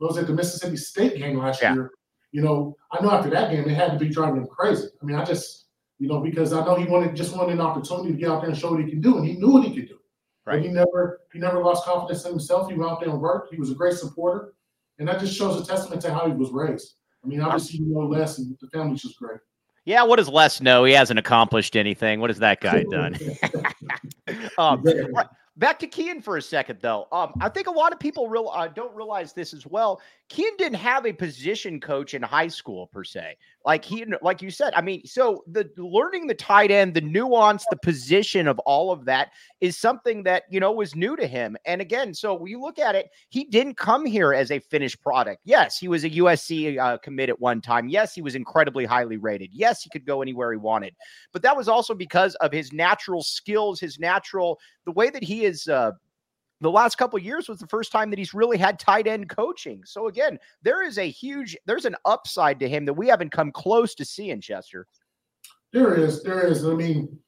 was 0.00 0.16
at 0.18 0.26
the 0.26 0.32
Mississippi 0.32 0.76
State 0.76 1.16
game 1.16 1.38
last 1.38 1.62
yeah. 1.62 1.74
year. 1.74 1.90
You 2.32 2.42
know, 2.42 2.74
I 2.90 3.02
know 3.02 3.10
after 3.10 3.30
that 3.30 3.50
game, 3.50 3.68
it 3.68 3.74
had 3.74 3.92
to 3.92 3.98
be 3.98 4.08
driving 4.08 4.42
him 4.42 4.46
crazy. 4.46 4.88
I 5.00 5.04
mean, 5.04 5.16
I 5.16 5.24
just, 5.24 5.66
you 5.98 6.08
know, 6.08 6.20
because 6.20 6.52
I 6.52 6.64
know 6.64 6.74
he 6.74 6.86
wanted 6.86 7.14
just 7.14 7.36
wanted 7.36 7.52
an 7.52 7.60
opportunity 7.60 8.12
to 8.12 8.18
get 8.18 8.30
out 8.30 8.40
there 8.40 8.50
and 8.50 8.58
show 8.58 8.72
what 8.72 8.82
he 8.82 8.90
can 8.90 9.00
do, 9.00 9.18
and 9.18 9.26
he 9.26 9.34
knew 9.34 9.50
what 9.50 9.64
he 9.64 9.74
could 9.74 9.88
do. 9.88 9.98
Right. 10.46 10.56
But 10.56 10.62
he 10.62 10.68
never 10.68 11.20
he 11.32 11.38
never 11.38 11.62
lost 11.62 11.84
confidence 11.84 12.24
in 12.24 12.32
himself. 12.32 12.70
He 12.70 12.76
went 12.76 12.90
out 12.90 13.00
there 13.00 13.10
and 13.10 13.20
worked. 13.20 13.52
He 13.52 13.60
was 13.60 13.70
a 13.70 13.74
great 13.74 13.94
supporter, 13.94 14.54
and 14.98 15.06
that 15.06 15.20
just 15.20 15.36
shows 15.36 15.60
a 15.60 15.66
testament 15.66 16.00
to 16.02 16.12
how 16.12 16.26
he 16.26 16.32
was 16.32 16.50
raised. 16.50 16.94
I 17.22 17.28
mean, 17.28 17.40
obviously 17.40 17.80
you 17.80 17.86
know 17.86 18.00
Les, 18.00 18.38
and 18.38 18.56
the 18.60 18.68
family's 18.68 19.02
just 19.02 19.18
great. 19.18 19.38
Yeah, 19.84 20.02
what 20.02 20.16
does 20.16 20.30
Les 20.30 20.62
know? 20.62 20.84
He 20.84 20.94
hasn't 20.94 21.18
accomplished 21.18 21.76
anything. 21.76 22.20
What 22.20 22.30
has 22.30 22.38
that 22.38 22.60
guy 22.60 22.84
done? 22.90 23.16
um, 24.58 24.82
right 24.82 25.26
back 25.56 25.78
to 25.80 25.86
Keyan 25.86 26.22
for 26.22 26.36
a 26.36 26.42
second, 26.42 26.78
though. 26.80 27.06
Um, 27.12 27.32
I 27.40 27.48
think 27.48 27.66
a 27.66 27.70
lot 27.70 27.92
of 27.92 27.98
people 28.00 28.28
real 28.28 28.50
uh, 28.52 28.68
don't 28.68 28.94
realize 28.94 29.32
this 29.32 29.54
as 29.54 29.66
well. 29.66 30.00
Keyan 30.34 30.58
didn't 30.58 30.78
have 30.78 31.06
a 31.06 31.12
position 31.12 31.78
coach 31.78 32.12
in 32.12 32.20
high 32.20 32.48
school 32.48 32.88
per 32.88 33.04
se. 33.04 33.36
Like 33.64 33.84
he, 33.84 34.04
like 34.20 34.42
you 34.42 34.50
said, 34.50 34.74
I 34.74 34.80
mean, 34.80 35.06
so 35.06 35.44
the 35.46 35.70
learning 35.76 36.26
the 36.26 36.34
tight 36.34 36.72
end, 36.72 36.92
the 36.92 37.00
nuance, 37.00 37.64
the 37.70 37.76
position 37.76 38.48
of 38.48 38.58
all 38.60 38.90
of 38.90 39.04
that 39.04 39.30
is 39.60 39.76
something 39.76 40.24
that 40.24 40.42
you 40.50 40.58
know 40.58 40.72
was 40.72 40.96
new 40.96 41.14
to 41.14 41.26
him. 41.28 41.56
And 41.66 41.80
again, 41.80 42.12
so 42.12 42.44
you 42.46 42.60
look 42.60 42.80
at 42.80 42.96
it, 42.96 43.10
he 43.28 43.44
didn't 43.44 43.76
come 43.76 44.04
here 44.04 44.34
as 44.34 44.50
a 44.50 44.58
finished 44.58 45.00
product. 45.00 45.40
Yes, 45.44 45.78
he 45.78 45.86
was 45.86 46.02
a 46.02 46.10
USC 46.10 46.80
uh, 46.80 46.98
commit 46.98 47.28
at 47.28 47.40
one 47.40 47.60
time. 47.60 47.88
Yes, 47.88 48.12
he 48.12 48.20
was 48.20 48.34
incredibly 48.34 48.84
highly 48.84 49.18
rated. 49.18 49.50
Yes, 49.52 49.82
he 49.82 49.90
could 49.90 50.04
go 50.04 50.20
anywhere 50.20 50.50
he 50.50 50.58
wanted. 50.58 50.96
But 51.32 51.42
that 51.42 51.56
was 51.56 51.68
also 51.68 51.94
because 51.94 52.34
of 52.36 52.50
his 52.50 52.72
natural 52.72 53.22
skills, 53.22 53.78
his 53.78 54.00
natural 54.00 54.58
the 54.84 54.92
way 54.92 55.10
that 55.10 55.22
he 55.22 55.44
is. 55.44 55.68
Uh, 55.68 55.92
the 56.64 56.70
last 56.70 56.96
couple 56.96 57.18
years 57.18 57.48
was 57.48 57.58
the 57.58 57.66
first 57.66 57.92
time 57.92 58.10
that 58.10 58.18
he's 58.18 58.34
really 58.34 58.56
had 58.56 58.78
tight 58.78 59.06
end 59.06 59.28
coaching. 59.28 59.82
So 59.84 60.08
again, 60.08 60.38
there 60.62 60.82
is 60.82 60.98
a 60.98 61.08
huge 61.08 61.56
there's 61.66 61.84
an 61.84 61.96
upside 62.04 62.58
to 62.60 62.68
him 62.68 62.84
that 62.86 62.94
we 62.94 63.06
haven't 63.06 63.30
come 63.30 63.52
close 63.52 63.94
to 63.96 64.04
seeing, 64.04 64.40
Chester. 64.40 64.86
There 65.72 65.94
is, 65.94 66.22
there 66.22 66.46
is. 66.46 66.64
I 66.64 66.74
mean, 66.74 67.18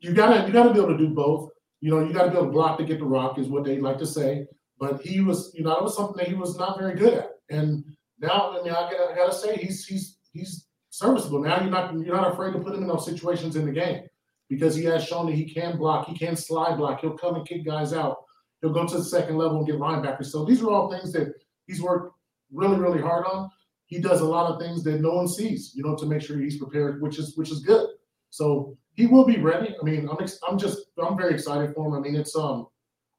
you 0.00 0.14
gotta 0.14 0.46
you 0.46 0.52
gotta 0.52 0.72
be 0.72 0.78
able 0.78 0.96
to 0.96 0.98
do 0.98 1.08
both. 1.08 1.50
You 1.80 1.90
know, 1.90 2.04
you 2.06 2.12
gotta 2.12 2.30
be 2.30 2.36
able 2.36 2.46
to 2.46 2.52
block 2.52 2.78
to 2.78 2.84
get 2.84 2.98
the 2.98 3.04
rock, 3.04 3.38
is 3.38 3.48
what 3.48 3.64
they 3.64 3.78
like 3.78 3.98
to 3.98 4.06
say. 4.06 4.46
But 4.78 5.00
he 5.02 5.20
was, 5.20 5.52
you 5.54 5.64
know, 5.64 5.70
that 5.70 5.82
was 5.82 5.96
something 5.96 6.16
that 6.16 6.28
he 6.28 6.34
was 6.34 6.58
not 6.58 6.78
very 6.78 6.94
good 6.94 7.14
at. 7.14 7.30
And 7.50 7.84
now, 8.18 8.58
I 8.58 8.62
mean, 8.62 8.72
I 8.72 8.90
gotta, 8.90 9.12
I 9.12 9.16
gotta 9.16 9.34
say, 9.34 9.56
he's 9.56 9.86
he's 9.86 10.18
he's 10.32 10.66
serviceable. 10.90 11.42
Now 11.42 11.60
you're 11.60 11.70
not 11.70 11.94
you're 11.94 12.16
not 12.16 12.32
afraid 12.32 12.52
to 12.52 12.58
put 12.60 12.74
him 12.74 12.82
in 12.82 12.88
those 12.88 13.06
situations 13.06 13.56
in 13.56 13.66
the 13.66 13.72
game 13.72 14.04
because 14.48 14.76
he 14.76 14.84
has 14.84 15.04
shown 15.04 15.26
that 15.26 15.34
he 15.34 15.52
can 15.52 15.76
block, 15.78 16.06
he 16.06 16.16
can 16.16 16.36
slide 16.36 16.76
block, 16.76 17.00
he'll 17.00 17.16
come 17.18 17.34
and 17.36 17.46
kick 17.46 17.64
guys 17.64 17.92
out 17.92 18.23
He'll 18.60 18.72
go 18.72 18.86
to 18.86 18.96
the 18.96 19.04
second 19.04 19.36
level 19.36 19.58
and 19.58 19.66
get 19.66 19.76
linebackers. 19.76 20.26
So 20.26 20.44
these 20.44 20.62
are 20.62 20.70
all 20.70 20.90
things 20.90 21.12
that 21.12 21.34
he's 21.66 21.82
worked 21.82 22.14
really, 22.52 22.78
really 22.78 23.00
hard 23.00 23.26
on. 23.26 23.50
He 23.86 23.98
does 24.00 24.20
a 24.20 24.24
lot 24.24 24.50
of 24.50 24.60
things 24.60 24.82
that 24.84 25.00
no 25.00 25.12
one 25.12 25.28
sees, 25.28 25.72
you 25.74 25.84
know, 25.84 25.94
to 25.96 26.06
make 26.06 26.22
sure 26.22 26.38
he's 26.38 26.58
prepared, 26.58 27.02
which 27.02 27.18
is 27.18 27.36
which 27.36 27.50
is 27.50 27.60
good. 27.60 27.88
So 28.30 28.76
he 28.94 29.06
will 29.06 29.24
be 29.24 29.38
ready. 29.38 29.74
I 29.80 29.84
mean, 29.84 30.08
I'm 30.08 30.16
ex- 30.20 30.40
I'm 30.48 30.58
just 30.58 30.78
I'm 31.02 31.16
very 31.16 31.34
excited 31.34 31.74
for 31.74 31.86
him. 31.86 31.94
I 31.94 32.00
mean, 32.00 32.16
it's 32.16 32.34
um 32.34 32.66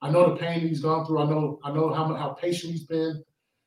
I 0.02 0.10
know 0.10 0.30
the 0.30 0.38
pain 0.38 0.60
he's 0.62 0.82
gone 0.82 1.06
through. 1.06 1.20
I 1.20 1.26
know 1.30 1.60
I 1.64 1.72
know 1.72 1.94
how 1.94 2.14
how 2.16 2.30
patient 2.30 2.74
he's 2.74 2.86
been. 2.86 3.24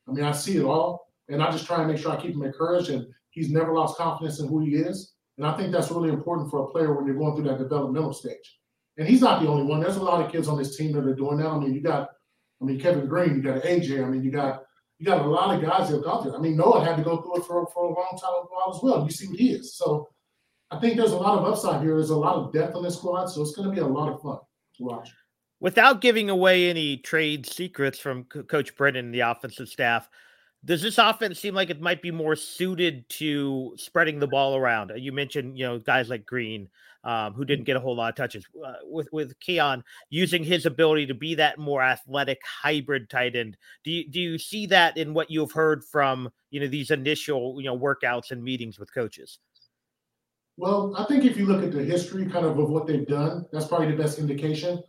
I 0.07 0.11
mean, 0.11 0.25
I 0.25 0.31
see 0.31 0.57
it 0.57 0.63
all, 0.63 1.07
and 1.29 1.41
I 1.41 1.51
just 1.51 1.65
try 1.65 1.81
and 1.81 1.91
make 1.91 2.01
sure 2.01 2.11
I 2.11 2.21
keep 2.21 2.33
him 2.33 2.43
encouraged. 2.43 2.89
And 2.89 3.05
he's 3.29 3.49
never 3.49 3.73
lost 3.73 3.97
confidence 3.97 4.39
in 4.39 4.47
who 4.47 4.59
he 4.59 4.75
is. 4.75 5.13
And 5.37 5.47
I 5.47 5.55
think 5.55 5.71
that's 5.71 5.91
really 5.91 6.09
important 6.09 6.51
for 6.51 6.63
a 6.63 6.67
player 6.67 6.93
when 6.93 7.05
you're 7.05 7.15
going 7.15 7.35
through 7.35 7.49
that 7.49 7.59
developmental 7.59 8.13
stage. 8.13 8.58
And 8.99 9.07
he's 9.07 9.21
not 9.21 9.41
the 9.41 9.47
only 9.47 9.63
one. 9.63 9.79
There's 9.79 9.95
a 9.95 10.03
lot 10.03 10.23
of 10.23 10.31
kids 10.31 10.47
on 10.47 10.57
this 10.57 10.75
team 10.75 10.91
that 10.91 11.05
are 11.05 11.15
doing 11.15 11.37
that. 11.37 11.47
I 11.47 11.57
mean, 11.57 11.73
you 11.73 11.81
got, 11.81 12.09
I 12.61 12.65
mean, 12.65 12.79
Kevin 12.79 13.07
Green, 13.07 13.35
you 13.35 13.41
got 13.41 13.63
AJ. 13.63 14.05
I 14.05 14.09
mean, 14.09 14.21
you 14.21 14.29
got 14.29 14.63
you 14.99 15.05
got 15.05 15.25
a 15.25 15.29
lot 15.29 15.55
of 15.55 15.61
guys 15.61 15.89
that 15.89 15.95
have 15.95 16.03
gone 16.03 16.21
through. 16.21 16.35
I 16.35 16.39
mean, 16.39 16.57
Noah 16.57 16.83
had 16.83 16.97
to 16.97 17.03
go 17.03 17.21
through 17.21 17.37
it 17.37 17.45
for, 17.45 17.65
for 17.73 17.85
a 17.85 17.87
long 17.87 18.19
time 18.21 18.73
as 18.75 18.83
well. 18.83 19.05
You 19.05 19.09
see 19.09 19.27
what 19.27 19.39
he 19.39 19.51
is. 19.51 19.75
So 19.75 20.09
I 20.71 20.77
think 20.77 20.97
there's 20.97 21.13
a 21.13 21.17
lot 21.17 21.39
of 21.39 21.45
upside 21.45 21.81
here. 21.81 21.95
There's 21.95 22.09
a 22.09 22.17
lot 22.17 22.35
of 22.35 22.51
depth 22.51 22.75
on 22.75 22.83
this 22.83 22.97
squad, 22.97 23.27
so 23.27 23.41
it's 23.41 23.55
going 23.55 23.69
to 23.69 23.73
be 23.73 23.79
a 23.79 23.87
lot 23.87 24.11
of 24.11 24.21
fun 24.21 24.39
to 24.75 24.83
watch. 24.83 25.09
Without 25.61 26.01
giving 26.01 26.29
away 26.29 26.69
any 26.69 26.97
trade 26.97 27.45
secrets 27.45 27.97
from 27.97 28.25
Coach 28.25 28.75
Brennan 28.75 29.05
and 29.05 29.13
the 29.13 29.21
offensive 29.21 29.69
staff, 29.69 30.09
does 30.65 30.81
this 30.81 30.97
offense 30.97 31.39
seem 31.39 31.53
like 31.53 31.69
it 31.69 31.79
might 31.79 32.01
be 32.01 32.11
more 32.11 32.35
suited 32.35 33.07
to 33.09 33.73
spreading 33.77 34.19
the 34.19 34.27
ball 34.27 34.57
around? 34.57 34.91
You 34.97 35.13
mentioned, 35.13 35.57
you 35.57 35.65
know, 35.65 35.79
guys 35.79 36.09
like 36.09 36.25
Green, 36.25 36.67
um, 37.03 37.33
who 37.33 37.45
didn't 37.45 37.65
get 37.65 37.77
a 37.77 37.79
whole 37.79 37.95
lot 37.95 38.09
of 38.09 38.15
touches. 38.15 38.45
Uh, 38.65 38.73
with 38.83 39.07
with 39.11 39.39
Keyan 39.39 39.83
using 40.09 40.43
his 40.43 40.65
ability 40.65 41.05
to 41.07 41.13
be 41.13 41.35
that 41.35 41.57
more 41.57 41.81
athletic 41.81 42.41
hybrid 42.45 43.09
tight 43.09 43.35
end, 43.35 43.57
do 43.83 43.91
you 43.91 44.09
do 44.09 44.19
you 44.19 44.37
see 44.37 44.65
that 44.67 44.97
in 44.97 45.13
what 45.13 45.29
you've 45.31 45.51
heard 45.51 45.83
from 45.83 46.29
you 46.51 46.59
know 46.59 46.67
these 46.67 46.91
initial 46.91 47.55
you 47.59 47.65
know 47.65 47.77
workouts 47.77 48.31
and 48.31 48.43
meetings 48.43 48.79
with 48.79 48.93
coaches? 48.93 49.39
Well, 50.57 50.93
I 50.97 51.05
think 51.05 51.23
if 51.25 51.37
you 51.37 51.45
look 51.45 51.63
at 51.63 51.71
the 51.71 51.83
history 51.83 52.25
kind 52.25 52.45
of 52.45 52.59
of 52.59 52.69
what 52.69 52.85
they've 52.85 53.07
done, 53.07 53.45
that's 53.51 53.67
probably 53.67 53.91
the 53.91 54.01
best 54.01 54.19
indication. 54.19 54.81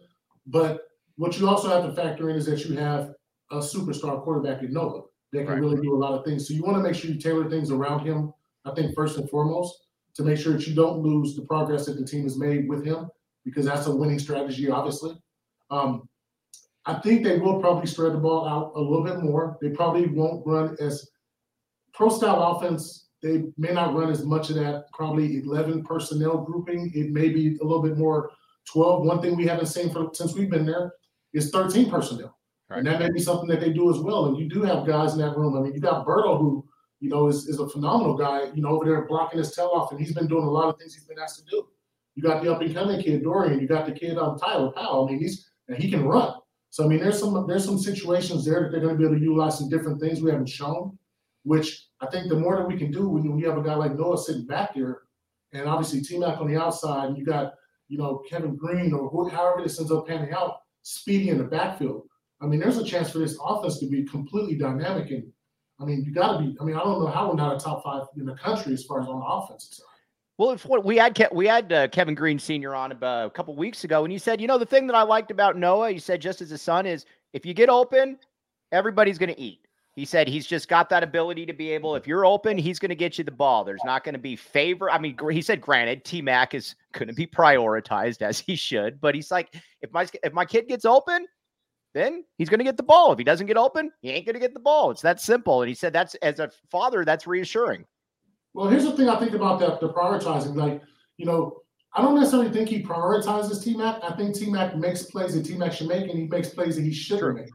But 0.47 0.83
what 1.17 1.39
you 1.39 1.49
also 1.49 1.69
have 1.69 1.85
to 1.85 1.93
factor 1.95 2.29
in 2.31 2.37
is 2.37 2.47
that 2.47 2.65
you 2.65 2.77
have 2.77 3.15
a 3.51 3.59
superstar 3.59 4.23
quarterback 4.23 4.63
in 4.63 4.73
Noah 4.73 5.05
that 5.33 5.47
can 5.47 5.57
Right. 5.57 5.61
really 5.61 5.81
do 5.81 5.95
a 5.95 5.99
lot 5.99 6.13
of 6.19 6.25
things. 6.25 6.49
So 6.49 6.55
you 6.55 6.65
want 6.65 6.77
to 6.77 6.83
make 6.83 6.95
sure 6.95 7.11
you 7.11 7.19
tailor 7.21 7.49
things 7.49 7.71
around 7.71 8.05
him. 8.07 8.33
I 8.65 8.75
think 8.75 8.95
first 8.95 9.17
and 9.19 9.31
foremost 9.31 9.87
to 10.15 10.23
make 10.23 10.39
sure 10.39 10.53
that 10.53 10.67
you 10.67 10.75
don't 10.75 11.01
lose 11.01 11.35
the 11.35 11.43
progress 11.43 11.87
that 11.87 11.99
the 11.99 12.05
team 12.05 12.25
has 12.25 12.39
made 12.39 12.69
with 12.69 12.85
him 12.85 13.09
because 13.45 13.65
that's 13.65 13.87
a 13.87 13.95
winning 13.95 14.19
strategy, 14.19 14.71
obviously. 14.71 15.17
Um, 15.71 16.09
I 16.87 16.95
think 16.95 17.23
they 17.23 17.39
will 17.39 17.61
probably 17.61 17.87
spread 17.87 18.13
the 18.13 18.19
ball 18.19 18.49
out 18.49 18.73
a 18.75 18.81
little 18.81 19.05
bit 19.05 19.23
more. 19.23 19.59
They 19.61 19.71
probably 19.71 20.07
won't 20.07 20.47
run 20.47 20.77
as 20.81 21.09
pro 21.93 22.09
style 22.09 22.43
offense. 22.43 23.09
They 23.23 23.45
may 23.59 23.73
not 23.73 23.95
run 23.95 24.11
as 24.11 24.25
much 24.25 24.49
of 24.49 24.57
that, 24.57 24.87
probably 24.93 25.39
11 25.39 25.85
personnel 25.85 26.39
grouping. 26.39 26.91
It 26.95 27.11
may 27.11 27.29
be 27.29 27.59
a 27.61 27.65
little 27.65 27.83
bit 27.83 27.99
more 27.99 28.31
12. 28.73 29.05
One 29.05 29.21
thing 29.21 29.37
we 29.37 29.47
haven't 29.47 29.67
seen 29.67 29.91
for, 29.91 30.11
since 30.15 30.35
we've 30.35 30.51
been 30.51 30.67
there 30.67 30.95
is 31.35 31.51
13 31.51 31.91
personnel. 31.91 32.37
And 32.71 32.87
that 32.87 33.01
may 33.01 33.11
be 33.11 33.21
something 33.21 33.49
that 33.49 33.61
they 33.61 33.73
do 33.73 33.91
as 33.91 33.99
well. 33.99 34.27
And 34.27 34.39
you 34.39 34.49
do 34.49 34.63
have 34.63 34.87
guys 34.87 35.13
in 35.13 35.19
that 35.21 35.37
room. 35.37 35.57
I 35.57 35.61
mean, 35.61 35.75
you 35.75 35.81
got 35.81 36.07
Berto, 36.07 36.39
who, 36.39 36.65
you 37.01 37.09
know, 37.09 37.29
is, 37.29 37.49
is 37.49 37.59
a 37.59 37.69
phenomenal 37.69 38.17
guy, 38.17 38.51
you 38.55 38.63
know, 38.63 38.69
over 38.69 38.85
there 38.85 39.07
blocking 39.07 39.39
his 39.39 39.55
tail 39.55 39.71
off, 39.75 39.91
and 39.91 40.01
he's 40.01 40.15
been 40.15 40.27
doing 40.27 40.45
a 40.45 40.51
lot 40.51 40.69
of 40.69 40.79
things 40.79 40.95
he's 40.95 41.05
been 41.05 41.19
asked 41.19 41.39
to 41.39 41.45
do. 41.51 41.67
You 42.15 42.23
got 42.23 42.43
the 42.43 42.53
up 42.53 42.61
and 42.61 42.75
coming 42.75 43.03
kid, 43.03 43.23
Dorian. 43.23 43.61
You 43.61 43.67
got 43.67 43.87
the 43.87 43.93
kid 43.93 44.19
um, 44.19 44.39
Tyler 44.39 44.71
Powell. 44.73 45.07
I 45.07 45.13
mean, 45.13 45.21
he's 45.21 45.51
and 45.69 45.79
he 45.79 45.91
can 45.91 46.05
run. 46.05 46.35
So 46.71 46.85
I 46.85 46.89
mean, 46.89 47.01
there's 47.01 47.19
some 47.19 47.47
there's 47.47 47.65
some 47.65 47.79
situations 47.79 48.45
there 48.45 48.63
that 48.63 48.71
they're 48.71 48.81
going 48.81 48.95
to 48.95 48.99
be 48.99 49.05
able 49.05 49.17
to 49.17 49.21
utilize 49.21 49.59
some 49.59 49.69
different 49.69 50.01
things 50.01 50.21
we 50.21 50.31
haven't 50.31 50.49
shown. 50.49 50.99
Which 51.43 51.87
I 52.01 52.07
think 52.07 52.29
the 52.29 52.37
more 52.37 52.57
that 52.57 52.69
we 52.69 52.77
can 52.77 52.91
do 52.91 53.09
when 53.09 53.25
you, 53.25 53.49
have 53.49 53.57
a 53.57 53.63
guy 53.63 53.75
like 53.75 53.97
Noah 53.97 54.19
sitting 54.19 54.47
back 54.47 54.75
there, 54.75 55.03
and 55.53 55.67
obviously 55.67 56.03
T 56.03 56.19
Mac 56.19 56.39
on 56.41 56.49
the 56.49 56.61
outside, 56.61 57.09
and 57.09 57.17
you 57.17 57.25
got 57.25 57.55
you 57.89 57.97
know 57.97 58.23
Kevin 58.29 58.57
Green 58.57 58.93
or 58.93 59.09
who, 59.09 59.29
however 59.29 59.63
this 59.63 59.79
ends 59.79 59.91
up 59.91 60.07
panning 60.07 60.33
out, 60.33 60.59
Speedy 60.83 61.31
in 61.31 61.39
the 61.39 61.45
backfield. 61.45 62.03
I 62.41 62.47
mean, 62.47 62.61
there's 62.61 62.79
a 62.79 62.85
chance 62.85 63.11
for 63.11 63.19
this 63.19 63.39
offense 63.43 63.79
to 63.81 63.87
be 63.87 64.05
completely 64.05 64.57
dynamic. 64.57 65.11
And 65.11 65.31
I 65.81 65.85
mean, 65.85 66.05
you 66.05 66.13
got 66.13 66.37
to 66.37 66.39
be. 66.39 66.57
I 66.61 66.65
mean, 66.65 66.77
I 66.77 66.81
don't 66.81 67.01
know 67.01 67.07
how 67.07 67.31
we're 67.31 67.37
not 67.37 67.57
a 67.57 67.59
top 67.59 67.83
five 67.83 68.07
in 68.17 68.27
the 68.27 68.35
country 68.35 68.73
as 68.75 68.85
far 68.85 69.01
as 69.01 69.09
on 69.09 69.19
the 69.21 69.25
offensive 69.25 69.73
side. 69.73 69.87
Well, 70.37 70.51
if 70.53 70.65
what 70.65 70.85
we 70.85 70.97
had 70.97 71.15
Ke- 71.15 71.33
we 71.33 71.47
had 71.47 71.73
uh, 71.73 71.89
Kevin 71.89 72.15
Green 72.15 72.39
Senior 72.39 72.75
on 72.75 72.93
about 72.93 73.27
a 73.27 73.31
couple 73.31 73.55
weeks 73.57 73.85
ago, 73.85 74.05
and 74.05 74.13
he 74.13 74.19
said, 74.19 74.41
you 74.41 74.47
know, 74.47 74.59
the 74.59 74.67
thing 74.67 74.87
that 74.87 74.97
I 74.97 75.03
liked 75.03 75.31
about 75.31 75.57
Noah, 75.57 75.91
he 75.91 75.99
said, 75.99 76.21
just 76.21 76.41
as 76.41 76.53
a 76.53 76.59
son, 76.59 76.87
is 76.87 77.05
if 77.33 77.45
you 77.45 77.55
get 77.55 77.69
open, 77.69 78.19
everybody's 78.73 79.19
going 79.19 79.33
to 79.35 79.41
eat. 79.41 79.67
He 79.93 80.05
said 80.05 80.29
he's 80.29 80.47
just 80.47 80.69
got 80.69 80.89
that 80.91 81.03
ability 81.03 81.45
to 81.47 81.53
be 81.53 81.71
able, 81.71 81.97
if 81.97 82.07
you're 82.07 82.25
open, 82.25 82.57
he's 82.57 82.79
going 82.79 82.91
to 82.91 82.95
get 82.95 83.19
you 83.19 83.25
the 83.25 83.31
ball. 83.31 83.65
There's 83.65 83.85
not 83.85 84.05
going 84.05 84.15
to 84.15 84.21
be 84.21 84.37
favor. 84.37 84.91
I 84.91 84.99
mean, 84.99 85.17
he 85.31 85.43
said, 85.43 85.61
granted, 85.61 86.05
T 86.05 86.23
Mac 86.23 86.55
is 86.55 86.75
going 86.93 87.09
to 87.09 87.15
be 87.15 87.27
prioritized 87.27 88.23
as 88.23 88.39
he 88.39 88.55
should, 88.55 89.01
but 89.01 89.15
he's 89.15 89.31
like, 89.31 89.55
if 89.83 89.93
my 89.93 90.07
if 90.23 90.33
my 90.33 90.45
kid 90.45 90.69
gets 90.69 90.85
open, 90.85 91.27
then 91.95 92.25
he's 92.39 92.49
going 92.49 92.59
to 92.59 92.65
get 92.65 92.77
the 92.77 92.83
ball. 92.83 93.13
If 93.13 93.19
he 93.19 93.25
doesn't 93.25 93.47
get 93.47 93.57
open, 93.57 93.91
he 94.01 94.11
ain't 94.11 94.27
going 94.27 94.35
to 94.35 94.41
get 94.41 94.55
the 94.55 94.61
ball. 94.61 94.91
It's 94.91 95.03
that 95.03 95.21
simple. 95.21 95.63
And 95.63 95.69
he 95.69 95.75
said 95.75 95.93
that's 95.93 96.15
as 96.17 96.39
a 96.39 96.51
father, 96.71 97.05
that's 97.05 97.27
reassuring. 97.27 97.85
Well, 98.55 98.69
here's 98.69 98.85
the 98.85 98.93
thing 98.93 99.09
I 99.09 99.19
think 99.19 99.33
about 99.33 99.61
that 99.61 99.81
the 99.81 99.93
prioritizing. 99.93 100.57
Like, 100.57 100.83
you 101.17 101.27
know, 101.27 101.59
I 101.95 102.03
don't 102.03 102.15
necessarily 102.15 102.51
think 102.51 102.69
he 102.69 102.83
prioritizes 102.83 103.63
T 103.63 103.77
Mac. 103.77 104.03
I 104.03 104.13
think 104.13 104.37
T 104.37 104.51
Mac 104.51 104.77
makes 104.77 105.03
plays 105.05 105.35
that 105.35 105.45
T 105.45 105.57
Mac 105.57 105.73
should 105.73 105.89
make, 105.89 106.09
and 106.09 106.19
he 106.19 106.27
makes 106.27 106.51
plays 106.51 106.77
that 106.77 106.83
he 106.83 106.93
shouldn't 106.93 107.21
Sure. 107.21 107.33
make. 107.33 107.51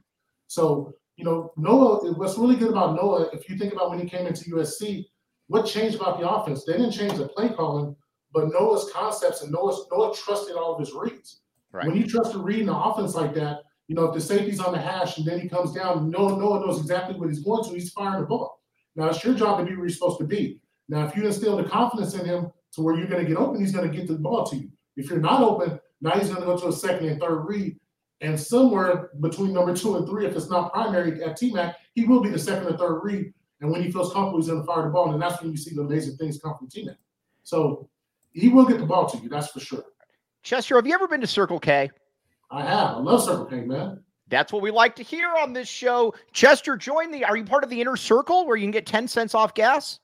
So, 0.47 0.93
you 1.15 1.23
know, 1.23 1.51
Noah, 1.57 2.13
what's 2.13 2.37
really 2.37 2.55
good 2.55 2.69
about 2.69 2.95
Noah, 2.95 3.29
if 3.33 3.49
you 3.49 3.57
think 3.57 3.73
about 3.73 3.89
when 3.89 3.99
he 3.99 4.07
came 4.07 4.27
into 4.27 4.49
USC, 4.51 5.05
what 5.47 5.65
changed 5.65 5.95
about 5.95 6.19
the 6.19 6.29
offense? 6.29 6.65
They 6.65 6.73
didn't 6.73 6.91
change 6.91 7.13
the 7.13 7.27
play 7.29 7.49
calling, 7.49 7.95
but 8.33 8.51
Noah's 8.51 8.89
concepts 8.91 9.41
and 9.41 9.51
Noah's 9.51 9.85
Noah 9.91 10.13
trusted 10.15 10.55
all 10.55 10.73
of 10.73 10.79
his 10.79 10.93
reads. 10.93 11.41
Right. 11.71 11.87
When 11.87 11.95
you 11.95 12.05
trust 12.07 12.35
a 12.35 12.37
read 12.37 12.59
in 12.59 12.65
the 12.67 12.75
offense 12.75 13.15
like 13.15 13.33
that, 13.35 13.63
you 13.87 13.95
know, 13.95 14.05
if 14.05 14.15
the 14.15 14.21
safety's 14.21 14.59
on 14.59 14.73
the 14.73 14.79
hash 14.79 15.17
and 15.17 15.25
then 15.25 15.39
he 15.39 15.47
comes 15.47 15.73
down, 15.73 16.09
no, 16.09 16.29
no 16.35 16.49
one 16.51 16.61
knows 16.61 16.79
exactly 16.79 17.15
what 17.15 17.29
he's 17.29 17.43
going 17.43 17.63
to. 17.65 17.73
He's 17.75 17.91
firing 17.91 18.21
the 18.21 18.27
ball. 18.27 18.61
Now 18.95 19.09
it's 19.09 19.23
your 19.23 19.35
job 19.35 19.59
to 19.59 19.65
be 19.65 19.75
where 19.75 19.85
you're 19.85 19.89
supposed 19.89 20.19
to 20.19 20.25
be. 20.25 20.59
Now, 20.87 21.05
if 21.05 21.15
you 21.15 21.25
instill 21.25 21.57
the 21.57 21.63
confidence 21.63 22.13
in 22.13 22.25
him 22.25 22.51
to 22.73 22.81
where 22.81 22.95
you're 22.95 23.07
going 23.07 23.23
to 23.23 23.27
get 23.27 23.37
open, 23.37 23.59
he's 23.59 23.71
going 23.71 23.89
to 23.89 23.95
get 23.95 24.07
the 24.07 24.15
ball 24.15 24.45
to 24.47 24.55
you. 24.55 24.69
If 24.95 25.09
you're 25.09 25.19
not 25.19 25.41
open, 25.41 25.79
now 26.01 26.11
he's 26.11 26.29
going 26.29 26.41
to 26.41 26.45
go 26.45 26.57
to 26.57 26.67
a 26.67 26.73
second 26.73 27.07
and 27.07 27.19
third 27.19 27.45
read. 27.45 27.79
And 28.21 28.39
somewhere 28.39 29.09
between 29.19 29.53
number 29.53 29.75
two 29.75 29.97
and 29.97 30.07
three, 30.07 30.25
if 30.25 30.35
it's 30.35 30.49
not 30.49 30.71
primary 30.71 31.21
at 31.23 31.37
T-Mac, 31.37 31.75
he 31.95 32.05
will 32.05 32.21
be 32.21 32.29
the 32.29 32.39
second 32.39 32.67
or 32.67 32.77
third 32.77 32.99
read. 33.03 33.33
And 33.61 33.71
when 33.71 33.83
he 33.83 33.91
feels 33.91 34.13
comfortable, 34.13 34.39
he's 34.39 34.47
going 34.47 34.61
to 34.61 34.65
fire 34.65 34.83
the 34.83 34.89
ball. 34.89 35.11
And 35.11 35.21
that's 35.21 35.41
when 35.41 35.51
you 35.51 35.57
see 35.57 35.75
the 35.75 35.81
amazing 35.81 36.17
things 36.17 36.39
come 36.39 36.55
from 36.57 36.69
T-Mac. 36.69 36.97
So 37.43 37.89
he 38.31 38.49
will 38.49 38.65
get 38.65 38.79
the 38.79 38.85
ball 38.85 39.09
to 39.09 39.17
you, 39.17 39.29
that's 39.29 39.49
for 39.49 39.59
sure. 39.59 39.83
Chester, 40.43 40.75
have 40.75 40.85
you 40.85 40.93
ever 40.93 41.07
been 41.07 41.21
to 41.21 41.27
Circle 41.27 41.59
K? 41.59 41.89
I 42.55 42.61
have. 42.63 42.95
I 42.95 42.99
love 42.99 43.21
Circle 43.21 43.45
K, 43.45 43.57
man. 43.61 43.99
That's 44.29 44.53
what 44.53 44.61
we 44.61 44.71
like 44.71 44.95
to 44.95 45.03
hear 45.03 45.29
on 45.29 45.51
this 45.51 45.67
show. 45.67 46.15
Chester, 46.31 46.77
join 46.77 47.11
the. 47.11 47.25
Are 47.25 47.35
you 47.35 47.43
part 47.43 47.65
of 47.65 47.69
the 47.69 47.81
inner 47.81 47.97
circle 47.97 48.47
where 48.47 48.55
you 48.55 48.63
can 48.63 48.71
get 48.71 48.85
10 48.85 49.09
cents 49.09 49.35
off 49.35 49.53
gas? 49.53 49.99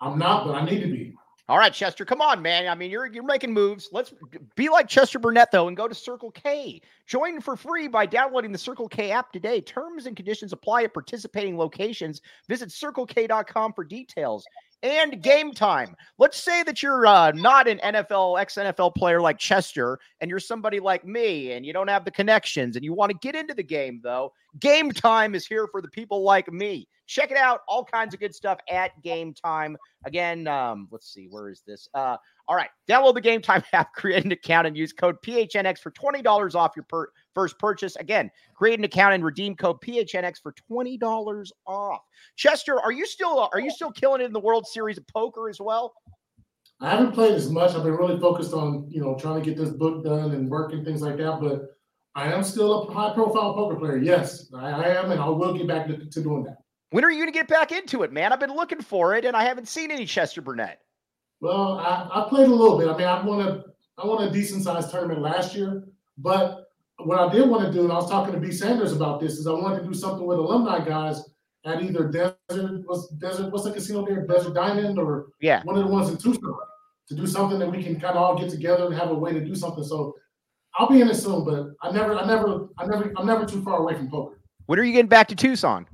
I'm 0.00 0.18
not, 0.18 0.46
but 0.46 0.56
I 0.56 0.64
need 0.64 0.80
to 0.80 0.88
be. 0.88 1.14
All 1.48 1.58
right, 1.58 1.72
Chester, 1.72 2.04
come 2.04 2.20
on, 2.20 2.42
man. 2.42 2.68
I 2.68 2.74
mean, 2.74 2.90
you're 2.90 3.06
you're 3.06 3.24
making 3.24 3.52
moves. 3.52 3.88
Let's 3.92 4.12
be 4.56 4.68
like 4.68 4.88
Chester 4.88 5.18
Burnett 5.18 5.50
though 5.50 5.68
and 5.68 5.76
go 5.76 5.88
to 5.88 5.94
Circle 5.94 6.30
K. 6.32 6.80
Join 7.06 7.40
for 7.40 7.56
free 7.56 7.88
by 7.88 8.06
downloading 8.06 8.52
the 8.52 8.58
Circle 8.58 8.88
K 8.88 9.10
app 9.10 9.32
today. 9.32 9.60
Terms 9.60 10.06
and 10.06 10.16
conditions 10.16 10.52
apply 10.52 10.84
at 10.84 10.94
participating 10.94 11.56
locations. 11.56 12.20
Visit 12.48 12.68
circlek.com 12.68 13.72
for 13.72 13.84
details. 13.84 14.44
And 14.82 15.22
game 15.22 15.52
time. 15.52 15.94
Let's 16.18 16.42
say 16.42 16.62
that 16.62 16.82
you're 16.82 17.06
uh, 17.06 17.32
not 17.32 17.68
an 17.68 17.80
NFL, 17.84 18.40
ex 18.40 18.54
NFL 18.54 18.94
player 18.94 19.20
like 19.20 19.38
Chester, 19.38 19.98
and 20.20 20.30
you're 20.30 20.40
somebody 20.40 20.80
like 20.80 21.04
me, 21.04 21.52
and 21.52 21.66
you 21.66 21.74
don't 21.74 21.88
have 21.88 22.06
the 22.06 22.10
connections, 22.10 22.76
and 22.76 22.84
you 22.84 22.94
want 22.94 23.12
to 23.12 23.18
get 23.18 23.34
into 23.34 23.52
the 23.52 23.62
game, 23.62 24.00
though. 24.02 24.32
Game 24.58 24.90
time 24.90 25.34
is 25.34 25.46
here 25.46 25.66
for 25.70 25.82
the 25.82 25.88
people 25.88 26.22
like 26.22 26.50
me. 26.50 26.88
Check 27.06 27.30
it 27.30 27.36
out. 27.36 27.60
All 27.68 27.84
kinds 27.84 28.14
of 28.14 28.20
good 28.20 28.34
stuff 28.34 28.58
at 28.70 28.92
game 29.02 29.34
time. 29.34 29.76
Again, 30.06 30.46
um, 30.48 30.88
let's 30.90 31.12
see, 31.12 31.26
where 31.28 31.50
is 31.50 31.62
this? 31.66 31.86
Uh, 31.92 32.16
all 32.48 32.56
right, 32.56 32.70
download 32.88 33.14
the 33.14 33.20
Gametime 33.20 33.62
app, 33.74 33.92
create 33.92 34.24
an 34.24 34.32
account, 34.32 34.66
and 34.66 34.76
use 34.76 34.92
code 34.92 35.16
PHNX 35.22 35.78
for 35.78 35.90
twenty 35.90 36.22
dollars 36.22 36.54
off 36.54 36.72
your 36.74 36.86
per- 36.88 37.10
first 37.34 37.58
purchase. 37.58 37.96
Again, 37.96 38.30
create 38.54 38.78
an 38.78 38.84
account 38.84 39.14
and 39.14 39.24
redeem 39.24 39.56
code 39.56 39.80
PHNX 39.80 40.40
for 40.42 40.52
twenty 40.52 40.96
dollars 40.96 41.52
off. 41.66 42.02
Chester, 42.36 42.80
are 42.80 42.92
you 42.92 43.06
still 43.06 43.40
uh, 43.40 43.48
are 43.52 43.60
you 43.60 43.70
still 43.70 43.90
killing 43.92 44.20
it 44.20 44.24
in 44.24 44.32
the 44.32 44.40
World 44.40 44.66
Series 44.66 44.98
of 44.98 45.06
Poker 45.08 45.48
as 45.48 45.60
well? 45.60 45.94
I 46.80 46.90
haven't 46.90 47.12
played 47.12 47.34
as 47.34 47.50
much. 47.50 47.74
I've 47.74 47.82
been 47.82 47.92
really 47.96 48.18
focused 48.18 48.54
on, 48.54 48.86
you 48.88 49.02
know, 49.02 49.14
trying 49.14 49.42
to 49.42 49.46
get 49.46 49.58
this 49.58 49.70
book 49.70 50.02
done 50.02 50.32
and 50.32 50.48
work 50.48 50.72
and 50.72 50.84
things 50.84 51.02
like 51.02 51.18
that. 51.18 51.38
But 51.40 51.76
I 52.14 52.32
am 52.32 52.42
still 52.42 52.88
a 52.88 52.92
high 52.92 53.12
profile 53.12 53.52
poker 53.54 53.76
player. 53.76 53.98
Yes, 53.98 54.50
I, 54.54 54.70
I 54.70 54.88
am, 54.96 55.10
and 55.10 55.20
I 55.20 55.28
will 55.28 55.52
get 55.56 55.68
back 55.68 55.86
to, 55.88 55.98
to 55.98 56.22
doing 56.22 56.44
that. 56.44 56.58
When 56.90 57.04
are 57.04 57.10
you 57.10 57.18
going 57.18 57.32
to 57.32 57.38
get 57.38 57.48
back 57.48 57.70
into 57.70 58.02
it, 58.02 58.12
man? 58.12 58.32
I've 58.32 58.40
been 58.40 58.54
looking 58.54 58.80
for 58.80 59.14
it, 59.14 59.24
and 59.24 59.36
I 59.36 59.44
haven't 59.44 59.68
seen 59.68 59.90
any 59.90 60.06
Chester 60.06 60.40
Burnett. 60.40 60.80
Well, 61.40 61.78
I, 61.78 62.08
I 62.12 62.28
played 62.28 62.48
a 62.48 62.54
little 62.54 62.78
bit. 62.78 62.88
I 62.88 62.96
mean, 62.96 63.06
I 63.06 63.22
won 63.24 63.46
a 63.46 63.64
I 63.98 64.06
won 64.06 64.26
a 64.26 64.32
decent 64.32 64.64
sized 64.64 64.90
tournament 64.90 65.20
last 65.20 65.54
year, 65.54 65.84
but 66.16 66.69
what 67.06 67.18
I 67.18 67.32
did 67.32 67.48
want 67.48 67.66
to 67.66 67.72
do, 67.72 67.82
and 67.84 67.92
I 67.92 67.96
was 67.96 68.08
talking 68.10 68.32
to 68.34 68.40
B 68.40 68.50
Sanders 68.52 68.92
about 68.92 69.20
this, 69.20 69.34
is 69.34 69.46
I 69.46 69.52
wanted 69.52 69.80
to 69.80 69.86
do 69.86 69.94
something 69.94 70.26
with 70.26 70.38
alumni 70.38 70.84
guys 70.84 71.22
at 71.64 71.82
either 71.82 72.08
Desert 72.08 72.86
was 72.88 73.08
Desert 73.18 73.52
what's 73.52 73.64
the 73.64 73.72
casino 73.72 74.04
there, 74.06 74.26
Desert 74.26 74.54
Diamond, 74.54 74.98
or 74.98 75.28
Yeah. 75.40 75.62
one 75.64 75.76
of 75.76 75.84
the 75.86 75.90
ones 75.92 76.08
in 76.08 76.16
Tucson, 76.16 76.54
to 77.08 77.14
do 77.14 77.26
something 77.26 77.58
that 77.58 77.70
we 77.70 77.82
can 77.82 77.94
kind 78.00 78.16
of 78.16 78.22
all 78.22 78.38
get 78.38 78.50
together 78.50 78.86
and 78.86 78.94
have 78.94 79.10
a 79.10 79.14
way 79.14 79.32
to 79.32 79.44
do 79.44 79.54
something. 79.54 79.84
So 79.84 80.14
I'll 80.78 80.88
be 80.88 81.00
in 81.00 81.08
it 81.08 81.14
soon, 81.16 81.44
but 81.44 81.70
I 81.82 81.90
never, 81.90 82.14
I 82.14 82.26
never, 82.26 82.68
I 82.78 82.86
never, 82.86 83.12
I'm 83.16 83.26
never 83.26 83.44
too 83.44 83.62
far 83.62 83.78
away 83.80 83.94
from 83.94 84.08
poker. 84.10 84.40
When 84.66 84.78
are 84.78 84.84
you 84.84 84.92
getting 84.92 85.08
back 85.08 85.28
to 85.28 85.34
Tucson? 85.34 85.86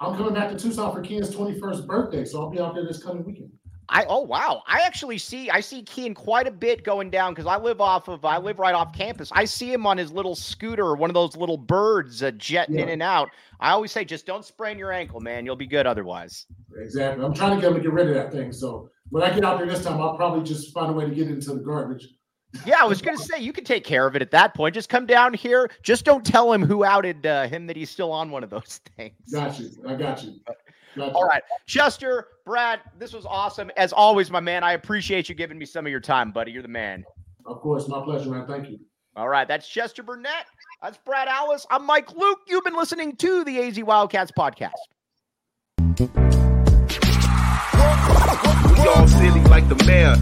I'm 0.00 0.16
coming 0.16 0.34
back 0.34 0.50
to 0.50 0.56
Tucson 0.58 0.92
for 0.92 1.00
Keyan's 1.00 1.30
21st 1.30 1.86
birthday, 1.86 2.24
so 2.24 2.42
I'll 2.42 2.50
be 2.50 2.58
out 2.58 2.74
there 2.74 2.84
this 2.84 3.02
coming 3.02 3.24
weekend. 3.24 3.52
I 3.88 4.04
oh 4.08 4.20
wow. 4.20 4.62
I 4.66 4.80
actually 4.80 5.18
see 5.18 5.50
I 5.50 5.60
see 5.60 5.82
Keyan 5.82 6.14
quite 6.14 6.46
a 6.46 6.50
bit 6.50 6.84
going 6.84 7.10
down 7.10 7.32
because 7.32 7.46
I 7.46 7.56
live 7.56 7.80
off 7.80 8.08
of 8.08 8.24
I 8.24 8.38
live 8.38 8.58
right 8.58 8.74
off 8.74 8.94
campus. 8.94 9.30
I 9.32 9.44
see 9.44 9.72
him 9.72 9.86
on 9.86 9.98
his 9.98 10.12
little 10.12 10.34
scooter, 10.34 10.94
one 10.94 11.10
of 11.10 11.14
those 11.14 11.36
little 11.36 11.56
birds 11.56 12.22
uh, 12.22 12.30
jetting 12.32 12.78
in 12.78 12.88
and 12.88 13.02
out. 13.02 13.30
I 13.60 13.70
always 13.70 13.92
say 13.92 14.04
just 14.04 14.26
don't 14.26 14.44
sprain 14.44 14.78
your 14.78 14.92
ankle, 14.92 15.20
man. 15.20 15.44
You'll 15.44 15.56
be 15.56 15.66
good 15.66 15.86
otherwise. 15.86 16.46
Exactly. 16.76 17.24
I'm 17.24 17.34
trying 17.34 17.56
to 17.56 17.60
get 17.60 17.68
him 17.70 17.74
to 17.74 17.80
get 17.80 17.92
rid 17.92 18.08
of 18.08 18.14
that 18.14 18.32
thing. 18.32 18.52
So 18.52 18.88
when 19.10 19.22
I 19.22 19.34
get 19.34 19.44
out 19.44 19.58
there 19.58 19.66
this 19.66 19.84
time, 19.84 20.00
I'll 20.00 20.16
probably 20.16 20.44
just 20.44 20.72
find 20.72 20.90
a 20.90 20.94
way 20.94 21.04
to 21.04 21.14
get 21.14 21.28
into 21.28 21.54
the 21.54 21.60
garbage. 21.60 22.08
Yeah, 22.66 22.76
I 22.80 22.84
was 22.84 23.00
gonna 23.00 23.16
say 23.16 23.40
you 23.40 23.52
can 23.52 23.64
take 23.64 23.84
care 23.84 24.06
of 24.06 24.14
it 24.14 24.22
at 24.22 24.30
that 24.32 24.54
point. 24.54 24.74
Just 24.74 24.88
come 24.88 25.06
down 25.06 25.32
here. 25.32 25.70
Just 25.82 26.04
don't 26.04 26.24
tell 26.24 26.52
him 26.52 26.62
who 26.62 26.84
outed 26.84 27.24
uh, 27.26 27.46
him 27.48 27.66
that 27.66 27.76
he's 27.76 27.90
still 27.90 28.12
on 28.12 28.30
one 28.30 28.44
of 28.44 28.50
those 28.50 28.80
things. 28.96 29.14
Got 29.32 29.58
you. 29.58 29.70
I 29.86 29.94
got 29.94 30.22
you. 30.22 30.34
Gotcha. 30.96 31.14
All 31.14 31.24
right. 31.24 31.42
Chester, 31.66 32.28
Brad, 32.44 32.80
this 32.98 33.12
was 33.12 33.24
awesome. 33.26 33.70
As 33.76 33.92
always, 33.92 34.30
my 34.30 34.40
man, 34.40 34.62
I 34.64 34.72
appreciate 34.72 35.28
you 35.28 35.34
giving 35.34 35.58
me 35.58 35.64
some 35.64 35.86
of 35.86 35.90
your 35.90 36.00
time, 36.00 36.32
buddy. 36.32 36.52
You're 36.52 36.62
the 36.62 36.68
man. 36.68 37.04
Of 37.46 37.60
course, 37.60 37.88
my 37.88 38.02
pleasure, 38.02 38.30
man. 38.30 38.46
Thank 38.46 38.70
you. 38.70 38.78
All 39.16 39.28
right. 39.28 39.48
That's 39.48 39.66
Chester 39.68 40.02
Burnett. 40.02 40.46
That's 40.82 40.98
Brad 40.98 41.28
Allis. 41.28 41.66
I'm 41.70 41.86
Mike 41.86 42.12
Luke. 42.16 42.40
You've 42.48 42.64
been 42.64 42.76
listening 42.76 43.16
to 43.16 43.44
the 43.44 43.60
AZ 43.60 43.82
Wildcats 43.82 44.32
podcast. 44.32 44.72
We 48.78 48.88
all 48.88 49.06
silly 49.08 49.40
like 49.44 49.68
the 49.68 49.82
mayor. 49.86 50.16